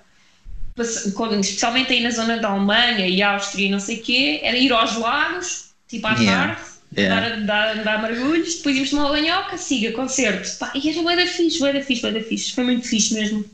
especialmente 0.80 1.94
aí 1.94 2.02
na 2.02 2.12
zona 2.12 2.38
da 2.38 2.50
Alemanha 2.50 3.08
e 3.08 3.22
Áustria 3.22 3.68
e 3.68 3.72
não 3.72 3.80
sei 3.80 3.98
o 3.98 4.02
quê, 4.02 4.40
era 4.44 4.58
ir 4.58 4.72
aos 4.72 4.96
lagos, 4.98 5.72
tipo 5.88 6.08
à 6.08 6.14
yeah. 6.14 6.56
tarde. 6.56 6.72
Yeah. 6.98 7.46
Dar, 7.46 7.46
dar, 7.46 7.84
dar 7.84 8.02
mergulhos, 8.02 8.56
depois 8.56 8.76
íamos 8.76 8.90
tomar 8.90 9.10
banhoca, 9.10 9.58
siga, 9.58 9.94
concerto. 9.94 10.58
Pá, 10.58 10.74
e 10.76 10.90
era 10.90 11.02
bué 11.02 11.16
da 11.16 11.26
fixe, 11.26 11.60
bué 11.60 11.72
da 11.72 11.82
fixe, 11.82 12.02
bué 12.02 12.12
da 12.12 12.22
fixe. 12.22 12.52
Foi 12.52 12.66
muito 12.66 12.86
fixe 12.86 13.14
mesmo. 13.14 13.46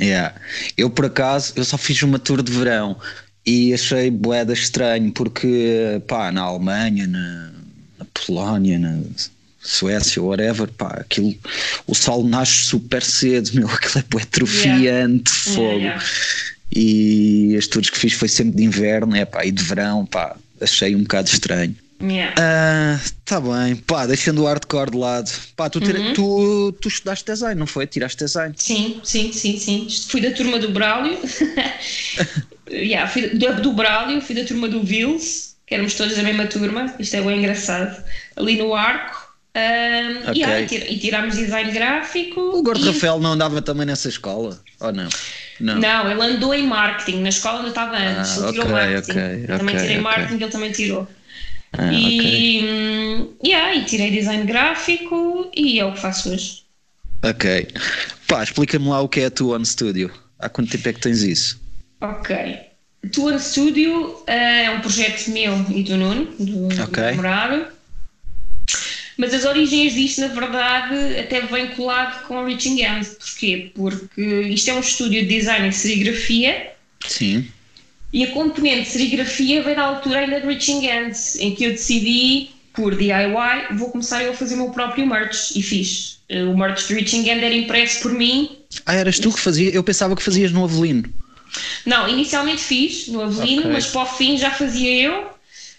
Yeah. 0.00 0.34
Eu 0.76 0.88
por 0.88 1.06
acaso, 1.06 1.54
eu 1.56 1.64
só 1.64 1.76
fiz 1.76 2.00
uma 2.02 2.20
tour 2.20 2.40
de 2.40 2.52
verão 2.52 2.96
e 3.44 3.74
achei 3.74 4.10
boeda 4.10 4.52
estranho 4.52 5.10
porque, 5.10 6.00
pá, 6.06 6.30
na 6.30 6.42
Alemanha, 6.42 7.06
na, 7.06 7.50
na 7.98 8.06
Polónia, 8.14 8.78
na, 8.78 9.00
Suécia, 9.68 10.22
whatever, 10.22 10.66
pá, 10.68 10.96
aquilo, 10.98 11.34
o 11.86 11.94
sol 11.94 12.24
nasce 12.24 12.64
super 12.64 13.02
cedo, 13.02 13.50
meu, 13.54 13.68
aquilo 13.68 14.04
é 14.18 14.22
atrofiante, 14.22 15.30
yeah. 15.30 15.54
fogo. 15.54 15.78
Yeah. 15.78 16.04
E 16.74 17.56
as 17.56 17.66
tours 17.66 17.90
que 17.90 17.98
fiz 17.98 18.14
foi 18.14 18.28
sempre 18.28 18.56
de 18.56 18.64
inverno, 18.64 19.14
é 19.14 19.26
pá, 19.26 19.44
e 19.44 19.50
de 19.50 19.62
verão, 19.62 20.06
pá, 20.06 20.36
achei 20.58 20.96
um 20.96 21.02
bocado 21.02 21.28
estranho. 21.28 21.76
Yeah. 22.00 22.34
Ah, 22.38 23.00
tá 23.26 23.40
bem, 23.40 23.76
pá, 23.76 24.06
deixando 24.06 24.42
o 24.42 24.46
hardcore 24.46 24.92
de 24.92 24.96
lado. 24.96 25.30
Pá, 25.54 25.68
tu, 25.68 25.80
uhum. 25.80 26.12
tu, 26.14 26.72
tu 26.80 26.88
estudaste 26.88 27.26
design, 27.26 27.58
não 27.58 27.66
foi? 27.66 27.86
Tiraste 27.86 28.24
design? 28.24 28.54
Sim, 28.56 29.00
sim, 29.04 29.32
sim, 29.32 29.58
sim. 29.58 29.86
Fui 30.08 30.20
da 30.20 30.30
turma 30.30 30.58
do 30.58 30.70
Braulio. 30.70 31.18
yeah, 32.70 33.10
fui 33.10 33.28
do, 33.30 33.60
do 33.60 33.72
Braulio, 33.72 34.22
fui 34.22 34.34
da 34.34 34.44
turma 34.44 34.68
do 34.68 34.82
Vils, 34.82 35.56
que 35.66 35.74
éramos 35.74 35.94
todos 35.94 36.16
da 36.16 36.22
mesma 36.22 36.46
turma, 36.46 36.94
isto 36.98 37.16
é 37.16 37.20
bem 37.20 37.38
engraçado. 37.38 38.02
Ali 38.36 38.56
no 38.56 38.74
arco, 38.74 39.17
um, 39.56 40.30
okay. 40.30 40.42
yeah, 40.42 40.60
e, 40.60 40.98
tirámos 40.98 41.36
design 41.36 41.72
gráfico. 41.72 42.40
O 42.40 42.62
Gordo 42.62 42.84
e... 42.84 42.92
Rafael 42.92 43.18
não 43.18 43.32
andava 43.32 43.60
também 43.62 43.86
nessa 43.86 44.08
escola? 44.08 44.60
Ou 44.80 44.92
não? 44.92 45.08
Não, 45.60 45.78
não 45.78 46.10
ele 46.10 46.22
andou 46.22 46.54
em 46.54 46.66
marketing, 46.66 47.22
na 47.22 47.30
escola 47.30 47.58
ainda 47.58 47.70
estava 47.70 47.96
antes, 47.96 48.38
ah, 48.38 48.42
ele 48.42 48.52
tirou 48.52 48.66
okay, 48.66 48.72
marketing. 48.72 49.10
Okay, 49.10 49.46
também 49.58 49.76
tirei 49.76 49.98
marketing, 49.98 50.34
ele 50.34 50.50
também 50.50 50.72
tirou. 50.72 51.08
Ah, 51.72 51.92
e, 51.92 52.58
okay. 52.60 53.50
yeah, 53.50 53.74
e 53.74 53.84
tirei 53.84 54.10
design 54.10 54.44
gráfico 54.44 55.50
e 55.54 55.80
é 55.80 55.84
o 55.84 55.92
que 55.92 56.00
faço 56.00 56.30
hoje. 56.30 56.62
Ok. 57.22 57.68
Pá, 58.28 58.42
explica-me 58.42 58.88
lá 58.88 59.00
o 59.00 59.08
que 59.08 59.20
é 59.20 59.26
a 59.26 59.30
Two 59.30 59.50
One 59.50 59.66
Studio. 59.66 60.10
Há 60.38 60.48
quanto 60.48 60.70
tempo 60.70 60.88
é 60.88 60.92
que 60.92 61.00
tens 61.00 61.22
isso? 61.22 61.60
Ok. 62.00 62.36
One 63.18 63.40
Studio 63.40 64.22
eh, 64.26 64.64
é 64.64 64.70
um 64.70 64.80
projeto 64.80 65.30
meu 65.30 65.54
e 65.70 65.82
do 65.82 65.96
Nuno, 65.96 66.26
do, 66.38 66.66
okay. 66.66 66.84
do 66.84 67.10
namorado. 67.10 67.66
Mas 69.18 69.34
as 69.34 69.44
origens 69.44 69.94
disto, 69.94 70.20
na 70.20 70.28
verdade, 70.28 71.18
até 71.18 71.40
vem 71.40 71.66
colado 71.70 72.24
com 72.28 72.44
Reaching 72.44 72.80
End. 72.84 73.04
Porquê? 73.04 73.72
Porque 73.74 74.22
isto 74.42 74.70
é 74.70 74.74
um 74.74 74.80
estúdio 74.80 75.22
de 75.22 75.28
design 75.28 75.68
e 75.68 75.72
serigrafia. 75.72 76.70
Sim. 77.04 77.44
E 78.12 78.22
a 78.22 78.30
componente 78.30 78.82
de 78.82 78.88
serigrafia 78.90 79.60
veio 79.60 79.74
da 79.74 79.82
altura 79.82 80.20
ainda 80.20 80.40
de 80.40 80.46
Reaching 80.46 80.86
Ends, 80.86 81.36
em 81.40 81.52
que 81.52 81.64
eu 81.64 81.72
decidi, 81.72 82.50
por 82.72 82.94
DIY, 82.94 83.76
vou 83.76 83.90
começar 83.90 84.22
eu 84.22 84.30
a 84.30 84.34
fazer 84.34 84.54
o 84.54 84.58
meu 84.58 84.70
próprio 84.70 85.04
merch 85.04 85.50
e 85.56 85.62
fiz. 85.62 86.20
O 86.30 86.56
merch 86.56 86.86
de 86.86 86.94
Reaching 86.94 87.28
End 87.28 87.44
era 87.44 87.54
impresso 87.54 88.00
por 88.00 88.12
mim. 88.12 88.56
Ah, 88.86 88.94
eras 88.94 89.18
tu 89.18 89.32
que 89.32 89.40
fazia? 89.40 89.70
Eu 89.70 89.82
pensava 89.82 90.14
que 90.14 90.22
fazias 90.22 90.52
no 90.52 90.62
Avelino. 90.62 91.12
Não, 91.84 92.08
inicialmente 92.08 92.62
fiz 92.62 93.08
no 93.08 93.20
Avelino, 93.20 93.62
okay. 93.62 93.72
mas 93.72 93.86
para 93.86 94.02
o 94.02 94.06
fim 94.06 94.38
já 94.38 94.52
fazia 94.52 95.08
eu, 95.08 95.30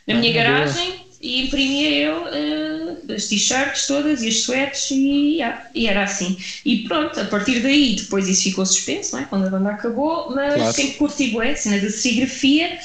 na 0.06 0.16
ah, 0.16 0.18
minha 0.18 0.34
garagem. 0.34 0.90
Boa 0.90 1.10
e 1.22 1.46
imprimia 1.46 1.90
eu 1.90 2.24
uh, 2.24 2.68
as 3.14 3.28
t-shirts 3.28 3.88
todas 3.88 4.22
e 4.22 4.28
as 4.28 4.36
sweats 4.36 4.91
e, 4.91 5.39
e, 5.74 5.88
era 5.88 6.03
assim. 6.03 6.38
E 6.66 6.88
pronto, 6.88 7.20
a 7.20 7.26
partir 7.26 7.60
daí 7.62 7.95
depois 7.95 8.28
isso 8.28 8.43
ficou 8.43 8.66
suspenso, 8.66 9.16
não 9.16 9.24
é? 9.24 9.26
quando 9.26 9.47
a 9.47 9.49
banda 9.49 9.72
acabou, 9.72 10.32
mas 10.34 10.55
claro. 10.55 10.74
sempre 10.74 10.93
curti 10.93 11.28
bué, 11.32 11.55
cena 11.55 11.80
de 11.80 11.89
serigrafia. 11.89 12.80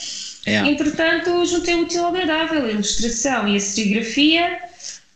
Yeah. 0.46 0.68
Entretanto, 0.68 1.44
juntei 1.46 1.74
o 1.74 1.82
útil 1.82 2.04
ao 2.04 2.08
agradável, 2.08 2.66
a 2.66 2.70
ilustração 2.70 3.48
e 3.48 3.56
a 3.56 3.60
serigrafia. 3.60 4.58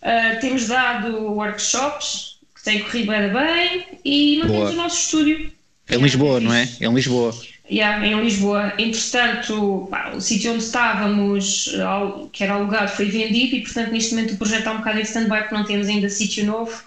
Uh, 0.01 0.41
temos 0.41 0.69
dado 0.69 1.19
workshops 1.33 2.39
que 2.55 2.63
têm 2.63 2.81
corrido 2.81 3.09
bem 3.09 3.99
e 4.05 4.39
mantemos 4.39 4.71
o 4.71 4.75
nosso 4.75 5.01
estúdio. 5.03 5.53
Em 5.91 5.99
Lisboa, 5.99 6.41
não 6.41 6.53
é? 6.53 6.69
Em 6.81 6.93
Lisboa. 6.95 7.35
Yeah, 7.71 8.07
em 8.07 8.19
Lisboa. 8.23 8.73
Entretanto, 8.79 9.89
pá, 9.91 10.13
o 10.15 10.21
sítio 10.21 10.53
onde 10.53 10.65
estávamos, 10.65 11.71
que 12.33 12.43
era 12.43 12.55
alugado, 12.55 12.91
foi 12.91 13.07
vendido 13.07 13.57
e, 13.57 13.63
portanto, 13.63 13.93
neste 13.93 14.15
momento 14.15 14.35
o 14.35 14.37
projeto 14.39 14.61
está 14.61 14.73
um 14.73 14.79
bocado 14.79 14.99
em 14.99 15.03
stand-by 15.03 15.41
porque 15.41 15.55
não 15.55 15.65
temos 15.65 15.87
ainda 15.87 16.09
sítio 16.09 16.47
novo. 16.47 16.83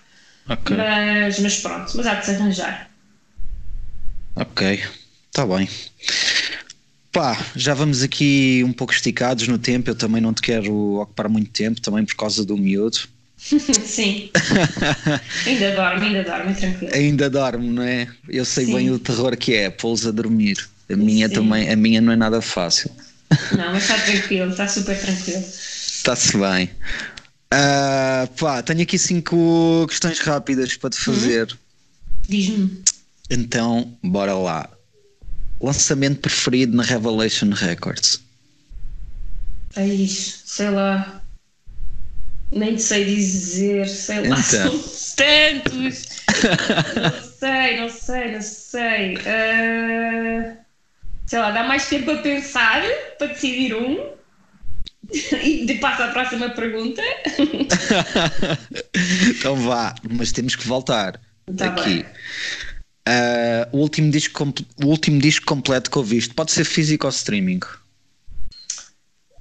Okay. 0.49 0.75
Mas, 0.75 1.39
mas 1.39 1.59
pronto, 1.59 1.91
mas 1.95 2.07
há 2.07 2.15
de 2.15 2.25
se 2.25 2.31
arranjar. 2.31 2.89
Ok, 4.35 4.83
está 5.29 5.45
bem. 5.45 5.69
Pá, 7.11 7.37
já 7.55 7.73
vamos 7.73 8.01
aqui 8.01 8.63
um 8.65 8.71
pouco 8.71 8.93
esticados 8.93 9.47
no 9.47 9.57
tempo. 9.57 9.89
Eu 9.89 9.95
também 9.95 10.21
não 10.21 10.33
te 10.33 10.41
quero 10.41 11.01
ocupar 11.01 11.29
muito 11.29 11.51
tempo, 11.51 11.81
também 11.81 12.05
por 12.05 12.15
causa 12.15 12.45
do 12.45 12.57
miúdo. 12.57 12.99
Sim. 13.37 14.29
ainda 15.45 15.75
dorme, 15.75 16.05
ainda 16.05 16.23
dorme, 16.23 16.53
tranquilo. 16.55 16.93
Ainda 16.93 17.29
dorme, 17.29 17.67
não 17.67 17.83
é? 17.83 18.07
Eu 18.29 18.45
sei 18.45 18.65
Sim. 18.65 18.75
bem 18.75 18.91
o 18.91 18.99
terror 18.99 19.35
que 19.35 19.53
é, 19.53 19.69
pô-los 19.69 20.07
a 20.07 20.11
dormir. 20.11 20.70
A 20.91 20.95
minha 20.95 21.27
Sim. 21.27 21.33
também, 21.33 21.69
a 21.69 21.75
minha 21.75 22.01
não 22.01 22.13
é 22.13 22.15
nada 22.15 22.41
fácil. 22.41 22.91
Não, 23.57 23.71
mas 23.71 23.83
está 23.83 23.97
tranquilo, 23.99 24.51
está 24.51 24.67
super 24.67 24.99
tranquilo. 24.99 25.43
Está-se 25.43 26.37
bem. 26.37 26.69
Uh, 27.53 28.27
pá, 28.39 28.61
tenho 28.61 28.81
aqui 28.81 28.97
cinco 28.97 29.85
questões 29.87 30.19
rápidas 30.19 30.75
para 30.77 30.89
te 30.89 30.97
uhum. 31.09 31.15
fazer. 31.15 31.51
Uhum. 31.51 31.57
Diz-me. 32.27 32.83
Então, 33.29 33.97
bora 34.03 34.33
lá. 34.33 34.69
Lançamento 35.61 36.19
preferido 36.19 36.75
na 36.75 36.83
Revelation 36.83 37.49
Records? 37.51 38.21
É 39.75 39.85
isso, 39.85 40.41
sei 40.45 40.69
lá 40.69 41.21
nem 42.51 42.77
sei 42.77 43.05
dizer, 43.05 43.87
sei 43.87 44.27
lá, 44.27 44.37
então. 44.39 44.79
são 44.83 45.15
tantos. 45.15 46.05
não 46.95 47.31
sei, 47.39 47.79
não 47.79 47.89
sei, 47.89 48.31
não 48.31 48.41
sei. 48.41 49.15
Uh, 49.15 50.57
sei 51.31 51.39
lá, 51.39 51.49
dá 51.49 51.63
mais 51.63 51.87
tempo 51.87 52.11
a 52.11 52.17
pensar 52.17 52.83
para 53.17 53.27
decidir 53.27 53.73
um. 53.73 54.11
E 55.43 55.65
de 55.65 55.73
passo 55.75 56.03
à 56.03 56.07
próxima 56.09 56.49
pergunta. 56.51 57.01
então 59.29 59.57
vá, 59.57 59.93
mas 60.09 60.31
temos 60.31 60.55
que 60.55 60.65
voltar 60.65 61.19
tá 61.57 61.65
aqui. 61.65 62.05
Uh, 63.05 63.67
o, 63.73 63.79
último 63.79 64.09
disco, 64.09 64.53
o 64.81 64.87
último 64.87 65.19
disco 65.19 65.45
completo 65.45 65.91
que 65.91 65.97
ouviste 65.97 66.33
pode 66.33 66.51
ser 66.51 66.63
físico 66.63 67.07
ou 67.07 67.09
streaming? 67.09 67.59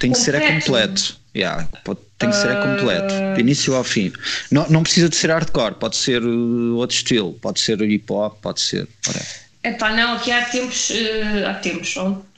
Tem 0.00 0.10
que 0.10 0.18
completo. 0.18 0.24
ser 0.24 0.34
é 0.34 0.52
completo. 0.52 1.20
Yeah, 1.36 1.68
pode, 1.84 2.00
tem 2.18 2.30
que 2.30 2.36
ser 2.36 2.50
é 2.50 2.62
completo, 2.62 3.14
uh... 3.14 3.34
de 3.34 3.40
início 3.40 3.76
ao 3.76 3.84
fim. 3.84 4.12
Não, 4.50 4.68
não 4.70 4.82
precisa 4.82 5.08
de 5.08 5.14
ser 5.14 5.30
hardcore, 5.30 5.74
pode 5.74 5.96
ser 5.96 6.24
uh, 6.24 6.76
outro 6.76 6.96
estilo, 6.96 7.34
pode 7.34 7.60
ser 7.60 7.80
hip 7.82 8.12
hop, 8.12 8.40
pode 8.40 8.60
ser. 8.60 8.88
É 9.14 9.49
pá, 9.78 9.92
não, 9.92 10.14
aqui 10.14 10.30
há 10.32 10.44
tempos. 10.44 10.90
Uh, 10.90 11.46
há 11.48 11.54
tempos. 11.54 11.94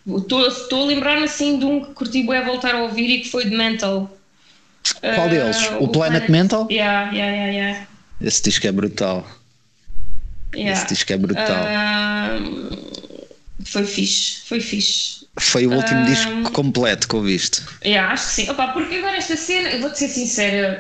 Estou 0.07 0.83
a 0.83 0.87
lembrar-me 0.87 1.25
assim 1.25 1.59
de 1.59 1.65
um 1.65 1.85
que 1.85 1.93
curti 1.93 2.29
é 2.33 2.45
voltar 2.45 2.75
a 2.75 2.83
ouvir 2.83 3.09
e 3.09 3.21
que 3.21 3.31
foi 3.31 3.45
de 3.45 3.57
Mental. 3.57 4.11
Qual 5.01 5.29
deles? 5.29 5.57
O, 5.79 5.85
o 5.85 5.89
Planet, 5.89 6.27
Planet, 6.27 6.29
Mental? 6.29 6.69
Yeah, 6.71 7.13
yeah, 7.13 7.33
yeah, 7.33 7.53
yeah. 7.53 7.87
Esse 8.21 8.43
disco 8.43 8.67
é 8.67 8.73
brutal. 8.73 9.27
Yeah. 10.55 10.73
Esse 10.73 10.89
disco 10.95 11.13
é 11.13 11.17
brutal. 11.17 11.67
foi 13.65 13.85
fixe, 13.85 14.41
foi 14.47 14.61
fixe. 14.61 15.23
Foi 15.39 15.67
o 15.67 15.73
último 15.73 16.01
um, 16.01 16.05
disco 16.05 16.51
completo 16.53 17.09
que 17.09 17.17
ouviste. 17.17 17.63
Yeah, 17.85 18.13
acho 18.13 18.27
que 18.27 18.33
sim. 18.33 18.51
Opa, 18.51 18.69
porque 18.69 18.97
agora 18.97 19.17
esta 19.17 19.37
cena, 19.37 19.71
eu 19.71 19.81
vou-te 19.81 19.99
ser 19.99 20.09
sincera, 20.09 20.79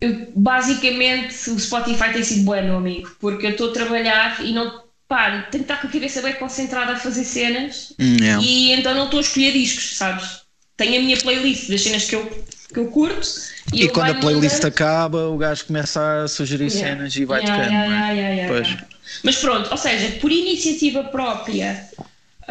eu, 0.00 0.32
basicamente 0.34 1.50
o 1.50 1.58
Spotify 1.58 2.12
tem 2.12 2.22
sido 2.22 2.44
bom, 2.44 2.62
meu 2.62 2.76
amigo, 2.76 3.10
porque 3.20 3.46
eu 3.46 3.50
estou 3.50 3.70
a 3.70 3.72
trabalhar 3.72 4.44
e 4.44 4.52
não. 4.52 4.88
Pá, 5.06 5.42
tenho 5.50 5.64
que 5.64 5.72
estar 5.72 5.80
com 5.80 5.88
a 5.88 5.90
cabeça 5.90 6.22
bem 6.22 6.34
concentrada 6.34 6.92
a 6.92 6.96
fazer 6.96 7.24
cenas 7.24 7.92
hum, 7.98 8.16
yeah. 8.20 8.40
e 8.40 8.70
então 8.70 8.94
não 8.94 9.06
estou 9.06 9.18
a 9.18 9.22
escolher 9.22 9.52
discos, 9.52 9.96
sabes? 9.96 10.42
Tenho 10.76 11.00
a 11.00 11.02
minha 11.02 11.16
playlist 11.16 11.68
das 11.68 11.82
cenas 11.82 12.04
que 12.04 12.14
eu, 12.14 12.44
que 12.72 12.78
eu 12.78 12.86
curto 12.86 13.28
e, 13.72 13.82
e 13.82 13.88
quando 13.88 14.10
a 14.10 14.14
playlist 14.14 14.54
mudando. 14.58 14.68
acaba, 14.68 15.28
o 15.28 15.36
gajo 15.36 15.64
começa 15.64 16.22
a 16.22 16.28
sugerir 16.28 16.70
yeah. 16.70 16.90
cenas 16.90 17.16
e 17.16 17.24
vai 17.24 17.40
yeah, 17.40 17.56
tocando. 17.56 17.74
Yeah, 17.74 18.86
Mas 19.24 19.36
pronto, 19.38 19.68
ou 19.68 19.76
seja, 19.76 20.12
por 20.20 20.30
iniciativa 20.30 21.02
própria 21.04 21.90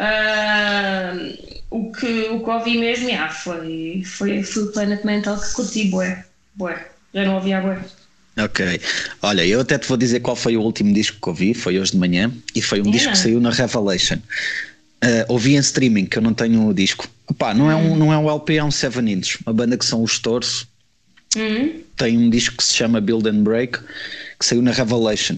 Uh, 0.00 1.36
o, 1.68 1.92
que, 1.92 2.30
o 2.30 2.42
que 2.42 2.50
ouvi 2.50 2.78
mesmo 2.78 3.10
yeah, 3.10 3.30
foi, 3.30 4.02
foi, 4.02 4.42
foi 4.42 4.62
o 4.62 4.72
Planet 4.72 5.04
Mental 5.04 5.38
que 5.38 5.52
curti, 5.52 5.84
bué, 5.90 6.24
bué. 6.54 6.90
Já 7.14 7.24
não 7.24 7.34
ouvia 7.36 7.60
bué. 7.60 7.78
Ok. 8.38 8.80
Olha, 9.22 9.46
eu 9.46 9.60
até 9.60 9.78
te 9.78 9.88
vou 9.88 9.96
dizer 9.96 10.20
qual 10.20 10.36
foi 10.36 10.56
o 10.56 10.62
último 10.62 10.92
disco 10.92 11.18
que 11.20 11.28
ouvi, 11.28 11.54
foi 11.54 11.78
hoje 11.78 11.92
de 11.92 11.98
manhã, 11.98 12.32
e 12.54 12.62
foi 12.62 12.80
um 12.80 12.84
yeah. 12.84 12.98
disco 12.98 13.12
que 13.12 13.18
saiu 13.18 13.40
na 13.40 13.50
Revelation. 13.50 14.18
Uh, 15.02 15.24
ouvi 15.28 15.56
em 15.56 15.58
streaming, 15.58 16.06
que 16.06 16.18
eu 16.18 16.22
não 16.22 16.34
tenho 16.34 16.68
o 16.68 16.74
disco. 16.74 17.08
Opa, 17.26 17.54
não, 17.54 17.66
hum. 17.66 17.70
é 17.70 17.76
um, 17.76 17.96
não 17.96 18.12
é 18.12 18.18
um 18.18 18.28
LP, 18.30 18.56
é 18.56 18.64
um 18.64 18.70
7 18.70 18.98
inches, 19.00 19.38
uma 19.46 19.52
banda 19.52 19.76
que 19.76 19.84
são 19.84 20.02
os 20.02 20.18
Torso. 20.18 20.68
Hum. 21.36 21.80
Tem 21.96 22.16
um 22.16 22.28
disco 22.28 22.56
que 22.56 22.64
se 22.64 22.74
chama 22.74 23.00
Build 23.00 23.28
and 23.28 23.42
Break, 23.42 23.78
que 24.38 24.44
saiu 24.44 24.62
na 24.62 24.72
Revelation. 24.72 25.36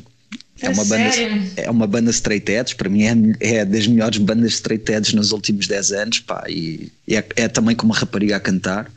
É 0.61 0.69
uma, 0.69 0.85
banda, 0.85 1.11
é 1.57 1.71
uma 1.71 1.87
banda 1.87 2.11
straight 2.11 2.53
edge, 2.53 2.77
para 2.77 2.89
mim 2.89 3.05
é, 3.41 3.59
é 3.59 3.65
das 3.65 3.87
melhores 3.87 4.19
bandas 4.19 4.53
straight 4.53 4.93
edge 4.93 5.17
nos 5.17 5.33
últimos 5.33 5.67
10 5.67 5.93
anos, 5.93 6.21
pá, 6.21 6.45
e 6.49 6.93
é, 7.09 7.25
é 7.37 7.49
também 7.49 7.75
com 7.75 7.87
uma 7.87 7.97
rapariga 7.97 8.37
a 8.37 8.41
cantar. 8.41 8.89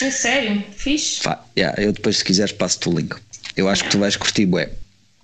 É 0.00 0.10
sério? 0.10 0.64
Fixe? 0.74 1.22
Pá, 1.22 1.44
yeah, 1.56 1.80
eu 1.82 1.92
depois 1.92 2.18
se 2.18 2.24
quiseres 2.24 2.52
passo-te 2.52 2.88
o 2.88 2.98
link. 2.98 3.14
Eu 3.56 3.68
acho 3.68 3.84
que 3.84 3.90
tu 3.90 3.98
vais 3.98 4.16
curtir, 4.16 4.46
bué. 4.46 4.70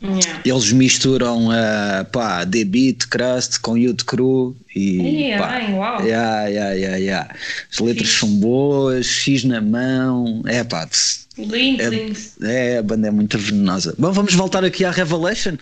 Yeah. 0.01 0.43
Eles 0.45 0.73
misturam 0.73 1.49
uh, 1.49 2.05
pá, 2.13 2.47
The 2.47 2.65
Beat, 2.65 3.09
Crust 3.09 3.59
com 3.59 3.77
Youth 3.77 4.05
Crew 4.05 4.57
e 4.73 5.03
yeah, 5.03 5.45
pá, 5.45 5.73
wow. 5.73 6.07
yeah, 6.07 6.47
yeah, 6.47 6.73
yeah, 6.73 6.97
yeah. 6.97 7.35
as 7.73 7.81
letras 7.81 8.09
Fixe. 8.09 8.21
são 8.21 8.29
boas, 8.37 9.07
X 9.07 9.43
na 9.43 9.61
mão, 9.61 10.43
é 10.47 10.63
pá, 10.63 10.89
Lindo, 11.37 11.83
é, 11.83 11.89
lindo. 11.89 12.19
É, 12.43 12.79
a 12.79 12.83
banda 12.83 13.09
é 13.09 13.11
muito 13.11 13.39
venenosa. 13.39 13.95
Bom, 13.97 14.11
vamos 14.13 14.35
voltar 14.35 14.65
aqui 14.65 14.85
à 14.85 14.91
Revelation. 14.91 15.57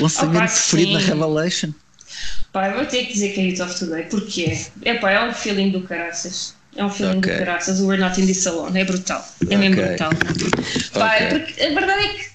Lançamento 0.00 0.50
sim. 0.50 0.92
na 0.92 0.98
Revelation. 0.98 1.72
Pá, 2.52 2.68
eu 2.68 2.76
vou 2.76 2.86
ter 2.86 3.06
que 3.06 3.12
dizer 3.12 3.28
que 3.32 3.40
é 3.40 3.44
It 3.44 3.62
of 3.62 3.78
Today, 3.78 4.04
porque 4.04 4.56
é, 4.84 4.94
pá, 4.94 5.12
é 5.12 5.28
um 5.28 5.32
feeling 5.32 5.70
do 5.70 5.82
caraças. 5.82 6.54
É 6.76 6.84
um 6.84 6.90
feeling 6.90 7.18
okay. 7.18 7.32
do 7.32 7.38
caraças. 7.38 7.80
O 7.80 7.86
We're 7.86 8.02
Not 8.02 8.20
in 8.20 8.26
This 8.26 8.46
Alone. 8.46 8.78
É 8.78 8.84
brutal. 8.84 9.24
É 9.42 9.44
okay. 9.44 9.56
mesmo 9.56 9.76
brutal. 9.76 10.10
Pá, 10.94 11.14
okay. 11.14 11.38
porque 11.38 11.62
a 11.62 11.68
verdade 11.68 12.04
é 12.04 12.08
que. 12.08 12.30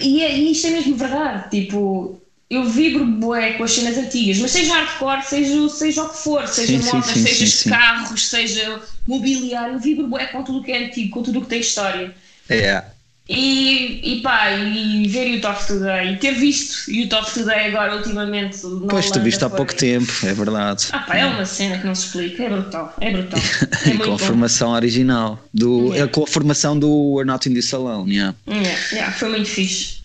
E, 0.00 0.22
é, 0.22 0.38
e 0.38 0.52
isto 0.52 0.66
é 0.66 0.70
mesmo 0.70 0.96
verdade. 0.96 1.50
Tipo, 1.50 2.20
eu 2.48 2.64
vibro 2.64 3.04
bué 3.04 3.54
com 3.54 3.64
as 3.64 3.72
cenas 3.72 3.96
antigas, 3.96 4.38
mas 4.38 4.50
seja 4.50 4.74
hardcore, 4.74 5.22
seja, 5.22 5.68
seja 5.68 6.02
o 6.02 6.08
que 6.10 6.18
for, 6.18 6.46
seja 6.46 6.80
sim, 6.80 6.86
modas, 6.86 7.10
sim, 7.10 7.22
seja 7.22 7.46
sim, 7.46 7.70
carros, 7.70 8.28
seja 8.28 8.82
mobiliário, 9.06 9.74
eu 9.74 9.80
vibro 9.80 10.06
bué 10.06 10.26
com 10.26 10.42
tudo 10.44 10.58
o 10.58 10.62
que 10.62 10.72
é 10.72 10.86
antigo, 10.86 11.10
com 11.10 11.22
tudo 11.22 11.38
o 11.38 11.42
que 11.42 11.48
tem 11.48 11.60
história. 11.60 12.14
É. 12.48 12.84
E, 13.26 14.16
e 14.16 14.20
pá, 14.20 14.50
e 14.50 15.08
ver 15.08 15.38
o 15.38 15.40
Top 15.40 15.66
Today, 15.66 16.12
e 16.12 16.16
ter 16.18 16.34
visto 16.34 16.90
o 16.90 17.08
Top 17.08 17.32
Today 17.32 17.68
agora 17.68 17.96
ultimamente. 17.96 18.58
Pois, 18.88 19.10
tu 19.10 19.18
viste 19.20 19.42
há 19.42 19.48
pouco 19.48 19.74
tempo, 19.74 20.12
é 20.24 20.34
verdade. 20.34 20.88
Ah, 20.92 20.98
pá, 20.98 21.16
é 21.16 21.24
uma 21.24 21.46
cena 21.46 21.78
que 21.78 21.86
não 21.86 21.94
se 21.94 22.06
explica, 22.06 22.42
é 22.42 22.50
brutal, 22.50 22.94
é 23.00 23.10
brutal. 23.10 23.40
É 23.86 23.96
com 23.96 24.12
a 24.12 24.18
formação 24.18 24.72
original, 24.72 25.42
do, 25.54 25.86
yeah. 25.86 26.04
é 26.04 26.06
com 26.06 26.24
a 26.24 26.26
formação 26.26 26.78
do 26.78 27.14
We're 27.14 27.26
Not 27.26 27.48
in 27.48 27.54
This 27.54 27.72
Alone, 27.72 28.14
yeah. 28.14 28.36
Yeah, 28.46 28.78
yeah, 28.92 29.12
foi 29.12 29.30
muito 29.30 29.48
fixe. 29.48 30.04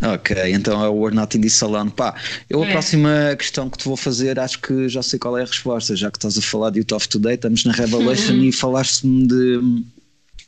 Ok, 0.00 0.36
então 0.52 0.84
é 0.84 0.88
o 0.88 0.94
We're 0.94 1.16
Not 1.16 1.36
in 1.36 1.40
This 1.40 1.60
Alone. 1.64 1.90
Pá, 1.90 2.14
eu 2.48 2.62
a 2.62 2.66
é. 2.66 2.70
próxima 2.70 3.10
questão 3.36 3.68
que 3.68 3.78
te 3.78 3.86
vou 3.86 3.96
fazer, 3.96 4.38
acho 4.38 4.60
que 4.60 4.88
já 4.88 5.02
sei 5.02 5.18
qual 5.18 5.36
é 5.36 5.42
a 5.42 5.46
resposta, 5.46 5.96
já 5.96 6.12
que 6.12 6.18
estás 6.18 6.38
a 6.38 6.42
falar 6.42 6.70
de 6.70 6.78
Youth 6.78 6.92
of 6.92 7.08
Today, 7.08 7.34
estamos 7.34 7.64
na 7.64 7.72
Revelation 7.72 8.34
e 8.42 8.52
falaste-me 8.52 9.26
de 9.26 9.82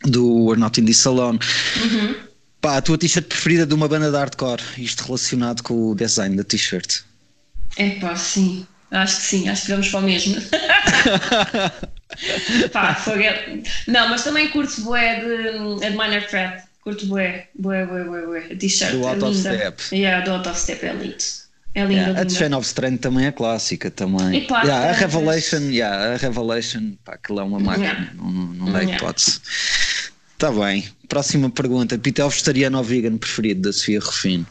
do 0.02 0.44
We're 0.44 0.58
Not 0.58 0.80
in 0.80 0.84
This 0.86 1.06
Alone. 1.06 1.38
Uhum. 1.82 2.14
Pá, 2.60 2.78
a 2.78 2.82
tua 2.82 2.96
t-shirt 2.96 3.26
preferida 3.26 3.66
de 3.66 3.74
uma 3.74 3.86
banda 3.88 4.10
de 4.10 4.16
hardcore, 4.16 4.62
isto 4.78 5.04
relacionado 5.04 5.62
com 5.62 5.90
o 5.90 5.94
design 5.94 6.34
da 6.36 6.44
t-shirt? 6.44 7.02
É 7.76 7.90
pá, 8.00 8.16
sim, 8.16 8.66
acho 8.90 9.16
que 9.16 9.22
sim, 9.22 9.48
acho 9.48 9.66
que 9.66 9.70
vamos 9.72 9.88
para 9.88 10.00
o 10.00 10.02
mesmo. 10.02 10.36
pá. 12.72 13.04
Não, 13.86 14.08
mas 14.08 14.24
também 14.24 14.48
curto 14.48 14.80
bué 14.80 15.20
de, 15.20 15.80
de 15.80 15.90
Minor 15.90 16.22
Threat, 16.26 16.64
curto 16.82 17.06
bué, 17.06 17.48
bué, 17.54 17.84
bué, 17.84 18.04
bué, 18.04 18.46
a 18.50 18.56
t-shirt 18.56 18.92
Do 18.92 19.02
é 19.02 19.08
Out 19.08 19.24
of 19.24 19.38
Step. 19.38 19.82
Yeah, 19.92 20.24
do 20.24 20.32
Out 20.32 20.48
of 20.48 20.58
Step 20.58 20.86
é 20.86 20.92
lindo. 20.94 21.43
É 21.74 21.82
linda, 21.82 22.02
yeah, 22.02 22.20
a 22.22 22.28
Chain 22.28 22.54
of 22.54 22.66
Strength 22.66 23.00
também 23.00 23.26
é 23.26 23.32
clássica 23.32 23.90
também. 23.90 24.38
E 24.38 24.40
pá, 24.42 24.62
yeah, 24.62 24.90
a 24.90 24.92
Revelation, 24.92 25.70
yeah, 25.70 26.14
a 26.14 26.16
Revelation, 26.16 26.92
pá, 27.04 27.14
aquilo 27.14 27.40
é 27.40 27.42
uma 27.42 27.58
máquina, 27.58 27.86
yeah. 27.86 28.10
não, 28.14 28.30
não 28.30 28.72
dá 28.72 28.84
hipótese. 28.84 29.40
Está 30.34 30.52
bem. 30.52 30.84
Próxima 31.08 31.48
pergunta. 31.50 31.96
Pitel 31.96 32.28
vegetariano 32.28 32.78
ou 32.78 32.84
vegan 32.84 33.16
preferido 33.16 33.62
da 33.62 33.72
Sofia 33.72 33.98
Rufino? 34.00 34.46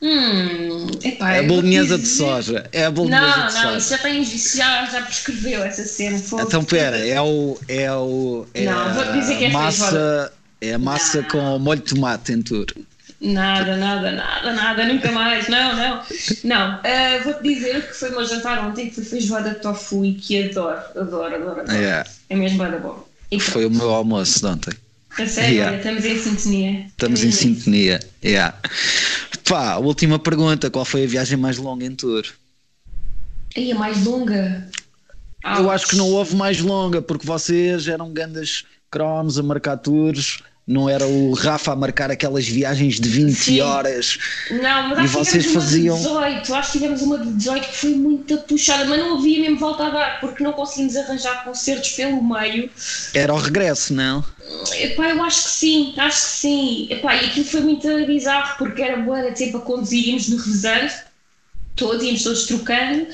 Hum, 0.00 0.86
epá, 1.02 1.34
é 1.34 1.40
a 1.40 1.42
bolonhesa 1.42 1.98
de 1.98 2.06
soja. 2.06 2.68
É 2.72 2.84
a 2.84 2.90
bolonhesa 2.90 3.26
não, 3.26 3.32
de 3.32 3.40
não, 3.40 3.50
soja. 3.50 3.70
Não, 3.70 3.78
isso 3.78 3.90
já, 3.90 3.98
tem, 3.98 4.24
já, 4.24 4.86
já 4.86 5.02
prescreveu 5.02 5.62
essa 5.62 5.84
cena. 5.84 6.22
Então, 6.40 6.64
pera, 6.64 6.98
é 6.98 7.20
o. 7.20 7.58
É 7.66 7.92
o 7.92 8.46
é 8.54 8.64
não, 8.64 8.94
vou 8.94 9.12
dizer 9.12 9.38
que 9.38 9.44
é 9.46 9.50
massa, 9.50 10.32
É 10.60 10.74
a 10.74 10.78
massa 10.78 11.22
não. 11.22 11.28
com 11.28 11.58
molho 11.58 11.80
de 11.80 11.94
tomate 11.94 12.32
em 12.32 12.42
tudo. 12.42 12.74
Nada, 13.20 13.76
nada, 13.76 14.12
nada, 14.12 14.52
nada, 14.52 14.86
nunca 14.86 15.10
mais. 15.10 15.48
Não, 15.48 15.76
não. 15.76 16.02
Não, 16.44 16.76
uh, 16.76 17.24
vou-te 17.24 17.42
dizer 17.42 17.88
que 17.88 17.94
foi 17.94 18.10
o 18.10 18.12
meu 18.12 18.24
jantar 18.24 18.64
ontem, 18.64 18.88
que 18.88 18.94
foi 18.94 19.04
feijoada 19.04 19.50
de 19.50 19.60
tofu 19.60 20.04
e 20.04 20.14
que 20.14 20.44
adoro, 20.44 20.78
adoro, 20.96 21.34
adoro. 21.34 21.60
adoro. 21.62 21.72
Yeah. 21.72 22.08
É 22.30 22.36
mesmo 22.36 22.58
bada 22.58 22.78
bom. 22.78 23.06
E 23.30 23.40
foi 23.40 23.66
o 23.66 23.70
meu 23.70 23.90
almoço 23.90 24.38
de 24.38 24.46
ontem. 24.46 24.72
A 25.18 25.26
sério, 25.26 25.56
yeah. 25.56 25.76
estamos 25.76 26.04
em 26.04 26.18
sintonia. 26.18 26.86
Estamos 26.86 27.24
em 27.24 27.30
sintonia, 27.32 28.00
yeah. 28.24 28.56
Pá, 29.48 29.76
última 29.78 30.18
pergunta: 30.20 30.70
qual 30.70 30.84
foi 30.84 31.02
a 31.02 31.08
viagem 31.08 31.36
mais 31.36 31.58
longa 31.58 31.84
em 31.84 31.96
tour? 31.96 32.24
E 33.56 33.72
a 33.72 33.74
mais 33.74 34.04
longa? 34.04 34.70
Eu 35.44 35.70
acho 35.70 35.88
que 35.88 35.96
não 35.96 36.08
houve 36.08 36.36
mais 36.36 36.60
longa, 36.60 37.02
porque 37.02 37.26
vocês 37.26 37.88
eram 37.88 38.12
grandes 38.12 38.64
cromos 38.90 39.38
a 39.38 39.42
marcar 39.42 39.76
tours 39.76 40.42
não 40.68 40.88
era 40.88 41.06
o 41.06 41.32
Rafa 41.32 41.72
a 41.72 41.76
marcar 41.76 42.10
aquelas 42.10 42.46
viagens 42.46 43.00
de 43.00 43.08
20 43.08 43.34
Sim. 43.34 43.60
horas 43.62 44.18
não, 44.50 44.88
mas 44.88 45.10
e 45.10 45.14
vocês 45.14 45.46
faziam. 45.46 45.96
De 45.96 46.02
18, 46.02 46.54
acho 46.54 46.72
que 46.72 46.78
tivemos 46.78 47.00
uma 47.00 47.18
de 47.18 47.32
18 47.32 47.68
que 47.68 47.76
foi 47.76 47.94
muito 47.94 48.36
puxada, 48.38 48.84
mas 48.84 48.98
não 48.98 49.18
havia 49.18 49.40
mesmo 49.40 49.58
volta 49.58 49.86
a 49.86 49.90
dar 49.90 50.20
porque 50.20 50.44
não 50.44 50.52
conseguimos 50.52 50.94
arranjar 50.94 51.42
concertos 51.44 51.90
pelo 51.92 52.22
meio. 52.22 52.70
Era 53.14 53.32
o 53.32 53.38
regresso, 53.38 53.94
não? 53.94 54.22
Epá, 54.74 55.10
eu 55.10 55.22
acho 55.22 55.44
que 55.44 55.50
sim, 55.50 55.94
acho 55.96 56.22
que 56.22 56.30
sim. 56.30 56.86
Epá, 56.90 57.16
e 57.16 57.26
aquilo 57.26 57.46
foi 57.46 57.60
muito 57.60 57.88
bizarro 58.06 58.58
porque 58.58 58.82
era 58.82 58.98
boa, 58.98 59.18
era 59.18 59.32
tempo 59.32 59.56
a 59.56 59.60
conduzir, 59.60 60.08
íamos 60.08 60.28
no 60.28 60.36
revezando 60.36 61.07
todos, 61.78 62.02
íamos 62.02 62.22
todos 62.22 62.44
trocando. 62.46 63.06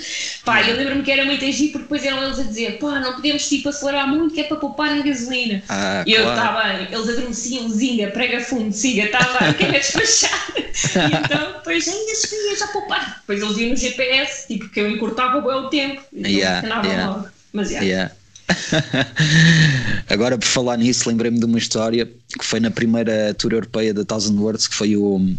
Pá, 0.44 0.62
eu 0.62 0.76
lembro-me 0.76 1.02
que 1.02 1.10
era 1.12 1.24
muito 1.24 1.44
agir 1.44 1.68
porque 1.68 1.84
depois 1.84 2.04
eram 2.04 2.24
eles 2.24 2.38
a 2.38 2.42
dizer, 2.42 2.78
pá, 2.78 2.98
não 2.98 3.14
podemos 3.14 3.48
tipo 3.48 3.68
acelerar 3.68 4.08
muito 4.08 4.34
que 4.34 4.40
é 4.40 4.44
para 4.44 4.56
poupar 4.56 4.94
na 4.96 5.02
gasolina. 5.02 5.62
Ah, 5.68 6.02
e 6.06 6.12
eu, 6.12 6.22
claro. 6.22 6.40
está 6.40 6.62
bem, 6.62 6.88
eles 6.90 7.08
adormeciam, 7.08 7.68
zinga, 7.68 8.08
prega 8.08 8.40
fundo, 8.40 8.72
siga, 8.72 9.04
está 9.04 9.18
bem, 9.38 9.54
quer 9.54 9.72
despachar. 9.72 10.52
e 10.56 11.24
então, 11.24 11.52
depois, 11.52 11.86
ainda 11.86 12.14
se 12.14 12.56
já 12.56 12.66
poupar. 12.68 13.20
Depois 13.20 13.42
eles 13.42 13.58
iam 13.58 13.70
no 13.70 13.76
GPS, 13.76 14.48
tipo, 14.48 14.68
que 14.68 14.80
eu 14.80 14.90
encurtava 14.90 15.40
bem 15.40 15.60
o 15.60 15.68
tempo. 15.68 16.02
Então 16.12 16.30
yeah, 16.30 16.66
yeah. 16.66 17.10
logo. 17.10 17.28
Mas 17.52 17.70
yeah. 17.70 17.86
yeah. 17.86 18.14
Agora, 20.08 20.36
por 20.36 20.46
falar 20.46 20.76
nisso, 20.76 21.08
lembrei-me 21.08 21.38
de 21.38 21.44
uma 21.44 21.58
história 21.58 22.06
que 22.06 22.44
foi 22.44 22.60
na 22.60 22.70
primeira 22.70 23.34
tour 23.34 23.52
europeia 23.52 23.94
da 23.94 24.04
Thousand 24.04 24.38
Words, 24.38 24.68
que 24.68 24.74
foi 24.74 24.96
o, 24.96 25.34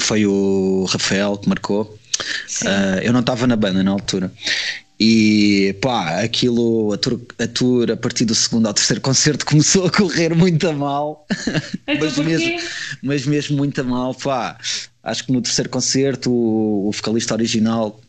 foi 0.00 0.26
o 0.26 0.84
Rafael 0.88 1.36
que 1.36 1.48
marcou. 1.48 1.98
Uh, 2.62 3.00
eu 3.02 3.12
não 3.12 3.20
estava 3.20 3.46
na 3.46 3.56
banda 3.56 3.82
na 3.82 3.90
altura. 3.90 4.30
E 4.98 5.74
pá, 5.80 6.20
aquilo, 6.22 6.92
a 6.92 6.96
tour, 6.96 7.20
a 7.38 7.46
tour, 7.48 7.90
a 7.90 7.96
partir 7.96 8.24
do 8.24 8.34
segundo 8.34 8.66
ao 8.66 8.74
terceiro 8.74 9.00
concerto 9.00 9.44
começou 9.46 9.86
a 9.86 9.90
correr 9.90 10.34
muito 10.34 10.68
a 10.68 10.72
mal, 10.72 11.26
então 11.86 11.98
mas, 12.00 12.18
mesmo, 12.18 12.60
mas 13.02 13.26
mesmo 13.26 13.56
muito 13.56 13.80
a 13.80 13.84
mal. 13.84 14.14
Pá, 14.14 14.56
acho 15.02 15.24
que 15.24 15.32
no 15.32 15.42
terceiro 15.42 15.68
concerto 15.68 16.30
o, 16.30 16.88
o 16.88 16.92
vocalista 16.92 17.34
original 17.34 18.00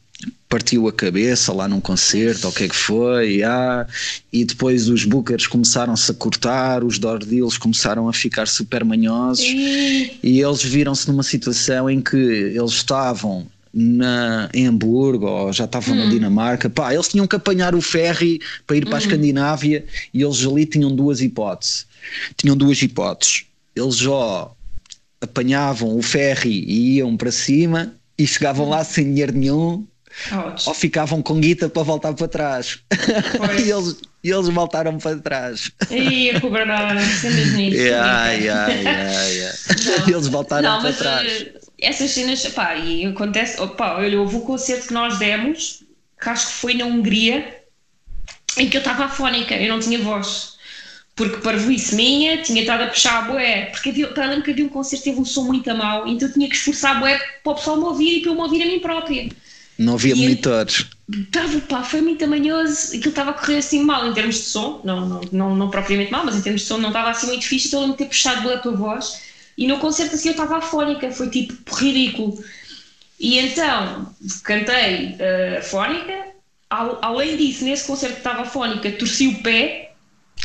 partiu 0.48 0.88
a 0.88 0.94
cabeça 0.94 1.52
lá 1.52 1.68
num 1.68 1.82
concerto, 1.82 2.46
ou 2.46 2.54
o 2.54 2.56
que 2.56 2.64
é 2.66 2.70
que 2.70 2.76
foi, 2.76 3.44
ah, 3.44 3.86
e 4.32 4.46
depois 4.46 4.88
os 4.88 5.04
bookers 5.04 5.48
começaram-se 5.48 6.10
a 6.12 6.14
cortar, 6.14 6.84
os 6.84 6.98
door 6.98 7.20
deals 7.20 7.58
começaram 7.58 8.08
a 8.08 8.14
ficar 8.14 8.48
super 8.48 8.86
manhosos, 8.86 9.44
e, 9.44 10.18
e 10.24 10.42
eles 10.42 10.64
viram-se 10.64 11.10
numa 11.10 11.24
situação 11.24 11.90
em 11.90 12.00
que 12.00 12.16
eles 12.16 12.72
estavam 12.72 13.48
na, 13.76 14.50
em 14.54 14.68
Hamburgo 14.68 15.28
ou 15.28 15.52
já 15.52 15.66
estavam 15.66 15.94
na 15.94 16.06
hum. 16.06 16.10
Dinamarca, 16.10 16.70
pá, 16.70 16.94
eles 16.94 17.10
tinham 17.10 17.28
que 17.28 17.36
apanhar 17.36 17.76
o 17.76 17.82
ferry 17.82 18.40
para 18.66 18.78
ir 18.78 18.86
para 18.86 18.94
a 18.96 19.02
uhum. 19.02 19.06
Escandinávia 19.06 19.86
e 20.14 20.24
eles 20.24 20.46
ali 20.46 20.66
tinham 20.66 20.96
duas 20.96 21.20
hipóteses. 21.20 21.86
Tinham 22.38 22.56
duas 22.56 22.82
hipóteses. 22.82 23.46
Eles 23.76 23.98
já 23.98 24.48
apanhavam 25.20 25.98
o 25.98 26.02
ferry 26.02 26.64
e 26.66 26.98
iam 26.98 27.18
para 27.18 27.32
cima 27.32 27.94
e 28.18 28.26
chegavam 28.26 28.70
lá 28.70 28.82
sem 28.86 29.04
dinheiro 29.04 29.34
nenhum 29.34 29.86
ou 30.66 30.74
ficavam 30.74 31.22
com 31.22 31.40
guita 31.42 31.68
para 31.68 31.84
voltar 31.84 32.14
para 32.14 32.28
trás. 32.28 32.80
e 33.60 33.70
eles, 33.70 33.98
eles 34.24 34.48
voltaram 34.48 34.98
para 34.98 35.18
trás. 35.18 35.72
E 35.92 36.30
a 36.30 36.40
cobrar 36.40 36.96
nisso. 36.96 37.28
Yeah, 37.76 38.32
yeah, 38.32 38.74
yeah, 38.74 39.22
yeah. 39.24 39.58
Eles 40.08 40.28
voltaram 40.28 40.70
não, 40.70 40.80
para 40.80 40.90
mas, 40.90 40.98
trás. 40.98 41.65
Essas 41.86 42.12
cenas, 42.12 42.46
pá, 42.48 42.76
e 42.76 43.06
acontece, 43.06 43.62
opá, 43.62 43.98
olha, 43.98 44.20
houve 44.20 44.38
o 44.38 44.42
concerto 44.42 44.88
que 44.88 44.94
nós 44.94 45.20
demos, 45.20 45.84
que 46.20 46.30
acho 46.30 46.48
que 46.48 46.54
foi 46.54 46.74
na 46.74 46.86
Hungria, 46.86 47.64
em 48.58 48.68
que 48.68 48.78
eu 48.78 48.80
estava 48.80 49.06
afónica, 49.06 49.56
eu 49.56 49.70
não 49.70 49.80
tinha 49.80 50.00
voz. 50.00 50.56
Porque 51.16 51.38
parvoíce 51.38 51.96
minha, 51.96 52.42
tinha 52.42 52.62
estado 52.62 52.84
a 52.84 52.88
puxar 52.88 53.20
a 53.20 53.22
boé, 53.22 53.68
porque 53.68 53.90
havia, 53.90 54.08
pá, 54.08 54.26
lembro 54.26 54.44
que 54.44 54.52
havia 54.52 54.66
um 54.66 54.70
concerto 54.70 55.04
que 55.04 55.10
teve 55.12 55.22
um 55.22 55.26
som 55.26 55.44
muito 55.44 55.70
a 55.70 55.74
mal, 55.76 56.08
então 56.08 56.28
eu 56.28 56.34
tinha 56.34 56.50
que 56.50 56.56
esforçar 56.56 56.98
a 56.98 57.00
boé 57.00 57.18
para 57.44 57.52
o 57.54 57.56
pessoal 57.56 57.78
me 57.78 57.84
ouvir 57.84 58.18
e 58.18 58.22
para 58.22 58.32
eu 58.32 58.36
me 58.36 58.42
ouvir 58.42 58.64
a 58.64 58.66
mim 58.66 58.80
própria. 58.80 59.30
Não 59.78 59.94
havia 59.94 60.16
monitores. 60.16 60.88
Estava, 61.12 61.60
pá, 61.62 61.84
foi 61.84 62.02
muito 62.02 62.26
manhoso, 62.28 62.88
aquilo 62.88 63.10
estava 63.10 63.30
a 63.30 63.34
correr 63.34 63.58
assim 63.58 63.84
mal 63.84 64.10
em 64.10 64.14
termos 64.14 64.36
de 64.36 64.42
som, 64.42 64.82
não, 64.84 65.08
não, 65.08 65.22
não, 65.32 65.56
não 65.56 65.70
propriamente 65.70 66.12
mal, 66.12 66.26
mas 66.26 66.36
em 66.36 66.42
termos 66.42 66.62
de 66.62 66.68
som 66.68 66.80
não 66.80 66.90
estava 66.90 67.12
assim 67.12 67.28
muito 67.28 67.46
fixe, 67.46 67.68
então 67.68 67.84
eu 67.84 67.90
de 67.90 67.98
ter 67.98 68.06
puxado 68.06 68.42
boé 68.42 68.58
para 68.58 68.72
a 68.72 68.76
voz 68.76 69.25
e 69.58 69.68
no 69.68 69.80
concerto 69.80 70.16
assim 70.16 70.30
eu 70.30 70.34
estava 70.34 70.58
afónica, 70.58 71.12
foi 71.12 71.30
tipo 71.30 71.76
ridículo. 71.76 72.44
E 73.20 73.40
então 73.40 74.14
cantei 74.44 75.16
uh, 75.16 75.64
fónica, 75.64 76.28
além 76.70 77.38
disso, 77.38 77.64
nesse 77.64 77.88
concerto 77.88 78.16
que 78.16 78.20
estava 78.20 78.42
afónica, 78.42 78.92
torci 78.92 79.28
o 79.28 79.42
pé. 79.42 79.94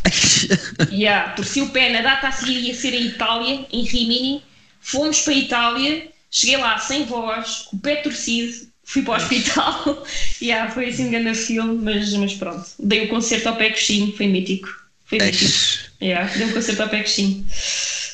yeah, 0.92 1.32
torci 1.32 1.60
o 1.60 1.70
pé 1.70 1.90
na 1.90 2.00
data 2.00 2.28
a 2.28 2.32
seguir 2.32 2.60
ia 2.60 2.74
ser 2.74 2.94
em 2.94 3.06
Itália, 3.06 3.66
em 3.72 3.82
Rimini. 3.82 4.42
Fomos 4.80 5.20
para 5.22 5.34
a 5.34 5.36
Itália, 5.36 6.08
cheguei 6.30 6.56
lá 6.56 6.78
sem 6.78 7.04
voz, 7.04 7.66
com 7.68 7.76
o 7.76 7.80
pé 7.80 7.96
torcido, 7.96 8.68
fui 8.84 9.02
para 9.02 9.14
o 9.14 9.16
hospital. 9.16 10.06
yeah, 10.40 10.70
foi 10.70 10.88
assim 10.88 11.06
um 11.06 11.10
grande 11.10 11.38
filme, 11.38 11.82
mas, 11.82 12.12
mas 12.14 12.34
pronto. 12.34 12.64
Dei 12.78 13.04
o 13.04 13.08
concerto 13.08 13.48
ao 13.48 13.56
pé 13.56 13.70
coxinho, 13.70 14.16
foi 14.16 14.28
mítico. 14.28 14.68
Foi 15.06 15.18
mítico. 15.18 15.52
Yeah, 16.00 16.32
dei 16.32 16.46
um 16.46 16.52
concerto 16.52 16.82
ao 16.82 16.88
pé 16.88 17.00
coxinho. 17.00 17.44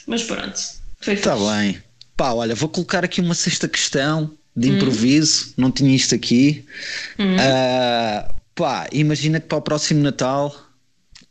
Mas 0.06 0.22
pronto. 0.22 0.76
Está 1.06 1.36
bem. 1.36 1.78
Pá, 2.16 2.32
olha, 2.32 2.54
vou 2.54 2.68
colocar 2.68 3.04
aqui 3.04 3.20
uma 3.20 3.34
sexta 3.34 3.68
questão 3.68 4.30
de 4.56 4.70
hum. 4.70 4.76
improviso, 4.76 5.52
não 5.56 5.70
tinha 5.70 5.94
isto 5.94 6.14
aqui. 6.14 6.64
Hum. 7.18 7.36
Uh, 7.36 8.34
pá, 8.54 8.88
imagina 8.92 9.38
que 9.38 9.46
para 9.46 9.58
o 9.58 9.62
próximo 9.62 10.02
Natal 10.02 10.54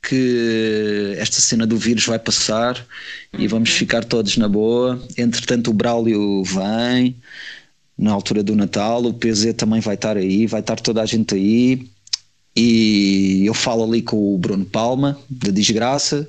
que 0.07 1.15
esta 1.17 1.41
cena 1.41 1.65
do 1.65 1.77
vírus 1.77 2.05
vai 2.05 2.19
passar 2.19 2.77
hum. 3.33 3.39
e 3.39 3.47
vamos 3.47 3.71
ficar 3.71 4.03
todos 4.03 4.37
na 4.37 4.47
boa. 4.47 5.01
Entretanto, 5.17 5.71
o 5.71 5.73
Braulio 5.73 6.43
vem 6.43 7.15
na 7.97 8.11
altura 8.11 8.43
do 8.43 8.55
Natal, 8.55 9.03
o 9.03 9.13
PZ 9.13 9.53
também 9.55 9.79
vai 9.79 9.95
estar 9.95 10.17
aí, 10.17 10.45
vai 10.45 10.59
estar 10.59 10.79
toda 10.79 11.01
a 11.01 11.05
gente 11.05 11.33
aí. 11.33 11.87
E 12.55 13.43
eu 13.45 13.53
falo 13.53 13.83
ali 13.83 14.01
com 14.01 14.33
o 14.33 14.37
Bruno 14.37 14.63
Palma, 14.63 15.19
da 15.29 15.51
Desgraça, 15.51 16.17
uhum. 16.17 16.25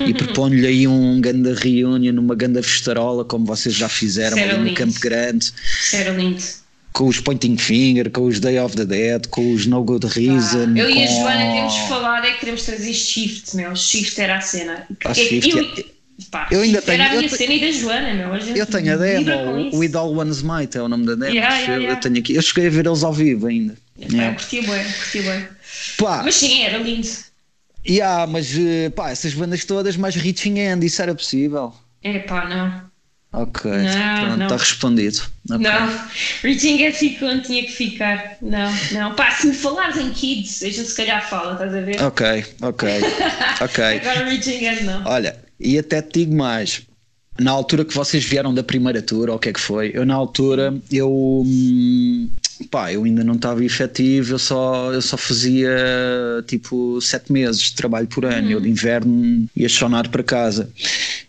E 0.00 0.14
proponho-lhe 0.14 0.66
aí 0.66 0.88
um 0.88 1.20
ganda 1.20 1.54
reunião, 1.54 2.14
uma 2.18 2.34
ganda 2.34 2.62
festarola, 2.62 3.24
como 3.24 3.44
vocês 3.44 3.74
já 3.74 3.88
fizeram 3.88 4.36
ali 4.38 4.70
no 4.70 4.74
Campo 4.74 4.98
Grande. 5.00 5.52
Era 5.92 6.10
lindo 6.10 6.42
com 6.92 7.06
os 7.08 7.20
Pointing 7.20 7.56
Finger, 7.56 8.10
com 8.10 8.26
os 8.26 8.38
Day 8.38 8.58
of 8.58 8.76
the 8.76 8.84
Dead, 8.84 9.26
com 9.28 9.52
os 9.52 9.66
No 9.66 9.82
Good 9.82 10.06
Reason. 10.06 10.74
Ah, 10.76 10.78
eu 10.78 10.86
com... 10.86 10.94
e 10.94 11.04
a 11.04 11.06
Joana 11.06 11.52
temos 11.52 11.76
falado 11.88 12.26
é 12.26 12.32
que 12.32 12.40
queremos 12.40 12.62
trazer 12.62 12.92
Shift, 12.92 13.56
meu. 13.56 13.74
Shift 13.74 14.20
era 14.20 14.36
a 14.36 14.40
cena. 14.40 14.86
Ah, 15.04 15.14
Shift, 15.14 15.50
eu, 15.50 15.64
é... 15.64 15.84
pá, 16.30 16.48
eu 16.50 16.60
ainda 16.60 16.82
tenho. 16.82 17.02
Era 17.02 17.12
a 17.12 17.16
minha 17.16 17.28
te... 17.28 17.36
cena 17.36 17.54
e 17.54 17.60
da 17.60 17.72
Joana, 17.72 18.14
meu. 18.14 18.56
Eu 18.56 18.66
tenho 18.66 18.92
a 18.92 18.96
demo, 18.96 19.70
o 19.72 19.78
With 19.78 19.94
All 19.94 20.16
One's 20.16 20.42
Might 20.42 20.76
é 20.76 20.82
o 20.82 20.88
nome 20.88 21.06
da 21.06 21.14
demo. 21.14 21.34
Yeah, 21.34 21.56
yeah, 21.56 21.74
eu, 21.74 21.80
yeah. 21.80 21.98
eu, 21.98 22.00
tenho 22.00 22.18
aqui. 22.18 22.34
Eu 22.34 22.42
cheguei 22.42 22.66
a 22.66 22.70
ver 22.70 22.86
eles 22.86 23.02
ao 23.02 23.12
vivo 23.12 23.46
ainda. 23.46 23.74
Yeah. 23.98 24.16
Yeah. 24.16 24.38
Curti 24.38 24.60
bem, 24.60 24.84
curti 24.84 25.22
bem. 25.22 25.48
Pá. 25.98 26.22
Mas 26.24 26.34
sim, 26.34 26.62
era 26.62 26.78
lindo. 26.78 27.08
Yeah, 27.88 28.26
mas 28.26 28.52
pá, 28.94 29.10
essas 29.10 29.34
bandas 29.34 29.64
todas 29.64 29.96
mais 29.96 30.14
reaching 30.14 30.58
end, 30.58 30.86
isso 30.86 31.02
era 31.02 31.14
possível? 31.14 31.74
É 32.02 32.18
pá, 32.20 32.48
não. 32.48 32.92
Ok, 33.34 33.70
não, 33.70 34.26
pronto, 34.26 34.42
está 34.42 34.56
respondido. 34.58 35.22
Okay. 35.50 35.58
Não, 35.58 36.00
Reaching 36.42 36.84
Out 36.84 36.98
ficou, 36.98 37.40
tinha 37.40 37.62
que 37.62 37.72
ficar. 37.72 38.36
Não, 38.42 38.70
não. 38.92 39.14
Pá, 39.14 39.30
se 39.30 39.46
me 39.46 39.54
falares 39.54 39.96
em 39.96 40.10
Kids, 40.10 40.62
a 40.62 40.66
gente 40.66 40.84
se 40.84 40.94
calhar 40.94 41.26
fala, 41.26 41.54
estás 41.54 41.74
a 41.74 41.80
ver? 41.80 42.02
Ok, 42.02 42.44
ok, 42.60 42.88
ok. 43.62 43.84
Agora 43.84 44.28
Reaching 44.28 44.68
Out 44.68 44.84
não. 44.84 45.04
Olha, 45.06 45.34
e 45.58 45.78
até 45.78 46.02
te 46.02 46.20
digo 46.20 46.34
mais. 46.34 46.82
Na 47.40 47.50
altura 47.52 47.86
que 47.86 47.94
vocês 47.94 48.22
vieram 48.22 48.52
da 48.52 48.62
primeira 48.62 49.00
tour, 49.00 49.30
ou 49.30 49.36
o 49.36 49.38
que 49.38 49.48
é 49.48 49.52
que 49.54 49.60
foi, 49.60 49.90
eu 49.94 50.04
na 50.04 50.14
altura, 50.14 50.74
eu 50.90 51.46
pá, 52.62 52.92
eu 52.92 53.04
ainda 53.04 53.22
não 53.24 53.34
estava 53.34 53.64
efetivo, 53.64 54.34
eu 54.34 54.38
só, 54.38 54.92
eu 54.92 55.02
só 55.02 55.16
fazia 55.16 55.70
tipo 56.46 57.00
sete 57.00 57.32
meses 57.32 57.62
de 57.62 57.74
trabalho 57.74 58.06
por 58.06 58.24
ano, 58.24 58.50
eu 58.50 58.60
de 58.60 58.68
inverno 58.68 59.48
ia 59.56 59.68
sonar 59.68 60.08
para 60.08 60.22
casa. 60.22 60.70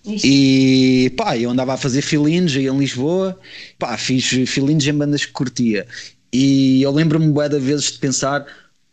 Isso. 0.05 0.25
E 0.25 1.11
pá, 1.17 1.37
eu 1.37 1.49
andava 1.49 1.73
a 1.73 1.77
fazer 1.77 2.01
filhinhos 2.01 2.55
aí 2.55 2.67
em 2.67 2.77
Lisboa, 2.77 3.39
pá, 3.79 3.97
fiz 3.97 4.25
filhinhos 4.25 4.85
em 4.85 4.93
bandas 4.93 5.25
que 5.25 5.31
curtia. 5.31 5.85
E 6.31 6.81
eu 6.81 6.91
lembro-me 6.91 7.27
bué 7.27 7.47
de 7.47 7.59
vezes 7.59 7.91
de 7.91 7.99
pensar 7.99 8.45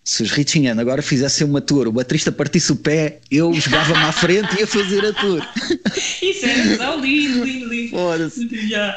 se 0.02 0.22
os 0.22 0.30
Reaching 0.30 0.66
End 0.66 0.80
agora 0.80 1.02
fizessem 1.02 1.46
uma 1.46 1.60
tour, 1.60 1.86
o 1.86 1.92
baterista 1.92 2.32
partisse 2.32 2.72
o 2.72 2.76
pé, 2.76 3.20
eu 3.30 3.52
jogava-me 3.54 4.02
à 4.02 4.12
frente 4.12 4.56
e 4.56 4.60
ia 4.60 4.66
fazer 4.66 5.04
a 5.04 5.12
tour. 5.12 5.46
Isso 6.22 6.46
era 6.46 6.76
tão 6.78 7.00
lindo, 7.00 7.44
lindo, 7.44 7.68
lindo. 7.68 7.90
Foda-se. 7.90 8.48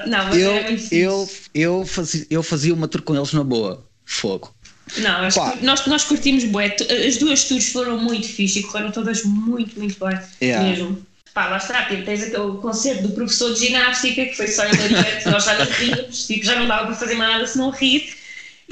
Não, 0.07 0.33
eu, 0.33 0.77
eu, 0.91 1.29
eu, 1.53 1.85
fazia, 1.85 2.25
eu 2.29 2.41
fazia 2.41 2.73
uma 2.73 2.87
tour 2.87 3.01
com 3.01 3.15
eles 3.15 3.33
na 3.33 3.43
boa. 3.43 3.85
Fogo. 4.05 4.53
Não, 4.97 5.21
nós, 5.61 5.85
nós 5.85 6.03
curtimos 6.03 6.43
bué. 6.45 6.75
As 7.07 7.17
duas 7.17 7.45
tours 7.45 7.69
foram 7.69 7.99
muito 7.99 8.27
fixe 8.27 8.59
e 8.59 8.63
correram 8.63 8.91
todas 8.91 9.23
muito, 9.23 9.79
muito 9.79 9.97
bem. 10.05 10.19
Yeah. 10.41 10.67
Mesmo. 10.67 11.05
Pá, 11.33 11.47
lá 11.47 11.57
está, 11.57 11.85
tipo, 11.85 12.03
tens 12.03 12.21
aquele 12.21 12.57
concerto 12.57 13.07
do 13.07 13.09
professor 13.13 13.53
de 13.53 13.59
ginástica 13.61 14.25
que 14.25 14.35
foi 14.35 14.47
só 14.47 14.67
hilariante, 14.67 15.27
nós 15.27 15.43
já 15.43 15.57
não 15.57 15.65
ríamos, 15.65 16.27
tipo, 16.27 16.45
já 16.45 16.59
não 16.59 16.67
dava 16.67 16.85
para 16.85 16.95
fazer 16.95 17.15
mais 17.15 17.33
nada 17.33 17.47
se 17.47 17.57
não 17.57 17.71
rir. 17.71 18.13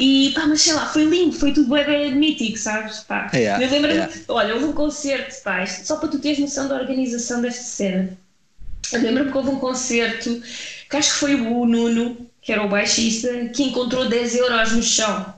E 0.02 0.32
pá, 0.32 0.48
mas 0.48 0.64
sei 0.64 0.74
lá, 0.74 0.88
foi 0.88 1.06
lindo, 1.06 1.32
foi 1.32 1.54
tudo 1.54 1.70
bem, 1.70 2.16
mítico, 2.16 2.58
sabes? 2.58 3.02
Pá. 3.02 3.30
Yeah, 3.36 3.64
eu 3.64 3.70
lembro-me, 3.70 3.98
yeah. 3.98 4.14
olha, 4.30 4.56
houve 4.56 4.66
um 4.66 4.74
concerto, 4.74 5.44
pá, 5.44 5.64
só 5.68 5.98
para 5.98 6.10
tu 6.10 6.18
teres 6.18 6.40
noção 6.40 6.68
da 6.68 6.74
organização 6.74 7.40
desta 7.40 7.62
cena. 7.62 8.18
Eu 8.92 9.00
lembro-me 9.00 9.32
que 9.32 9.38
houve 9.38 9.52
um 9.52 9.60
concerto 9.60 10.42
que 10.90 10.98
acho 10.98 11.14
que 11.14 11.20
foi 11.20 11.36
o 11.36 11.66
Nuno, 11.68 12.18
que 12.42 12.52
era 12.52 12.64
o 12.64 12.68
baixista, 12.68 13.30
que 13.56 13.62
encontrou 13.62 14.10
10 14.10 14.36
euros 14.38 14.72
no 14.72 14.82
chão. 14.82 15.36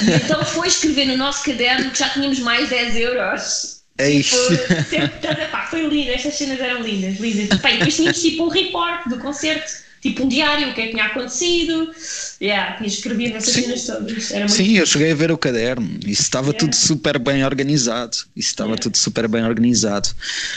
E 0.00 0.12
então 0.12 0.44
foi 0.44 0.68
escrever 0.68 1.06
no 1.06 1.16
nosso 1.16 1.42
caderno 1.44 1.90
que 1.90 1.98
já 1.98 2.08
tínhamos 2.10 2.38
mais 2.38 2.68
10 2.68 2.96
euros. 2.98 3.82
É 3.98 4.08
isso. 4.08 4.36
Tipo, 4.88 5.50
pá, 5.50 5.66
foi 5.68 5.84
lindo, 5.88 6.12
estas 6.12 6.34
cenas 6.34 6.60
eram 6.60 6.82
lindas, 6.82 7.18
lindas. 7.18 7.58
Pá, 7.58 7.72
e 7.72 7.78
depois 7.78 7.96
tínhamos 7.96 8.22
tipo 8.22 8.44
um 8.44 8.48
report 8.48 9.08
do 9.08 9.18
concerto 9.18 9.87
tipo 10.00 10.24
um 10.24 10.28
diário, 10.28 10.70
o 10.70 10.74
que 10.74 10.80
é 10.80 10.84
que 10.86 10.90
tinha 10.92 11.04
acontecido. 11.04 11.90
Yeah, 12.40 12.78
e 12.82 12.86
escrevia 12.86 13.30
nessas 13.30 13.54
cenas 13.54 13.84
todas. 13.84 14.30
Era 14.30 14.40
muito 14.40 14.52
Sim, 14.52 14.78
eu 14.78 14.86
cheguei 14.86 15.12
a 15.12 15.14
ver 15.14 15.30
o 15.32 15.38
caderno. 15.38 15.98
Isso 16.06 16.22
estava 16.22 16.48
yeah. 16.48 16.58
tudo 16.58 16.74
super 16.74 17.18
bem 17.18 17.44
organizado. 17.44 18.16
Isso 18.36 18.48
estava 18.48 18.70
yeah. 18.70 18.82
tudo 18.82 18.96
super 18.96 19.28
bem 19.28 19.44
organizado. 19.44 20.08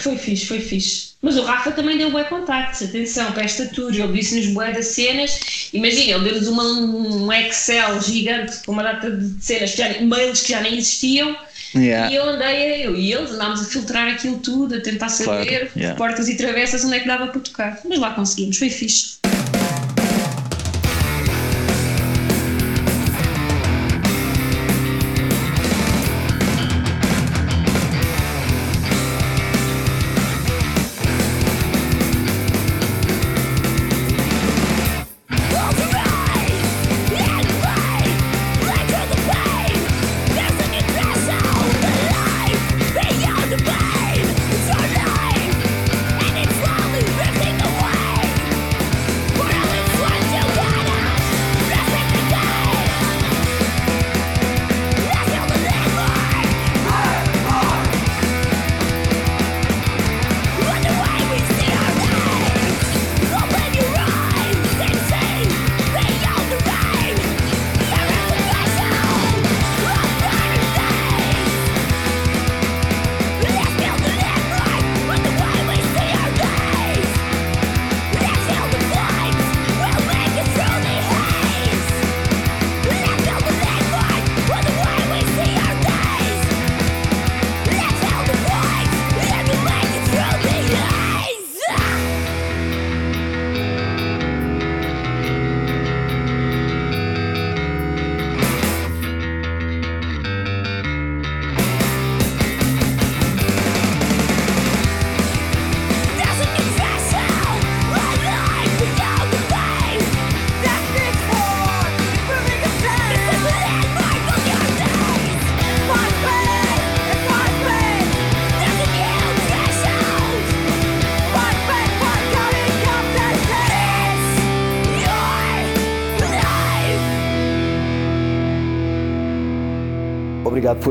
Foi 0.01 0.17
fixe, 0.17 0.45
foi 0.45 0.59
fixe. 0.59 1.11
Mas 1.21 1.37
o 1.37 1.43
Rafa 1.43 1.71
também 1.71 1.97
deu 1.97 2.09
bué 2.09 2.23
contactos, 2.23 2.81
atenção, 2.81 3.31
para 3.31 3.43
esta 3.43 3.67
tour. 3.67 3.93
Ele 3.93 4.11
disse-nos 4.11 4.47
bué 4.47 4.71
das 4.71 4.87
cenas. 4.87 5.69
Imagina, 5.71 6.17
ele 6.17 6.29
deu-nos 6.29 6.47
um 6.47 7.31
Excel 7.31 8.01
gigante 8.01 8.63
com 8.65 8.71
uma 8.71 8.83
data 8.83 9.11
de 9.11 9.43
cenas, 9.43 9.71
que 9.71 9.77
já, 9.77 10.01
mails 10.01 10.41
que 10.41 10.51
já 10.51 10.61
nem 10.61 10.77
existiam. 10.77 11.37
Yeah. 11.75 12.11
E 12.11 12.15
eu 12.15 12.23
andei, 12.23 12.85
eu 12.85 12.95
e 12.95 13.13
eles 13.13 13.31
andámos 13.31 13.61
a 13.61 13.65
filtrar 13.65 14.13
aquilo 14.13 14.37
tudo, 14.39 14.75
a 14.75 14.81
tentar 14.81 15.09
saber 15.09 15.47
claro, 15.47 15.71
yeah. 15.75 15.97
portas 15.97 16.27
e 16.27 16.35
travessas 16.35 16.83
onde 16.83 16.95
é 16.95 16.99
que 16.99 17.07
dava 17.07 17.27
para 17.27 17.41
tocar. 17.41 17.79
Mas 17.85 17.99
lá 17.99 18.13
conseguimos, 18.13 18.57
foi 18.57 18.69
fixe. 18.69 19.21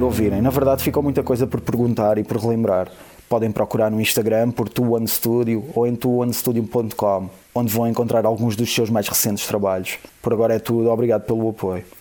Por 0.00 0.06
ouvirem. 0.06 0.40
Na 0.40 0.48
verdade, 0.48 0.82
ficou 0.82 1.02
muita 1.02 1.22
coisa 1.22 1.46
por 1.46 1.60
perguntar 1.60 2.16
e 2.16 2.24
por 2.24 2.38
relembrar. 2.38 2.88
Podem 3.28 3.52
procurar 3.52 3.90
no 3.90 4.00
Instagram 4.00 4.50
por 4.50 4.68
One 4.80 5.06
Studio 5.06 5.62
ou 5.74 5.86
em 5.86 5.94
tuonestudio.com, 5.94 7.28
onde 7.54 7.72
vão 7.72 7.86
encontrar 7.86 8.24
alguns 8.24 8.56
dos 8.56 8.74
seus 8.74 8.88
mais 8.88 9.06
recentes 9.06 9.46
trabalhos. 9.46 9.98
Por 10.22 10.32
agora 10.32 10.54
é 10.54 10.58
tudo. 10.58 10.90
Obrigado 10.90 11.26
pelo 11.26 11.50
apoio. 11.50 11.99